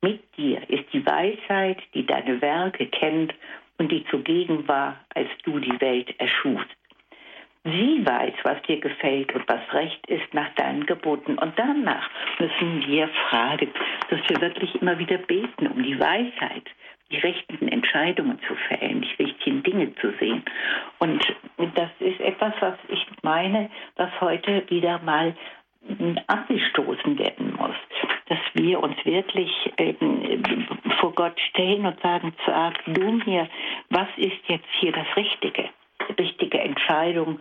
Mit 0.02 0.20
dir 0.36 0.58
ist 0.68 0.92
die 0.92 1.06
Weisheit, 1.06 1.78
die 1.94 2.04
deine 2.04 2.42
Werke 2.42 2.86
kennt 2.86 3.32
und 3.78 3.92
die 3.92 4.04
zugegen 4.06 4.66
war, 4.66 4.98
als 5.14 5.28
du 5.44 5.60
die 5.60 5.80
Welt 5.80 6.12
erschufst. 6.18 6.68
Sie 7.62 8.04
weiß, 8.04 8.34
was 8.42 8.60
dir 8.62 8.80
gefällt 8.80 9.32
und 9.34 9.46
was 9.46 9.60
recht 9.72 10.04
ist 10.08 10.34
nach 10.34 10.52
deinen 10.54 10.86
Geboten. 10.86 11.38
Und 11.38 11.56
danach 11.56 12.10
müssen 12.40 12.86
wir 12.88 13.06
fragen, 13.28 13.70
dass 14.08 14.20
wir 14.28 14.40
wirklich 14.40 14.74
immer 14.82 14.98
wieder 14.98 15.18
beten 15.18 15.68
um 15.68 15.80
die 15.82 16.00
Weisheit, 16.00 16.64
die 17.10 17.18
rechten 17.18 17.68
Entscheidungen 17.68 18.38
zu 18.46 18.54
fällen, 18.68 19.02
die 19.02 19.22
richtigen 19.22 19.62
Dinge 19.62 19.94
zu 19.96 20.12
sehen. 20.18 20.44
Und 20.98 21.24
das 21.74 21.90
ist 21.98 22.20
etwas, 22.20 22.54
was 22.60 22.74
ich 22.88 23.04
meine, 23.22 23.70
was 23.96 24.10
heute 24.20 24.64
wieder 24.68 25.00
mal 25.00 25.34
angestoßen 26.26 27.18
werden 27.18 27.54
muss, 27.58 27.76
dass 28.26 28.38
wir 28.52 28.80
uns 28.80 28.96
wirklich 29.04 29.50
ähm, 29.78 30.42
vor 31.00 31.14
Gott 31.14 31.40
stellen 31.40 31.86
und 31.86 31.98
sagen, 32.00 32.34
sag 32.44 32.84
du 32.84 33.12
mir, 33.12 33.48
was 33.88 34.08
ist 34.16 34.46
jetzt 34.46 34.68
hier 34.78 34.92
das 34.92 35.06
Richtige? 35.16 35.70
richtige 36.18 36.60
Entscheidung 36.60 37.40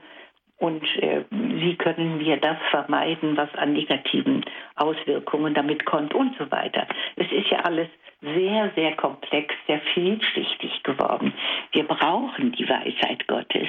und 0.58 0.84
äh, 0.98 1.24
wie 1.30 1.76
können 1.78 2.20
wir 2.20 2.38
das 2.38 2.58
vermeiden, 2.70 3.38
was 3.38 3.54
an 3.56 3.74
negativen 3.74 4.44
Auswirkungen 4.76 5.54
damit 5.54 5.86
kommt 5.86 6.14
und 6.14 6.36
so 6.38 6.52
weiter. 6.52 6.86
Es 7.16 7.32
ist 7.32 7.50
ja 7.50 7.60
alles 7.60 7.88
sehr, 8.22 8.72
sehr 8.76 8.96
komplex, 8.96 9.54
sehr 9.68 9.82
vielschichtig 9.94 10.84
geworden. 10.84 11.34
Wir 11.72 11.88
brauchen 11.88 12.52
die 12.52 12.68
Weisheit 12.68 13.28
Gottes. 13.28 13.68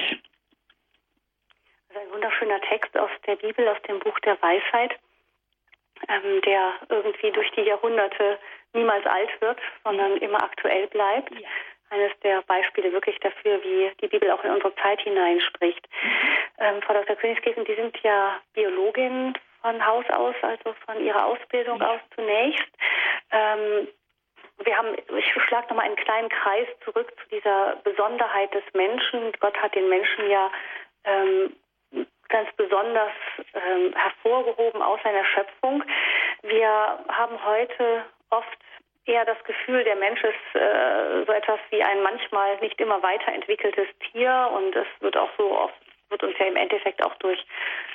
Das 1.89 1.97
ist 1.97 2.07
ein 2.07 2.11
wunderschöner 2.11 2.61
Text 2.61 2.97
aus 2.97 3.09
der 3.25 3.35
Bibel, 3.35 3.67
aus 3.67 3.81
dem 3.87 3.99
Buch 3.99 4.17
der 4.19 4.41
Weisheit, 4.41 4.97
ähm, 6.07 6.41
der 6.45 6.73
irgendwie 6.89 7.31
durch 7.31 7.51
die 7.51 7.61
Jahrhunderte 7.61 8.39
niemals 8.73 9.05
alt 9.05 9.29
wird, 9.41 9.59
sondern 9.83 10.17
immer 10.17 10.43
aktuell 10.43 10.87
bleibt. 10.87 11.31
Ja 11.31 11.47
eines 11.91 12.11
der 12.23 12.41
Beispiele 12.43 12.91
wirklich 12.91 13.19
dafür, 13.19 13.61
wie 13.63 13.91
die 14.01 14.07
Bibel 14.07 14.31
auch 14.31 14.43
in 14.43 14.51
unsere 14.51 14.73
Zeit 14.75 15.01
hineinspricht. 15.01 15.87
Ähm, 16.57 16.81
Frau 16.81 16.93
Dr. 16.93 17.15
Königskirchen, 17.17 17.65
Sie 17.65 17.75
sind 17.75 17.97
ja 18.01 18.39
Biologin 18.53 19.37
von 19.61 19.85
Haus 19.85 20.05
aus, 20.09 20.35
also 20.41 20.73
von 20.85 21.03
Ihrer 21.03 21.25
Ausbildung 21.25 21.81
aus 21.81 21.99
zunächst. 22.15 22.71
Ähm, 23.31 23.87
wir 24.63 24.77
haben, 24.77 24.95
ich 24.95 25.43
schlage 25.47 25.67
nochmal 25.67 25.85
einen 25.85 25.95
kleinen 25.95 26.29
Kreis 26.29 26.67
zurück 26.83 27.11
zu 27.21 27.35
dieser 27.35 27.77
Besonderheit 27.83 28.53
des 28.53 28.63
Menschen. 28.73 29.31
Gott 29.39 29.57
hat 29.57 29.75
den 29.75 29.89
Menschen 29.89 30.29
ja 30.29 30.51
ähm, 31.03 31.55
ganz 32.29 32.49
besonders 32.55 33.11
ähm, 33.53 33.93
hervorgehoben 33.93 34.81
aus 34.81 34.99
seiner 35.03 35.25
Schöpfung. 35.25 35.83
Wir 36.43 36.99
haben 37.09 37.45
heute 37.45 38.05
oft 38.29 38.57
eher 39.05 39.25
das 39.25 39.43
Gefühl, 39.43 39.83
der 39.83 39.95
Mensch 39.95 40.23
ist 40.23 40.55
äh, 40.55 41.25
so 41.25 41.31
etwas 41.31 41.59
wie 41.69 41.83
ein 41.83 42.01
manchmal 42.01 42.57
nicht 42.57 42.79
immer 42.79 43.01
weiterentwickeltes 43.03 43.87
Tier 44.11 44.49
und 44.53 44.75
es 44.75 44.87
wird 44.99 45.17
auch 45.17 45.29
so 45.37 45.51
oft 45.51 45.75
wird 46.11 46.23
uns 46.23 46.37
ja 46.37 46.45
im 46.45 46.55
Endeffekt 46.55 47.03
auch 47.03 47.15
durch 47.15 47.43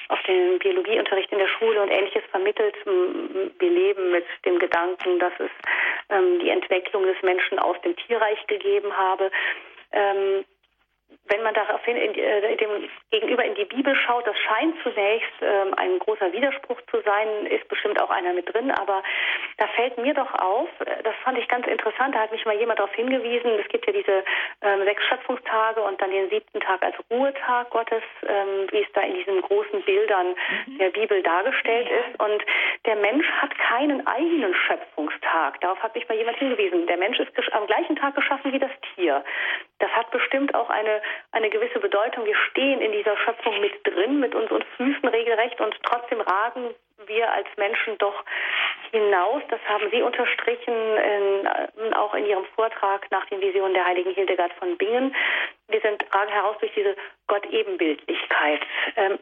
auf 0.08 0.22
den 0.22 0.58
Biologieunterricht 0.58 1.30
in 1.32 1.38
der 1.38 1.48
Schule 1.48 1.82
und 1.82 1.90
ähnliches 1.90 2.22
vermittelt. 2.30 2.74
Wir 2.84 3.70
leben 3.70 4.10
mit 4.10 4.24
dem 4.44 4.58
Gedanken, 4.58 5.18
dass 5.18 5.32
es 5.38 5.50
ähm, 6.10 6.38
die 6.40 6.50
Entwicklung 6.50 7.04
des 7.04 7.20
Menschen 7.22 7.58
aus 7.58 7.80
dem 7.82 7.96
Tierreich 7.96 8.44
gegeben 8.46 8.96
habe. 8.96 9.30
Ähm, 9.92 10.44
wenn 11.28 11.42
man 11.42 11.54
daraufhin 11.54 11.96
in, 11.96 12.14
äh, 12.14 12.56
dem 12.56 12.88
gegenüber 13.10 13.44
in 13.44 13.54
die 13.54 13.64
Bibel 13.64 13.94
schaut, 13.96 14.26
das 14.26 14.36
scheint 14.38 14.74
zunächst 14.82 15.32
ähm, 15.40 15.74
ein 15.76 15.98
großer 15.98 16.32
Widerspruch 16.32 16.80
zu 16.90 17.00
sein, 17.02 17.46
ist 17.46 17.68
bestimmt 17.68 18.00
auch 18.00 18.10
einer 18.10 18.32
mit 18.32 18.52
drin, 18.52 18.70
aber 18.70 19.02
da 19.58 19.66
fällt 19.68 19.98
mir 19.98 20.14
doch 20.14 20.32
auf, 20.34 20.68
äh, 20.80 21.02
das 21.02 21.14
fand 21.24 21.38
ich 21.38 21.48
ganz 21.48 21.66
interessant, 21.66 22.14
da 22.14 22.20
hat 22.20 22.32
mich 22.32 22.44
mal 22.44 22.56
jemand 22.56 22.78
darauf 22.78 22.94
hingewiesen, 22.94 23.58
es 23.58 23.68
gibt 23.68 23.86
ja 23.86 23.92
diese 23.92 24.24
ähm, 24.62 24.84
sechs 24.84 25.02
Schöpfungstage 25.04 25.80
und 25.82 26.00
dann 26.00 26.10
den 26.10 26.30
siebten 26.30 26.60
Tag 26.60 26.82
als 26.82 26.96
Ruhetag 27.10 27.70
Gottes, 27.70 28.02
ähm, 28.26 28.66
wie 28.70 28.82
es 28.82 28.92
da 28.92 29.02
in 29.02 29.14
diesen 29.14 29.42
großen 29.42 29.82
Bildern 29.82 30.34
mhm. 30.66 30.78
der 30.78 30.90
Bibel 30.90 31.22
dargestellt 31.22 31.88
ja. 31.90 31.96
ist. 31.98 32.20
Und 32.20 32.44
der 32.84 32.96
Mensch 32.96 33.26
hat 33.40 33.56
keinen 33.58 34.06
eigenen 34.06 34.54
Schöpfungstag. 34.54 35.60
Darauf 35.60 35.82
hat 35.82 35.94
mich 35.94 36.08
mal 36.08 36.16
jemand 36.16 36.38
hingewiesen. 36.38 36.86
Der 36.86 36.96
Mensch 36.96 37.18
ist 37.18 37.30
am 37.52 37.66
gleichen 37.66 37.96
Tag 37.96 38.14
geschaffen 38.14 38.52
wie 38.52 38.58
das 38.58 38.70
Tier. 38.94 39.24
Das 39.78 39.90
hat 39.90 40.10
bestimmt 40.10 40.54
auch 40.54 40.70
eine 40.70 41.02
eine 41.32 41.50
gewisse 41.50 41.80
Bedeutung. 41.80 42.24
Wir 42.24 42.36
stehen 42.50 42.80
in 42.80 42.92
dieser 42.92 43.16
Schöpfung 43.18 43.60
mit 43.60 43.86
drin, 43.86 44.20
mit 44.20 44.34
unseren 44.34 44.62
Füßen 44.76 45.08
regelrecht 45.08 45.60
und 45.60 45.76
trotzdem 45.82 46.20
ragen 46.20 46.74
wir 47.06 47.30
als 47.32 47.46
Menschen 47.56 47.98
doch 47.98 48.24
hinaus. 48.90 49.42
Das 49.48 49.60
haben 49.68 49.90
Sie 49.90 50.02
unterstrichen, 50.02 50.96
in, 50.96 51.94
auch 51.94 52.14
in 52.14 52.26
Ihrem 52.26 52.46
Vortrag 52.54 53.10
nach 53.10 53.26
den 53.26 53.40
Visionen 53.40 53.74
der 53.74 53.84
heiligen 53.84 54.12
Hildegard 54.12 54.52
von 54.54 54.76
Bingen. 54.76 55.14
Wir 55.68 55.80
sind, 55.80 56.04
ragen 56.14 56.32
heraus 56.32 56.56
durch 56.60 56.72
diese 56.74 56.96
Gott-Ebenbildlichkeit. 57.26 58.62
Ähm, 58.96 59.18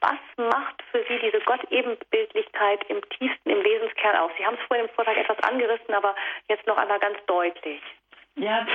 was 0.00 0.18
macht 0.36 0.82
für 0.90 1.02
Sie 1.08 1.18
diese 1.18 1.40
Gott-Ebenbildlichkeit 1.40 2.84
im 2.88 3.00
tiefsten, 3.10 3.50
im 3.50 3.64
Wesenskern 3.64 4.16
aus? 4.16 4.30
Sie 4.36 4.44
haben 4.44 4.56
es 4.60 4.66
vorhin 4.66 4.86
im 4.86 4.94
Vortrag 4.94 5.16
etwas 5.16 5.38
angerissen, 5.40 5.94
aber 5.94 6.14
jetzt 6.48 6.66
noch 6.66 6.76
einmal 6.76 6.98
ganz 6.98 7.18
deutlich. 7.26 7.80
Ja, 8.38 8.66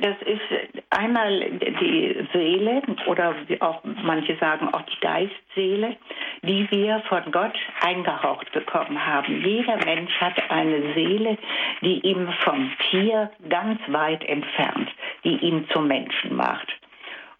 das 0.00 0.16
ist 0.26 0.82
einmal 0.90 1.40
die 1.80 2.28
Seele 2.34 2.82
oder 3.06 3.34
auch 3.60 3.82
manche 4.02 4.36
sagen 4.36 4.68
auch 4.74 4.82
die 4.82 5.00
Geistseele, 5.00 5.96
die 6.42 6.70
wir 6.70 7.00
von 7.08 7.32
Gott 7.32 7.56
eingehaucht 7.80 8.52
bekommen 8.52 9.06
haben. 9.06 9.42
Jeder 9.42 9.78
Mensch 9.86 10.14
hat 10.20 10.38
eine 10.50 10.92
Seele, 10.92 11.38
die 11.80 12.00
ihm 12.00 12.28
vom 12.44 12.70
Tier 12.90 13.30
ganz 13.48 13.80
weit 13.86 14.22
entfernt, 14.24 14.90
die 15.24 15.36
ihn 15.36 15.66
zum 15.72 15.88
Menschen 15.88 16.36
macht. 16.36 16.68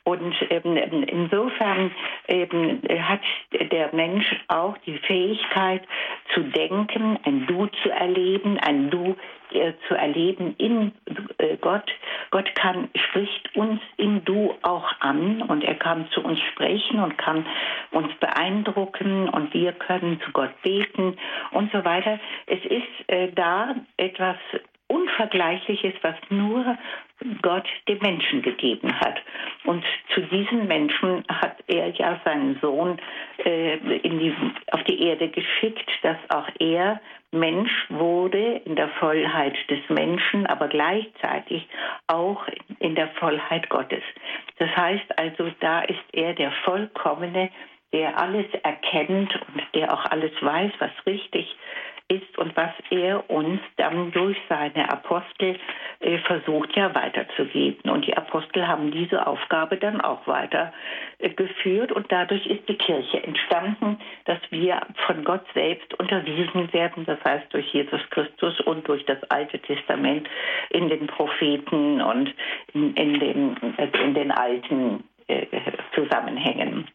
Und 0.09 0.35
ähm, 0.49 1.03
insofern 1.07 1.91
ähm, 2.29 2.81
hat 2.99 3.21
der 3.71 3.95
Mensch 3.95 4.25
auch 4.49 4.79
die 4.87 4.97
Fähigkeit 5.01 5.83
zu 6.33 6.45
denken, 6.45 7.19
ein 7.25 7.47
Du 7.47 7.67
zu 7.83 7.91
erleben, 7.91 8.59
ein 8.59 8.89
Du 8.89 9.17
äh, 9.51 9.75
zu 9.87 9.95
erleben 9.95 10.55
in 10.57 10.93
äh, 11.37 11.59
Gott. 11.59 11.91
Gott 12.31 12.55
kann, 12.55 12.89
spricht 12.95 13.55
uns 13.55 13.83
im 13.99 14.25
Du 14.25 14.55
auch 14.63 14.91
an 15.01 15.43
und 15.43 15.63
er 15.63 15.75
kann 15.75 16.09
zu 16.13 16.23
uns 16.23 16.41
sprechen 16.53 17.01
und 17.01 17.19
kann 17.19 17.45
uns 17.91 18.09
beeindrucken 18.15 19.29
und 19.29 19.53
wir 19.53 19.73
können 19.73 20.23
zu 20.25 20.33
Gott 20.33 20.55
beten 20.63 21.19
und 21.51 21.71
so 21.71 21.85
weiter. 21.85 22.19
Es 22.47 22.65
ist 22.65 23.09
äh, 23.09 23.31
da 23.35 23.75
etwas 23.99 24.39
Unvergleichliches, 24.87 25.93
was 26.01 26.17
nur 26.31 26.79
Gott 27.43 27.67
dem 27.89 27.99
Menschen 27.99 28.43
gegeben 28.43 28.95
hat. 29.01 29.21
Und 29.65 29.85
zu 30.15 30.21
diesen 30.23 30.67
Menschen 30.69 31.25
hat 31.29 31.57
er 31.67 31.89
ja 31.91 32.21
seinen 32.25 32.59
Sohn 32.61 32.99
äh, 33.39 33.79
die, 33.79 34.35
auf 34.71 34.83
die 34.85 35.03
Erde 35.03 35.29
geschickt, 35.29 35.91
dass 36.03 36.17
auch 36.29 36.49
er 36.59 37.01
Mensch 37.31 37.71
wurde 37.91 38.63
in 38.65 38.77
der 38.77 38.89
Vollheit 39.01 39.55
des 39.69 39.81
Menschen, 39.91 40.47
aber 40.47 40.69
gleichzeitig 40.69 41.69
auch 42.07 42.47
in 42.79 42.95
der 42.95 43.09
Vollheit 43.09 43.69
Gottes. 43.69 44.03
Das 44.59 44.71
heißt 44.75 45.19
also, 45.19 45.51
da 45.61 45.83
ist 45.83 46.05
er 46.13 46.33
der 46.35 46.53
Vollkommene, 46.65 47.51
der 47.93 48.19
alles 48.19 48.47
erkennt 48.63 49.35
und 49.35 49.63
der 49.75 49.93
auch 49.93 50.05
alles 50.07 50.33
weiß, 50.41 50.73
was 50.79 50.91
richtig 51.07 51.51
ist 51.51 51.98
ist 52.09 52.39
und 52.39 52.57
was 52.57 52.73
er 52.91 53.29
uns 53.31 53.61
dann 53.77 54.11
durch 54.13 54.37
seine 54.49 54.91
Apostel 54.91 55.59
äh, 56.01 56.19
versucht 56.19 56.75
ja 56.75 56.95
weiterzugeben. 56.95 57.91
Und 57.91 58.07
die 58.07 58.17
Apostel 58.17 58.67
haben 58.67 58.91
diese 58.91 59.27
Aufgabe 59.27 59.77
dann 59.77 60.01
auch 60.01 60.27
weitergeführt 60.27 61.91
äh, 61.91 61.95
und 61.95 62.11
dadurch 62.11 62.47
ist 62.47 62.69
die 62.69 62.77
Kirche 62.77 63.23
entstanden, 63.23 63.99
dass 64.25 64.39
wir 64.51 64.81
von 65.07 65.23
Gott 65.23 65.45
selbst 65.53 65.93
unterwiesen 65.99 66.73
werden, 66.73 67.05
das 67.05 67.19
heißt 67.25 67.53
durch 67.53 67.67
Jesus 67.73 68.01
Christus 68.11 68.59
und 68.61 68.89
durch 68.89 69.05
das 69.05 69.23
Alte 69.31 69.59
Testament 69.59 70.29
in 70.71 70.89
den 70.89 71.07
Propheten 71.07 72.01
und 72.01 72.35
in, 72.73 72.95
in, 72.95 73.21
den, 73.21 73.77
äh, 73.77 73.89
in 74.03 74.15
den 74.15 74.31
alten 74.31 75.05
äh, 75.27 75.47
Zusammenhängen. 75.95 76.89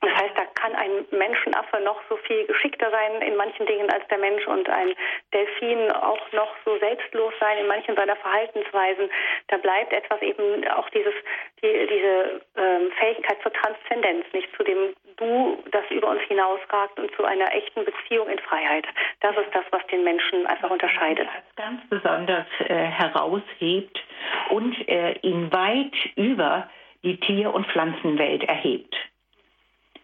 Das 0.00 0.10
heißt, 0.12 0.34
da 0.34 0.44
kann 0.54 0.69
ein 0.80 1.04
Menschenaffe 1.10 1.80
noch 1.84 2.00
so 2.08 2.16
viel 2.16 2.46
geschickter 2.46 2.90
sein 2.90 3.22
in 3.22 3.36
manchen 3.36 3.66
Dingen 3.66 3.90
als 3.90 4.06
der 4.08 4.18
Mensch 4.18 4.46
und 4.46 4.68
ein 4.68 4.94
Delfin 5.32 5.92
auch 5.92 6.32
noch 6.32 6.52
so 6.64 6.78
selbstlos 6.78 7.34
sein 7.38 7.58
in 7.58 7.66
manchen 7.66 7.94
seiner 7.96 8.16
Verhaltensweisen. 8.16 9.10
Da 9.48 9.58
bleibt 9.58 9.92
etwas 9.92 10.22
eben 10.22 10.66
auch 10.68 10.88
dieses, 10.90 11.14
die, 11.62 11.86
diese 11.86 12.40
ähm, 12.56 12.90
Fähigkeit 12.98 13.38
zur 13.42 13.52
Transzendenz, 13.52 14.24
nicht 14.32 14.48
zu 14.56 14.64
dem 14.64 14.94
Du, 15.16 15.62
das 15.70 15.84
über 15.90 16.08
uns 16.08 16.22
hinausragt 16.22 16.98
und 16.98 17.14
zu 17.14 17.24
einer 17.24 17.54
echten 17.54 17.84
Beziehung 17.84 18.30
in 18.30 18.38
Freiheit. 18.38 18.86
Das 19.20 19.36
ist 19.36 19.54
das, 19.54 19.64
was 19.70 19.86
den 19.88 20.02
Menschen 20.02 20.46
einfach 20.46 20.70
unterscheidet. 20.70 21.28
Ganz 21.56 21.86
besonders 21.90 22.46
äh, 22.60 22.74
heraushebt 22.74 24.02
und 24.48 24.88
äh, 24.88 25.12
ihn 25.20 25.52
weit 25.52 25.94
über 26.16 26.70
die 27.02 27.20
Tier- 27.20 27.52
und 27.52 27.66
Pflanzenwelt 27.66 28.44
erhebt. 28.44 28.96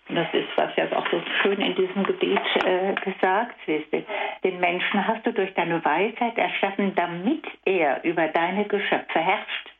Das 0.08 0.28
ist, 0.32 0.48
was 0.54 0.70
ja 0.76 0.84
auch 0.96 1.06
so 1.10 1.20
schön 1.42 1.60
in 1.60 1.74
diesem 1.74 2.04
Gebet 2.04 2.40
äh, 2.64 2.94
gesagt 2.94 3.56
ist. 3.66 3.92
Den 4.44 4.60
Menschen 4.60 5.06
hast 5.06 5.26
du 5.26 5.32
durch 5.32 5.52
deine 5.54 5.84
Weisheit 5.84 6.38
erschaffen, 6.38 6.94
damit 6.94 7.44
er 7.64 8.04
über 8.04 8.28
deine 8.28 8.66
Geschöpfe 8.66 9.18
herrscht. 9.18 9.70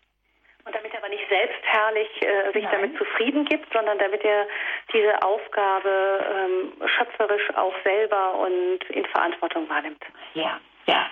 Und 0.65 0.75
damit 0.75 0.93
er 0.93 0.99
aber 0.99 1.11
nicht 1.11 1.29
selbstherrlich 1.29 2.09
äh, 2.23 2.53
sich 2.53 2.65
Nein. 2.65 2.73
damit 2.73 2.99
zufrieden 2.99 3.45
gibt, 3.45 3.73
sondern 3.73 3.99
damit 3.99 4.25
er 4.25 4.49
diese 4.93 5.23
Aufgabe 5.23 6.27
ähm, 6.35 6.73
schöpferisch 6.99 7.55
auch 7.55 7.75
selber 7.85 8.35
und 8.41 8.81
in 8.91 9.05
Verantwortung 9.07 9.69
wahrnimmt. 9.69 10.03
Ja, 10.35 10.59
ja. 10.87 11.07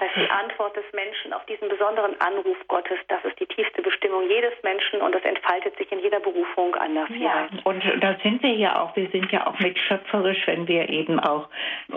Das 0.00 0.08
heißt, 0.08 0.16
die 0.16 0.30
Antwort 0.30 0.76
des 0.76 0.84
Menschen 0.94 1.32
auf 1.32 1.44
diesen 1.46 1.68
besonderen 1.68 2.18
Anruf 2.20 2.56
Gottes, 2.68 2.98
das 3.08 3.22
ist 3.24 3.38
die 3.38 3.46
tiefste 3.46 3.82
Bestimmung 3.82 4.28
jedes 4.28 4.52
Menschen 4.62 5.02
und 5.02 5.14
das 5.14 5.22
entfaltet 5.24 5.76
sich 5.76 5.92
in 5.92 6.00
jeder 6.00 6.20
Berufung 6.20 6.74
anders. 6.76 7.08
Ja, 7.18 7.48
und 7.64 7.82
da 8.00 8.16
sind 8.22 8.42
wir 8.42 8.54
ja 8.54 8.80
auch, 8.80 8.96
wir 8.96 9.08
sind 9.10 9.30
ja 9.30 9.46
auch 9.46 9.58
mit 9.58 9.78
schöpferisch, 9.78 10.46
wenn 10.46 10.66
wir 10.66 10.88
eben 10.88 11.20
auch 11.20 11.48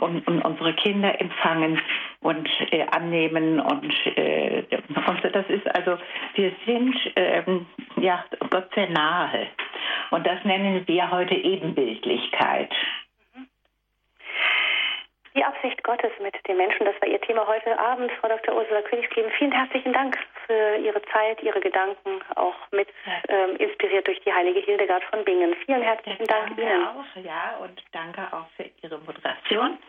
un, 0.02 0.22
un, 0.28 0.42
unsere 0.42 0.74
Kinder 0.74 1.20
empfangen 1.20 1.82
und 2.22 2.50
äh, 2.72 2.86
annehmen 2.92 3.60
und, 3.62 3.94
äh, 4.18 4.64
und 5.08 5.36
das 5.36 5.48
ist 5.48 5.76
also, 5.76 5.98
wir 6.36 6.52
sind 6.66 6.96
ähm, 7.16 7.66
ja 7.98 8.24
Gott 8.50 8.68
sehr 8.76 8.90
nahe 8.90 9.48
und 10.12 10.28
das 10.28 10.44
nennen 10.44 10.86
wir 10.88 11.10
heute 11.10 11.36
Ebenbildlichkeit. 11.36 12.70
Die 15.36 15.44
Absicht 15.44 15.84
Gottes 15.84 16.12
mit 16.22 16.36
den 16.48 16.58
Menschen, 16.58 16.86
das 16.86 16.94
war 17.02 17.08
Ihr 17.08 17.20
Thema 17.22 17.48
heute 17.48 17.78
Abend, 17.80 18.12
Frau 18.20 18.28
Dr. 18.28 18.56
Ursula 18.56 18.82
Königsleben. 18.84 19.32
Vielen 19.32 19.52
herzlichen 19.52 19.92
Dank 19.92 20.16
für 20.46 20.78
Ihre 20.78 21.02
Zeit, 21.12 21.42
Ihre 21.42 21.60
Gedanken, 21.60 22.22
auch 22.36 22.56
mit 22.72 22.88
ähm, 23.30 23.56
inspiriert 23.56 24.06
durch 24.06 24.20
die 24.22 24.32
heilige 24.32 24.60
Hildegard 24.60 25.04
von 25.06 25.24
Bingen. 25.26 25.56
Vielen 25.66 25.82
herzlichen 25.82 26.26
Dank 26.28 26.56
Ihnen. 26.58 26.88
Auch, 26.88 27.24
ja, 27.24 27.58
und 27.62 27.82
danke 27.92 28.22
auch 28.32 28.46
für 28.56 28.70
Ihre 28.84 29.00
Moderation. 29.00 29.80